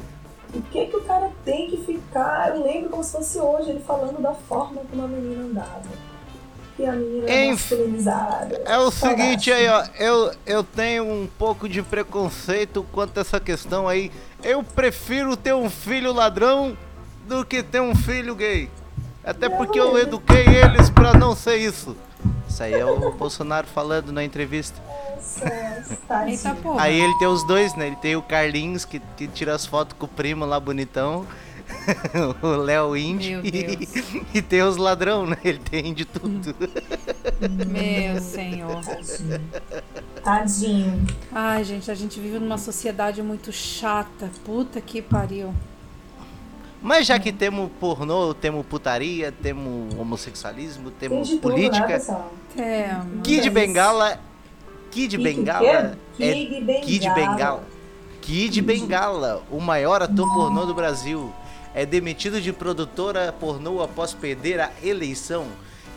o 0.55 0.61
que 0.63 0.87
que 0.87 0.97
o 0.97 1.03
cara 1.05 1.31
tem 1.45 1.71
que 1.71 1.79
ficar? 1.79 2.55
Eu 2.55 2.65
lembro 2.65 2.91
como 2.91 3.05
se 3.05 3.13
fosse 3.13 3.39
hoje, 3.39 3.71
ele 3.71 3.81
falando 3.81 4.21
da 4.21 4.35
forma 4.35 4.83
como 4.91 5.05
a 5.05 5.09
menina 5.09 5.43
andava. 5.45 6.10
A 6.87 6.93
menina 6.93 7.51
masculinizada. 7.51 8.63
É 8.65 8.79
o 8.79 8.91
seguinte 8.91 9.53
aí, 9.53 9.69
ó. 9.69 9.85
Eu, 9.99 10.33
eu 10.47 10.65
tenho 10.65 11.05
um 11.05 11.29
pouco 11.39 11.69
de 11.69 11.83
preconceito 11.83 12.87
quanto 12.93 13.19
a 13.19 13.21
essa 13.21 13.41
questão 13.41 13.89
aí. 13.89 14.11
Eu 14.43 14.63
prefiro 14.63 15.37
ter 15.37 15.55
um 15.55 15.69
filho 15.69 16.13
ladrão 16.13 16.77
do 17.27 17.45
que 17.45 17.63
ter 17.63 17.81
um 17.81 17.95
filho 17.95 18.35
gay. 18.35 18.71
Até 19.25 19.49
porque 19.49 19.79
eu 19.79 19.97
é. 19.97 20.03
eduquei 20.03 20.47
eles 20.47 20.91
pra 20.91 21.15
não 21.15 21.37
ser 21.37 21.57
isso. 21.57 21.97
Isso 22.49 22.63
aí 22.63 22.75
é 22.75 22.85
o 22.85 23.13
Bolsonaro 23.15 23.67
falando 23.67 24.13
na 24.13 24.25
entrevista. 24.25 24.81
Eita 26.27 26.55
porra. 26.57 26.83
Aí 26.83 27.01
ele 27.01 27.17
tem 27.19 27.29
os 27.29 27.47
dois, 27.47 27.75
né? 27.75 27.89
Ele 27.89 27.97
tem 27.97 28.17
o 28.17 28.23
Carlinhos, 28.23 28.85
que, 28.85 29.01
que 29.17 29.29
tira 29.29 29.55
as 29.55 29.67
fotos 29.67 29.97
com 29.99 30.07
o 30.07 30.09
primo 30.09 30.45
lá 30.45 30.59
bonitão. 30.59 31.27
o 32.43 32.47
Léo. 32.57 32.91
Meu 32.91 33.45
E, 33.45 33.51
Deus. 33.51 33.95
e 34.35 34.43
tem 34.43 34.63
os 34.63 34.77
ladrão, 34.77 35.27
né? 35.27 35.37
Ele 35.45 35.59
tem 35.59 35.93
de 35.95 36.05
tudo. 36.05 36.55
Meu 37.67 38.21
senhor. 38.21 38.81
Tadinho. 40.23 41.07
Ai, 41.33 41.65
gente, 41.65 41.91
a 41.91 41.95
gente 41.95 42.21
vive 42.21 42.39
numa 42.39 42.59
sociedade 42.59 43.23
muito 43.23 43.53
chata. 43.53 44.31
Puta 44.45 44.81
que 44.81 45.01
pariu. 45.01 45.55
Mas 46.83 47.07
já 47.07 47.19
que 47.19 47.31
temos 47.31 47.71
pornô, 47.79 48.33
temos 48.33 48.65
putaria, 48.65 49.31
temos 49.43 49.95
homossexualismo, 49.99 50.91
Tem 50.91 51.11
temos 51.11 51.29
de 51.29 51.37
tudo, 51.37 51.55
né, 51.57 51.69
política. 51.69 52.23
É, 52.57 52.97
Kid 53.23 53.45
Mas- 53.45 53.53
Bengala. 53.53 54.21
Kid 54.91 55.17
Kid 55.17 55.23
Bengala. 55.23 55.67
É 55.69 55.95
Kid 56.17 56.61
Bengala. 56.65 56.81
Kid 56.83 57.11
Bengala. 57.15 57.65
Kid 58.23 58.63
Bengala, 58.63 59.43
o 59.51 59.61
maior 59.61 60.03
ator 60.03 60.27
pornô 60.35 60.65
do 60.67 60.75
Brasil. 60.75 61.33
É 61.75 61.87
demitido 61.87 62.41
de 62.41 62.53
produtora 62.53 63.33
pornô 63.33 63.83
após 63.83 64.13
perder 64.13 64.61
a 64.61 64.73
eleição. 64.83 65.47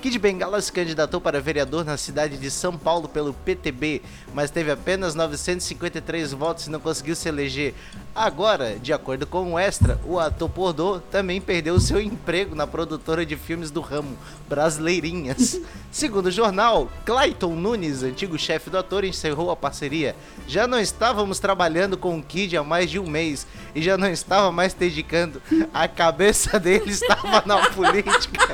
Kid 0.03 0.19
Bengala 0.19 0.59
se 0.59 0.69
candidatou 0.69 1.21
para 1.21 1.39
vereador 1.39 1.85
na 1.85 1.95
cidade 1.95 2.35
de 2.35 2.51
São 2.51 2.77
Paulo 2.77 3.07
pelo 3.07 3.33
PTB, 3.33 4.01
mas 4.33 4.51
teve 4.51 4.69
apenas 4.69 5.15
953 5.15 6.33
votos 6.33 6.67
e 6.67 6.69
não 6.69 6.81
conseguiu 6.81 7.15
se 7.15 7.29
eleger. 7.29 7.73
Agora, 8.13 8.77
de 8.77 8.91
acordo 8.91 9.25
com 9.25 9.53
o 9.53 9.57
Extra, 9.57 9.97
o 10.05 10.19
ator 10.19 10.49
pornô 10.49 10.99
também 10.99 11.39
perdeu 11.39 11.79
seu 11.79 12.01
emprego 12.01 12.53
na 12.53 12.67
produtora 12.67 13.25
de 13.25 13.37
filmes 13.37 13.71
do 13.71 13.79
ramo, 13.79 14.17
Brasileirinhas. 14.49 15.61
Segundo 15.89 16.25
o 16.25 16.31
jornal, 16.31 16.89
Clayton 17.05 17.55
Nunes, 17.55 18.03
antigo 18.03 18.37
chefe 18.37 18.69
do 18.69 18.77
ator, 18.77 19.05
encerrou 19.05 19.51
a 19.51 19.55
parceria. 19.55 20.17
Já 20.49 20.67
não 20.67 20.81
estávamos 20.81 21.39
trabalhando 21.39 21.97
com 21.97 22.17
o 22.17 22.21
Kid 22.21 22.57
há 22.57 22.63
mais 22.63 22.91
de 22.91 22.99
um 22.99 23.07
mês 23.07 23.47
e 23.73 23.81
já 23.81 23.97
não 23.97 24.09
estava 24.09 24.51
mais 24.51 24.73
dedicando. 24.73 25.41
A 25.73 25.87
cabeça 25.87 26.59
dele 26.59 26.91
estava 26.91 27.41
na 27.45 27.69
política. 27.71 28.53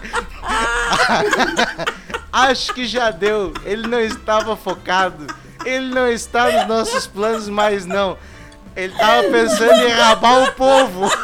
Acho 2.31 2.73
que 2.73 2.85
já 2.85 3.09
deu. 3.11 3.53
Ele 3.63 3.87
não 3.87 3.99
estava 3.99 4.55
focado. 4.55 5.27
Ele 5.65 5.93
não 5.93 6.07
está 6.07 6.49
nos 6.51 6.67
nossos 6.67 7.05
planos 7.07 7.49
mais 7.49 7.85
não. 7.85 8.17
Ele 8.75 8.93
tava 8.95 9.23
pensando 9.29 9.81
em 9.83 9.89
rabar 9.91 10.43
o 10.43 10.51
povo. 10.53 11.09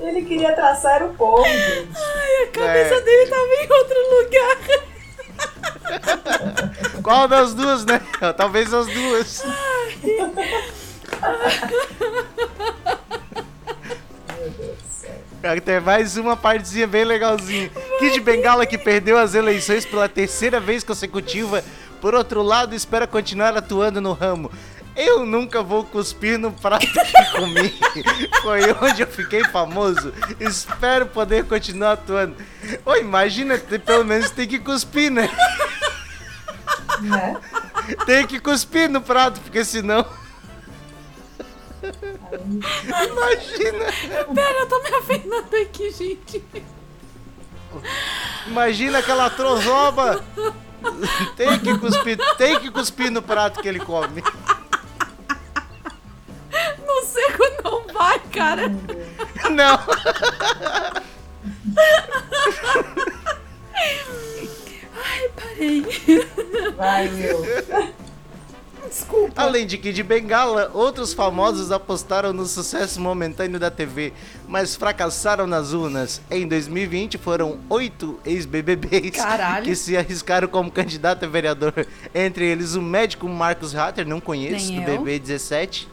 Ele 0.00 0.22
queria 0.22 0.52
traçar 0.52 1.02
o 1.02 1.14
povo, 1.14 1.44
gente. 1.44 1.96
a 2.42 2.46
cabeça 2.52 2.94
É. 2.94 3.00
dele 3.00 3.30
tava 3.30 3.46
em 3.46 3.72
outro 3.72 3.96
lugar. 4.20 4.56
Qual 7.02 7.26
das 7.28 7.54
duas, 7.54 7.84
né? 7.86 8.00
Talvez 8.36 8.72
as 8.74 8.86
duas. 8.86 9.42
Meu 10.02 10.34
Deus 14.50 15.04
Tem 15.62 15.78
mais 15.78 16.16
uma 16.16 16.38
partezinha 16.38 16.86
bem 16.86 17.04
legalzinha. 17.04 17.70
Kid 17.98 18.18
Bengala 18.20 18.64
que 18.64 18.78
perdeu 18.78 19.18
as 19.18 19.34
eleições 19.34 19.84
pela 19.84 20.08
terceira 20.08 20.58
vez 20.58 20.82
consecutiva. 20.82 21.62
Por 22.00 22.14
outro 22.14 22.42
lado, 22.42 22.74
espera 22.74 23.06
continuar 23.06 23.54
atuando 23.54 24.00
no 24.00 24.14
ramo. 24.14 24.50
Eu 24.96 25.26
nunca 25.26 25.62
vou 25.62 25.84
cuspir 25.84 26.38
no 26.38 26.50
prato 26.50 26.86
que 26.86 27.32
comi. 27.36 27.74
Foi 28.40 28.60
onde 28.80 29.02
eu 29.02 29.06
fiquei 29.06 29.44
famoso. 29.44 30.14
Espero 30.40 31.04
poder 31.04 31.44
continuar 31.44 31.92
atuando. 31.92 32.36
Ô, 32.86 32.96
imagina, 32.96 33.58
pelo 33.58 34.02
menos 34.02 34.30
tem 34.30 34.48
que 34.48 34.58
cuspir, 34.58 35.10
né? 35.10 35.28
Né? 37.02 37.36
Tem 38.06 38.26
que 38.26 38.40
cuspir 38.40 38.88
no 38.88 39.02
prato, 39.02 39.40
porque 39.42 39.62
senão. 39.62 40.06
Imagina, 43.08 43.84
Pera, 44.34 44.58
eu 44.60 44.68
tô 44.68 44.82
me 44.82 44.94
afinando 44.94 45.56
aqui, 45.56 45.90
gente. 45.90 46.44
imagina 48.46 48.98
aquela 48.98 49.28
trozoba. 49.30 50.24
Tem 51.36 51.58
que 51.58 51.78
cuspir, 51.78 52.18
tem 52.36 52.60
que 52.60 52.70
cuspir 52.70 53.10
no 53.10 53.22
prato 53.22 53.60
que 53.60 53.68
ele 53.68 53.80
come. 53.80 54.22
No 56.86 57.02
seco 57.06 57.42
não 57.64 57.86
vai, 57.92 58.18
cara. 58.30 58.68
Não. 59.50 59.78
Ai, 64.96 65.28
parei. 65.36 65.84
Vai, 66.76 67.08
Will. 67.08 67.44
Desculpa. 68.94 69.42
Além 69.42 69.66
de 69.66 69.76
que 69.76 69.92
de 69.92 70.04
Bengala, 70.04 70.70
outros 70.72 71.12
famosos 71.12 71.72
apostaram 71.72 72.32
no 72.32 72.46
sucesso 72.46 73.00
momentâneo 73.00 73.58
da 73.58 73.68
TV, 73.68 74.12
mas 74.46 74.76
fracassaram 74.76 75.48
nas 75.48 75.72
urnas. 75.72 76.20
Em 76.30 76.46
2020 76.46 77.18
foram 77.18 77.58
oito 77.68 78.20
ex-BBBs 78.24 79.16
que 79.64 79.74
se 79.74 79.96
arriscaram 79.96 80.46
como 80.46 80.70
candidato 80.70 81.24
a 81.24 81.28
vereador. 81.28 81.74
Entre 82.14 82.46
eles 82.46 82.76
o 82.76 82.82
médico 82.82 83.28
Marcos 83.28 83.74
Hatter, 83.74 84.06
não 84.06 84.20
conheço, 84.20 84.70
Nem 84.70 84.84
do 84.84 84.90
eu. 84.92 84.98
BB 84.98 85.18
17. 85.18 85.88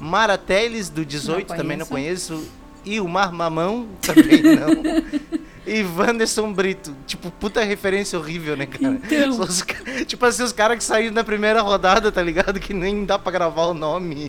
Mara 0.00 0.38
Teles, 0.38 0.88
do 0.88 1.04
18, 1.04 1.50
Não 1.50 1.56
também 1.58 1.76
não 1.76 1.84
conheço. 1.84 2.42
E 2.86 2.98
o 2.98 3.06
Mar 3.06 3.30
Mamão, 3.32 3.86
também 4.00 4.40
não. 4.42 5.39
E 5.72 5.84
Wanderson 5.84 6.52
Brito. 6.52 6.96
Tipo, 7.06 7.30
puta 7.30 7.62
referência 7.62 8.18
horrível, 8.18 8.56
né, 8.56 8.66
cara? 8.66 8.94
Então. 8.94 9.30
Os 9.40 9.64
tipo 10.04 10.26
assim, 10.26 10.42
os 10.42 10.52
caras 10.52 10.76
que 10.78 10.82
saíram 10.82 11.14
na 11.14 11.22
primeira 11.22 11.60
rodada, 11.62 12.10
tá 12.10 12.20
ligado? 12.20 12.58
Que 12.58 12.74
nem 12.74 13.04
dá 13.04 13.16
pra 13.18 13.30
gravar 13.30 13.66
o 13.66 13.74
nome. 13.74 14.28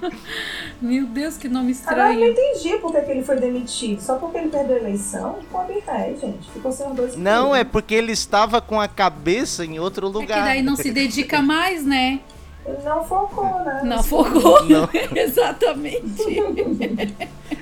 Meu 0.80 1.06
Deus, 1.06 1.36
que 1.36 1.46
nome 1.48 1.76
Agora 1.86 2.14
eu 2.14 2.20
não 2.20 2.26
estranho. 2.26 2.52
entendi 2.54 2.78
por 2.78 2.92
que 2.92 3.10
ele 3.10 3.22
foi 3.22 3.36
demitido. 3.38 4.00
Só 4.00 4.16
porque 4.16 4.38
ele 4.38 4.48
perdeu 4.48 4.76
a 4.76 4.80
eleição? 4.80 5.38
Pode 5.50 5.72
é, 5.86 6.14
gente. 6.18 6.50
Ficou 6.50 6.72
sem 6.72 6.88
os 6.88 6.96
dois. 6.96 7.16
Não, 7.16 7.54
é 7.54 7.64
porque 7.64 7.94
ele 7.94 8.12
estava 8.12 8.60
com 8.60 8.80
a 8.80 8.88
cabeça 8.88 9.64
em 9.64 9.78
outro 9.78 10.06
É 10.08 10.10
que 10.10 10.18
lugar. 10.18 10.44
daí 10.44 10.62
não 10.62 10.74
se 10.74 10.90
dedica 10.90 11.42
mais, 11.42 11.84
né? 11.84 12.20
Não 12.84 13.04
focou, 13.04 13.44
né? 13.64 13.80
Não 13.84 13.96
Nesse- 13.96 14.08
focou. 14.08 14.64
Não. 14.64 14.88
Exatamente. 15.14 16.22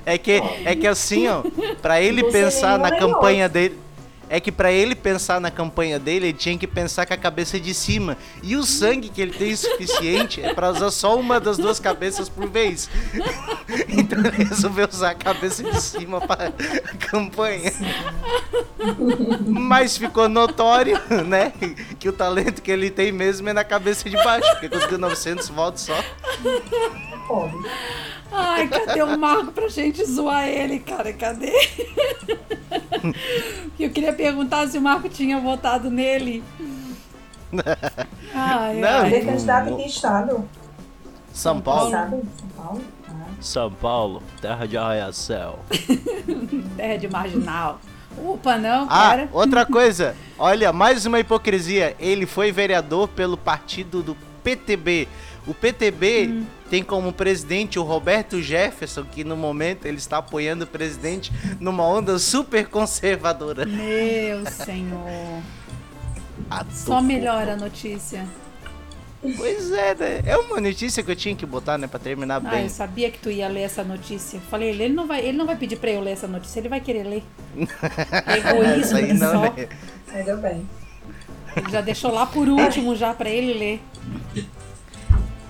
É 0.05 0.19
que, 0.19 0.43
é 0.65 0.75
que 0.75 0.87
assim, 0.87 1.27
ó, 1.29 1.43
pra 1.81 2.01
ele 2.01 2.23
Você 2.23 2.31
pensar 2.33 2.79
na 2.79 2.91
campanha 2.97 3.49
dele. 3.49 3.79
É 4.31 4.39
que 4.39 4.53
pra 4.53 4.71
ele 4.71 4.95
pensar 4.95 5.41
na 5.41 5.51
campanha 5.51 5.99
dele, 5.99 6.29
ele 6.29 6.33
tinha 6.33 6.57
que 6.57 6.67
pensar 6.67 7.05
com 7.05 7.13
a 7.13 7.17
cabeça 7.17 7.59
de 7.59 7.75
cima. 7.75 8.17
E 8.45 8.55
o 8.55 8.63
sangue 8.63 9.09
que 9.09 9.21
ele 9.21 9.33
tem 9.33 9.57
suficiente 9.57 10.41
é 10.41 10.55
pra 10.55 10.71
usar 10.71 10.93
só 10.93 11.19
uma 11.19 11.41
das 11.41 11.59
duas 11.59 11.81
cabeças 11.81 12.29
por 12.29 12.49
vez. 12.49 12.89
Então 13.89 14.19
ele 14.19 14.45
resolveu 14.45 14.89
usar 14.91 15.11
a 15.11 15.15
cabeça 15.15 15.63
de 15.63 15.81
cima 15.81 16.21
pra 16.21 16.53
campanha. 16.99 17.73
Mas 19.47 19.97
ficou 19.97 20.29
notório, 20.29 20.99
né? 21.27 21.53
Que 21.99 22.09
o 22.09 22.13
talento 22.13 22.63
que 22.63 22.71
ele 22.71 22.91
tem 22.91 23.13
mesmo 23.13 23.49
é 23.49 23.53
na 23.53 23.65
cabeça 23.65 24.09
de 24.09 24.17
baixo. 24.17 24.49
Porque 24.53 24.69
conseguiu 24.69 24.99
900 24.99 25.49
votos 25.49 25.83
só. 25.83 26.05
Pode. 27.29 27.55
Ai, 28.33 28.69
cadê 28.69 29.03
o 29.03 29.19
Marco 29.19 29.53
pra 29.53 29.69
gente 29.69 30.05
zoar 30.05 30.47
ele, 30.49 30.79
cara? 30.81 31.13
Cadê? 31.13 31.53
Eu 33.79 33.91
queria 33.91 34.13
perguntar 34.13 34.69
se 34.69 34.79
o 34.79 34.81
Marco 34.81 35.09
tinha 35.09 35.39
votado 35.41 35.91
nele. 35.91 36.43
Ai, 38.35 38.77
Não. 38.77 39.07
Ele 39.07 39.17
é 39.17 39.25
candidato 39.25 39.71
em 39.71 39.77
que 39.77 39.87
estado? 39.89 40.49
São 41.33 41.61
Paulo. 41.61 41.87
Estado? 41.87 42.23
São 42.39 42.49
Paulo? 42.57 42.81
Ah. 43.09 43.13
São 43.41 43.73
Paulo, 43.73 44.23
terra 44.41 44.67
de 44.67 44.77
arraial-céu. 44.77 45.59
Terra 46.77 46.97
de 46.97 47.09
marginal. 47.09 47.81
Opa, 48.25 48.59
não, 48.59 48.85
Ah, 48.85 49.11
cara. 49.11 49.29
outra 49.33 49.65
coisa. 49.65 50.15
Olha, 50.39 50.73
mais 50.73 51.07
uma 51.07 51.19
hipocrisia. 51.21 51.97
Ele 51.99 52.27
foi 52.27 52.53
vereador 52.53 53.09
pelo 53.09 53.37
partido 53.37 54.03
do 54.03 54.17
PTB. 54.43 55.09
O 55.47 55.55
PTB 55.55 56.27
Hum. 56.29 56.47
tem 56.69 56.83
como 56.83 57.13
presidente 57.13 57.79
o 57.79 57.83
Roberto 57.83 58.43
Jefferson, 58.43 59.05
que 59.05 59.25
no 59.25 59.37
momento 59.37 59.87
ele 59.87 59.97
está 59.99 60.19
apoiando 60.19 60.65
o 60.65 60.67
presidente 60.67 61.33
numa 61.59 61.87
onda 61.87 62.19
super 62.19 62.67
conservadora. 62.69 63.65
Meu 63.67 64.45
senhor. 64.51 65.43
Ah, 66.51 66.65
Só 66.73 67.01
melhora 67.01 67.53
a 67.55 67.57
notícia. 67.57 68.27
Pois 69.37 69.71
é, 69.73 69.95
né? 69.95 70.23
É 70.25 70.37
uma 70.37 70.59
notícia 70.61 71.03
que 71.03 71.11
eu 71.11 71.17
tinha 71.17 71.35
que 71.37 71.45
botar, 71.45 71.77
né, 71.77 71.87
pra 71.87 71.99
terminar 71.99 72.37
Ah, 72.37 72.41
bem. 72.51 72.63
eu 72.65 72.69
sabia 72.71 73.11
que 73.11 73.19
tu 73.19 73.31
ia 73.31 73.49
ler 73.49 73.63
essa 73.63 73.85
notícia. 73.85 74.41
Falei, 74.51 74.71
ele 74.71 74.89
não 74.95 75.07
vai, 75.07 75.21
ele 75.21 75.37
não 75.37 75.45
vai 75.45 75.57
pedir 75.57 75.77
pra 75.77 75.91
eu 75.91 76.01
ler 76.01 76.13
essa 76.13 76.27
notícia, 76.27 76.59
ele 76.59 76.71
vai 76.71 76.81
querer 76.81 77.05
ler. 77.05 77.23
Essa 78.27 78.51
Egoísmo 78.51 78.97
aí 78.99 79.13
não, 79.13 79.31
só. 79.33 79.53
né? 79.53 79.69
Ainda 80.15 80.37
bem. 80.37 80.67
Ele 81.57 81.71
já 81.71 81.81
deixou 81.81 82.13
lá 82.13 82.27
por 82.27 82.49
último 82.49 82.95
já 82.97 83.13
pra 83.15 83.29
ele 83.29 83.53
ler. 83.55 83.83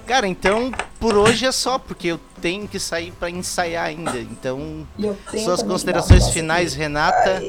Cara, 0.07 0.27
então 0.27 0.73
por 0.99 1.17
hoje 1.17 1.47
é 1.47 1.53
só, 1.53 1.79
porque 1.79 2.09
eu 2.09 2.21
tenho 2.41 2.67
que 2.67 2.79
sair 2.81 3.13
pra 3.13 3.31
ensaiar 3.31 3.87
ainda. 3.87 4.19
Então, 4.19 4.87
E 5.33 5.39
suas 5.39 5.63
considerações 5.63 6.29
finais, 6.31 6.75
Renata. 6.75 7.41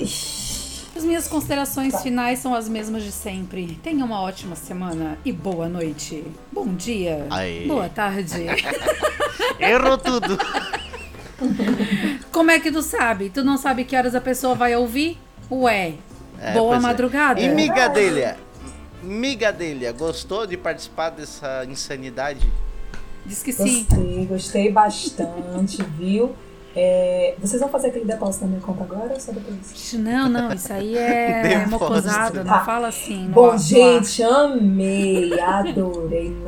As 0.95 1.04
minhas 1.04 1.28
considerações 1.28 1.99
finais 2.04 2.39
são 2.39 2.54
as 2.54 2.70
mesmas 2.70 3.04
de 3.04 3.12
sempre. 3.12 3.80
Tenha 3.82 4.06
uma 4.06 4.22
ótima 4.22 4.56
semana 4.56 5.18
e 5.26 5.32
boa 5.32 5.68
noite. 5.68 6.24
Bom 6.52 6.68
dia. 6.76 7.26
Aê. 7.30 7.66
Boa 7.66 7.89
tarde. 7.89 8.45
Errou 9.60 9.97
tudo. 9.97 10.38
Como 12.32 12.52
é 12.52 12.60
que 12.60 12.72
tu 12.72 12.82
sabe? 12.84 13.30
Tu 13.30 13.43
não 13.43 13.58
sabe 13.58 13.84
que 13.86 13.95
horas 13.95 14.14
a 14.14 14.22
pessoa 14.22 14.54
vai 14.54 14.76
ouvir? 14.76 15.18
Ué. 15.49 15.93
É, 16.42 16.54
boa 16.54 16.76
é. 16.76 16.80
madrugada. 16.80 17.39
E 17.39 17.48
Migadelha? 17.50 18.38
Migadelha, 19.04 19.92
gostou 19.92 20.46
de 20.48 20.58
participar 20.58 21.10
dessa 21.12 21.66
insanidade? 21.66 22.52
Diz 23.26 23.44
que 23.44 23.52
sim. 23.52 23.86
Gostei, 23.89 24.26
gostei 24.26 24.72
bastante, 24.72 25.82
viu? 25.98 26.34
É, 26.74 27.36
vocês 27.38 27.60
vão 27.60 27.70
fazer 27.70 27.88
aquele 27.89 28.06
depósito 28.06 28.46
na 28.46 28.52
minha 28.52 28.62
conta 28.62 28.84
agora 28.84 29.14
ou 29.14 29.20
só 29.20 29.34
depois? 29.34 29.94
Não, 29.94 30.30
não, 30.30 30.54
isso 30.54 30.72
aí 30.72 30.98
é 30.98 31.66
mocosada, 31.70 32.44
não 32.46 32.54
Tá. 32.54 32.64
fala 32.64 32.88
assim. 32.88 33.26
no 33.26 33.34
Bom, 33.34 33.52
ar- 33.52 33.60
gente, 33.60 34.24
amei, 34.24 35.38
adorei. 35.38 36.30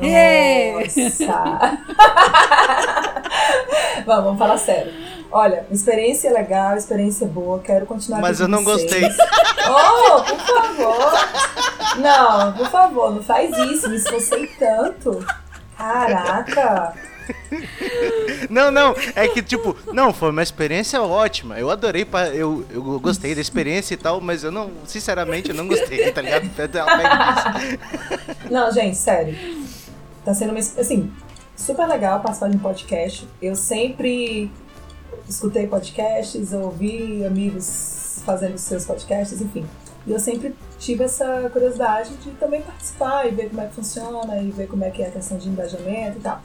Nossa! 1.04 1.78
vamos, 4.06 4.24
vamos 4.24 4.38
falar 4.38 4.56
sério. 4.58 4.92
Olha, 5.36 5.66
experiência 5.68 6.32
legal, 6.32 6.76
experiência 6.76 7.26
boa, 7.26 7.58
quero 7.58 7.86
continuar 7.86 8.20
Mas 8.20 8.38
eu 8.38 8.46
não 8.46 8.62
vocês. 8.62 9.02
gostei. 9.02 9.10
Oh, 9.66 10.22
por 10.22 10.38
favor! 10.38 11.98
Não, 11.98 12.52
por 12.52 12.70
favor, 12.70 13.14
não 13.14 13.22
faz 13.22 13.50
isso, 13.56 13.88
me 13.88 13.96
esforcei 13.96 14.46
tanto. 14.58 15.26
Caraca! 15.76 16.94
Não, 18.48 18.70
não, 18.70 18.94
é 19.16 19.26
que 19.26 19.42
tipo, 19.42 19.76
não, 19.92 20.12
foi 20.12 20.30
uma 20.30 20.42
experiência 20.42 21.02
ótima. 21.02 21.58
Eu 21.58 21.68
adorei, 21.68 22.06
eu, 22.34 22.64
eu 22.70 23.00
gostei 23.00 23.34
da 23.34 23.40
experiência 23.40 23.94
e 23.94 23.96
tal, 23.96 24.20
mas 24.20 24.44
eu 24.44 24.52
não, 24.52 24.70
sinceramente, 24.86 25.48
eu 25.48 25.54
não 25.56 25.66
gostei, 25.66 26.12
tá 26.12 26.20
ligado? 26.20 26.48
Não, 28.48 28.70
gente, 28.70 28.96
sério. 28.96 29.36
Tá 30.24 30.32
sendo 30.32 30.50
uma, 30.50 30.60
assim, 30.60 31.10
super 31.56 31.88
legal 31.88 32.20
participar 32.20 32.50
de 32.50 32.56
um 32.56 32.60
podcast. 32.60 33.26
Eu 33.42 33.56
sempre 33.56 34.52
escutei 35.28 35.66
podcasts, 35.66 36.52
ouvi 36.52 37.24
amigos 37.24 38.22
fazendo 38.24 38.58
seus 38.58 38.84
podcasts, 38.84 39.40
enfim. 39.40 39.66
E 40.06 40.12
eu 40.12 40.20
sempre 40.20 40.54
tive 40.78 41.04
essa 41.04 41.48
curiosidade 41.50 42.14
de 42.16 42.30
também 42.32 42.60
participar 42.62 43.26
e 43.26 43.30
ver 43.30 43.48
como 43.48 43.60
é 43.62 43.66
que 43.66 43.74
funciona 43.74 44.40
e 44.40 44.50
ver 44.50 44.66
como 44.66 44.84
é 44.84 44.90
que 44.90 45.02
é 45.02 45.08
a 45.08 45.10
questão 45.10 45.38
de 45.38 45.48
engajamento 45.48 46.18
e 46.18 46.20
tal. 46.20 46.42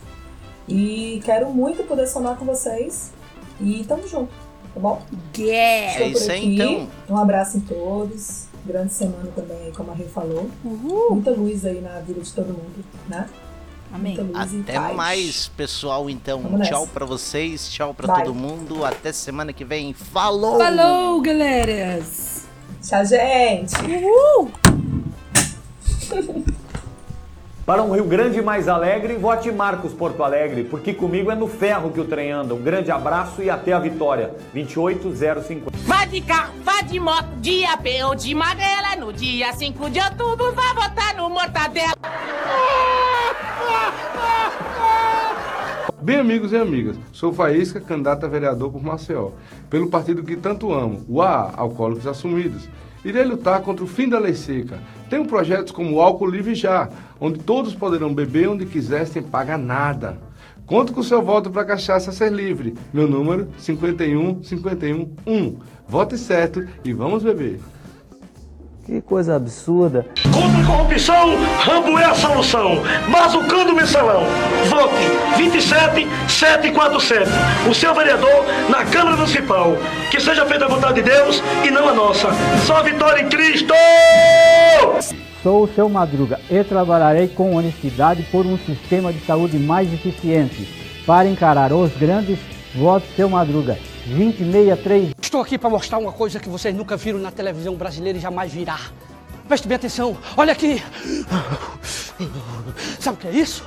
E 0.67 1.21
quero 1.25 1.49
muito 1.49 1.83
poder 1.83 2.07
somar 2.07 2.37
com 2.37 2.45
vocês 2.45 3.11
e 3.59 3.83
tamo 3.85 4.07
junto, 4.07 4.31
tá 4.73 4.79
bom? 4.79 5.01
Yeah. 5.37 6.03
É 6.03 6.07
isso 6.07 6.31
aí, 6.31 6.55
então. 6.55 6.87
Um 7.09 7.17
abraço 7.17 7.57
em 7.57 7.61
todos. 7.61 8.47
Grande 8.65 8.93
semana 8.93 9.31
também, 9.35 9.71
como 9.71 9.91
a 9.91 9.93
Rê 9.93 10.03
falou. 10.05 10.49
Uhul. 10.63 11.15
Muita 11.15 11.31
luz 11.31 11.65
aí 11.65 11.81
na 11.81 11.99
vida 11.99 12.21
de 12.21 12.31
todo 12.31 12.47
mundo, 12.47 12.85
né? 13.07 13.27
Amém. 13.91 14.17
Até 14.33 14.73
paz. 14.73 14.95
mais, 14.95 15.47
pessoal, 15.49 16.09
então. 16.09 16.41
Vamos. 16.41 16.67
Tchau 16.67 16.87
pra 16.87 17.05
vocês, 17.05 17.69
tchau 17.69 17.93
pra 17.93 18.07
Bye. 18.07 18.23
todo 18.23 18.35
mundo. 18.35 18.85
Até 18.85 19.11
semana 19.11 19.51
que 19.51 19.65
vem. 19.65 19.93
Falou! 19.93 20.57
Falou, 20.57 21.21
galeras! 21.21 22.47
Tchau, 22.81 23.03
gente! 23.05 23.73
Uhul! 23.81 24.51
Para 27.69 27.83
um 27.83 27.91
Rio 27.91 28.05
Grande 28.05 28.41
mais 28.41 28.67
alegre, 28.67 29.15
vote 29.15 29.51
Marcos 29.51 29.93
Porto 29.93 30.23
Alegre, 30.23 30.63
porque 30.63 30.91
comigo 30.91 31.29
é 31.29 31.35
no 31.35 31.47
ferro 31.47 31.91
que 31.91 31.99
o 31.99 32.03
trem 32.03 32.31
anda. 32.31 32.55
Um 32.55 32.63
grande 32.63 32.89
abraço 32.89 33.43
e 33.43 33.49
até 33.51 33.73
a 33.73 33.79
vitória. 33.79 34.33
28050. 34.55 35.77
Vá 35.85 36.03
de 36.03 36.19
carro, 36.19 36.55
vá 36.63 36.81
de 36.81 36.99
moto, 36.99 37.27
de 37.39 37.63
AP 37.65 37.85
ou 38.07 38.15
de 38.15 38.33
magrela. 38.33 38.95
No 38.97 39.13
dia 39.13 39.53
5 39.53 39.87
de 39.91 39.99
outubro, 39.99 40.51
vá 40.51 40.73
votar 40.73 41.15
no 41.15 41.29
Mortadela. 41.29 41.93
Bem, 46.01 46.17
amigos 46.17 46.51
e 46.51 46.57
amigas, 46.57 46.97
sou 47.11 47.31
Faísca, 47.31 47.79
candidato 47.79 48.25
a 48.25 48.29
vereador 48.29 48.71
por 48.71 48.81
Maceió, 48.81 49.29
pelo 49.69 49.89
partido 49.89 50.23
que 50.23 50.35
tanto 50.35 50.73
amo, 50.73 51.05
o 51.07 51.21
AA, 51.21 51.53
Alcoólicos 51.55 52.07
Assumidos. 52.07 52.67
Irei 53.03 53.23
lutar 53.23 53.61
contra 53.61 53.83
o 53.83 53.87
fim 53.87 54.09
da 54.09 54.19
lei 54.19 54.33
seca. 54.33 54.79
Tenho 55.09 55.25
projetos 55.25 55.71
como 55.71 55.95
o 55.95 56.01
Álcool 56.01 56.29
Livre 56.29 56.53
Já, 56.53 56.89
onde 57.19 57.39
todos 57.39 57.73
poderão 57.73 58.13
beber 58.13 58.49
onde 58.49 58.65
quiser 58.65 59.05
sem 59.07 59.23
pagar 59.23 59.57
nada. 59.57 60.17
Conto 60.65 60.93
com 60.93 61.01
seu 61.01 61.21
voto 61.21 61.49
para 61.49 61.63
a 61.63 61.65
cachaça 61.65 62.11
ser 62.11 62.31
livre. 62.31 62.75
Meu 62.93 63.07
número 63.07 63.47
51 63.57 64.43
51 64.43 65.09
1. 65.25 65.57
Vote 65.87 66.17
certo 66.17 66.67
e 66.83 66.93
vamos 66.93 67.23
beber. 67.23 67.59
Que 68.85 69.01
coisa 69.01 69.35
absurda. 69.35 70.05
Contra 70.39 70.61
a 70.61 70.65
corrupção, 70.65 71.35
Rambo 71.59 71.99
é 71.99 72.05
a 72.05 72.15
solução. 72.15 72.81
Bazucando 73.11 73.73
o 73.73 73.75
mensalão. 73.75 74.23
Vote 74.69 74.95
27747. 75.35 77.29
O 77.69 77.73
seu 77.75 77.93
vereador 77.93 78.45
na 78.69 78.85
Câmara 78.85 79.17
Municipal. 79.17 79.75
Que 80.09 80.17
seja 80.17 80.45
feita 80.45 80.63
a 80.63 80.69
vontade 80.69 81.01
de 81.01 81.09
Deus 81.09 81.43
e 81.67 81.69
não 81.69 81.89
a 81.89 81.93
nossa. 81.93 82.29
Só 82.65 82.77
a 82.77 82.83
vitória 82.83 83.21
em 83.21 83.27
Cristo! 83.27 83.73
Sou 85.43 85.63
o 85.63 85.67
seu 85.67 85.89
Madruga 85.89 86.39
e 86.49 86.63
trabalharei 86.63 87.27
com 87.27 87.53
honestidade 87.57 88.23
por 88.31 88.45
um 88.45 88.57
sistema 88.59 89.11
de 89.11 89.19
saúde 89.25 89.59
mais 89.59 89.91
eficiente. 89.91 91.03
Para 91.05 91.27
encarar 91.27 91.73
os 91.73 91.91
grandes, 91.97 92.39
voto 92.73 93.05
seu 93.13 93.27
Madruga. 93.27 93.77
2063. 94.05 95.15
Estou 95.21 95.41
aqui 95.41 95.57
para 95.57 95.69
mostrar 95.69 95.97
uma 95.97 96.13
coisa 96.13 96.39
que 96.39 96.47
vocês 96.47 96.73
nunca 96.73 96.95
viram 96.95 97.19
na 97.19 97.29
televisão 97.29 97.75
brasileira 97.75 98.17
e 98.17 98.21
jamais 98.21 98.53
virá. 98.53 98.79
Preste 99.49 99.67
bem 99.67 99.77
atenção, 99.77 100.15
olha 100.37 100.53
aqui. 100.53 100.79
Sabe 102.99 103.17
o 103.17 103.19
que 103.19 103.27
é 103.29 103.31
isso? 103.31 103.65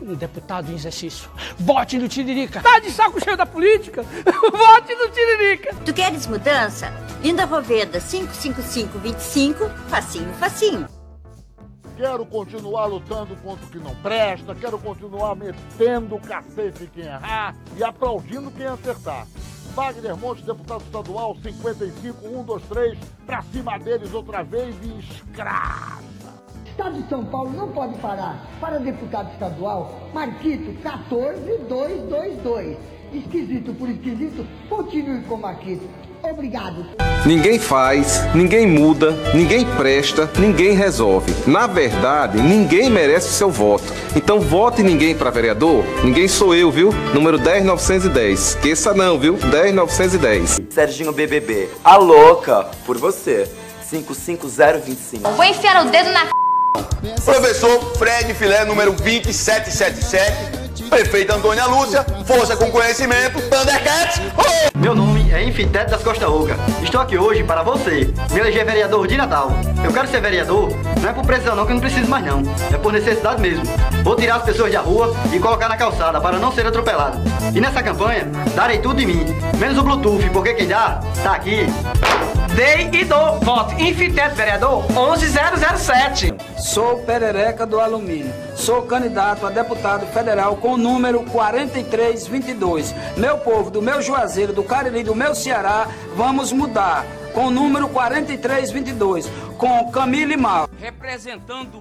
Um 0.00 0.14
deputado 0.14 0.70
em 0.70 0.76
exercício. 0.76 1.28
Vote 1.58 1.98
no 1.98 2.08
Tiririca. 2.08 2.60
Tá 2.60 2.78
de 2.78 2.92
saco 2.92 3.20
cheio 3.20 3.36
da 3.36 3.44
política? 3.44 4.04
Vote 4.22 4.94
no 4.94 5.08
Tiririca. 5.08 5.74
Tu 5.84 5.92
queres 5.92 6.28
mudança? 6.28 6.92
Linda 7.20 7.46
Roveda 7.46 7.98
55525, 7.98 9.68
facinho, 9.88 10.32
facinho. 10.34 10.86
Quero 11.96 12.24
continuar 12.24 12.86
lutando 12.86 13.34
contra 13.38 13.66
o 13.66 13.70
que 13.70 13.78
não 13.78 13.96
presta, 13.96 14.54
quero 14.54 14.78
continuar 14.78 15.34
metendo 15.34 16.14
o 16.14 16.20
cacete 16.20 16.84
em 16.84 16.86
quem 16.86 17.06
errar 17.06 17.56
e 17.76 17.82
aplaudindo 17.82 18.52
quem 18.52 18.66
acertar. 18.66 19.26
Wagner 19.74 20.16
Monte, 20.16 20.42
deputado 20.42 20.82
estadual, 20.82 21.34
55123, 21.36 22.98
pra 23.26 23.42
cima 23.42 23.78
deles 23.78 24.12
outra 24.12 24.42
vez 24.42 24.74
e 24.82 24.98
escrava. 24.98 26.02
Estado 26.66 27.02
de 27.02 27.08
São 27.08 27.24
Paulo 27.24 27.50
não 27.50 27.72
pode 27.72 27.96
parar. 27.98 28.46
Para 28.60 28.78
deputado 28.78 29.32
estadual, 29.32 29.92
Marquito 30.12 30.72
14222. 30.82 32.97
Esquisito 33.12 33.72
por 33.72 33.88
esquisito, 33.88 34.46
continue 34.68 35.22
com 35.22 35.36
Marquito. 35.36 35.88
Obrigado. 36.22 36.84
Ninguém 37.24 37.58
faz, 37.58 38.22
ninguém 38.34 38.66
muda, 38.66 39.12
ninguém 39.34 39.64
presta, 39.76 40.28
ninguém 40.38 40.72
resolve. 40.72 41.32
Na 41.46 41.66
verdade, 41.66 42.40
ninguém 42.40 42.90
merece 42.90 43.30
seu 43.30 43.50
voto. 43.50 43.92
Então 44.14 44.40
vote 44.40 44.82
ninguém 44.82 45.14
para 45.14 45.30
vereador. 45.30 45.84
Ninguém 46.04 46.28
sou 46.28 46.54
eu, 46.54 46.70
viu? 46.70 46.92
Número 47.14 47.38
10910. 47.38 48.40
Esqueça 48.40 48.92
não, 48.92 49.18
viu? 49.18 49.36
10910. 49.36 50.60
Serginho 50.68 51.12
BBB, 51.12 51.68
a 51.84 51.96
louca 51.96 52.66
por 52.84 52.98
você. 52.98 53.48
55025. 53.88 55.30
Vou 55.30 55.44
enfiar 55.44 55.86
o 55.86 55.90
dedo 55.90 56.10
na 56.10 56.26
Professor 57.24 57.96
Fred 57.96 58.34
Filé, 58.34 58.64
número 58.64 58.92
2777. 58.92 60.57
Prefeita 60.88 61.34
Antônia 61.34 61.66
Lúcia, 61.66 62.04
força 62.24 62.56
com 62.56 62.70
conhecimento, 62.70 63.40
Thundercats! 63.42 64.20
Oh! 64.36 64.78
Meu 64.78 64.94
nome 64.94 65.30
é 65.32 65.44
Infiteto 65.44 65.90
das 65.90 66.02
Costa 66.02 66.28
Oca. 66.28 66.56
Estou 66.82 67.00
aqui 67.00 67.18
hoje 67.18 67.44
para 67.44 67.62
você, 67.62 68.12
me 68.30 68.40
eleger 68.40 68.64
vereador 68.64 69.06
de 69.06 69.16
Natal. 69.16 69.50
Eu 69.84 69.92
quero 69.92 70.08
ser 70.08 70.20
vereador, 70.20 70.70
não 71.00 71.10
é 71.10 71.12
por 71.12 71.26
pressão 71.26 71.54
não, 71.54 71.66
que 71.66 71.72
eu 71.72 71.74
não 71.74 71.80
preciso 71.80 72.08
mais 72.08 72.24
não. 72.24 72.42
É 72.72 72.78
por 72.78 72.92
necessidade 72.92 73.40
mesmo. 73.40 73.64
Vou 74.02 74.16
tirar 74.16 74.36
as 74.36 74.42
pessoas 74.42 74.72
da 74.72 74.80
rua 74.80 75.14
e 75.32 75.38
colocar 75.38 75.68
na 75.68 75.76
calçada 75.76 76.20
para 76.20 76.38
não 76.38 76.52
ser 76.52 76.66
atropelado. 76.66 77.18
E 77.54 77.60
nessa 77.60 77.82
campanha, 77.82 78.26
darei 78.54 78.78
tudo 78.78 78.96
de 78.96 79.06
mim, 79.06 79.26
menos 79.58 79.76
o 79.76 79.82
Bluetooth, 79.82 80.30
porque 80.30 80.54
quem 80.54 80.68
dá, 80.68 81.00
tá 81.22 81.32
aqui. 81.32 81.66
Dei 82.58 82.90
e 82.92 83.04
dou. 83.04 83.38
Voto 83.38 83.72
Infiteto 83.80 84.34
Vereador 84.34 84.84
11007. 84.88 86.34
Sou 86.58 86.98
Perereca 87.04 87.64
do 87.64 87.78
Alumínio. 87.78 88.34
Sou 88.56 88.82
candidato 88.82 89.46
a 89.46 89.50
deputado 89.50 90.04
federal 90.08 90.56
com 90.56 90.72
o 90.72 90.76
número 90.76 91.22
4322. 91.26 92.92
Meu 93.16 93.38
povo, 93.38 93.70
do 93.70 93.80
meu 93.80 94.02
Juazeiro, 94.02 94.52
do 94.52 94.64
Cariri, 94.64 95.04
do 95.04 95.14
meu 95.14 95.36
Ceará, 95.36 95.86
vamos 96.16 96.50
mudar. 96.52 97.06
Com 97.32 97.46
o 97.46 97.50
número 97.52 97.88
4322. 97.90 99.30
Com 99.56 99.88
Camille 99.92 100.36
Mal. 100.36 100.68
Representando 100.80 101.80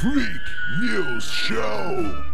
Freak 0.00 0.40
News 0.78 1.24
Show. 1.24 2.29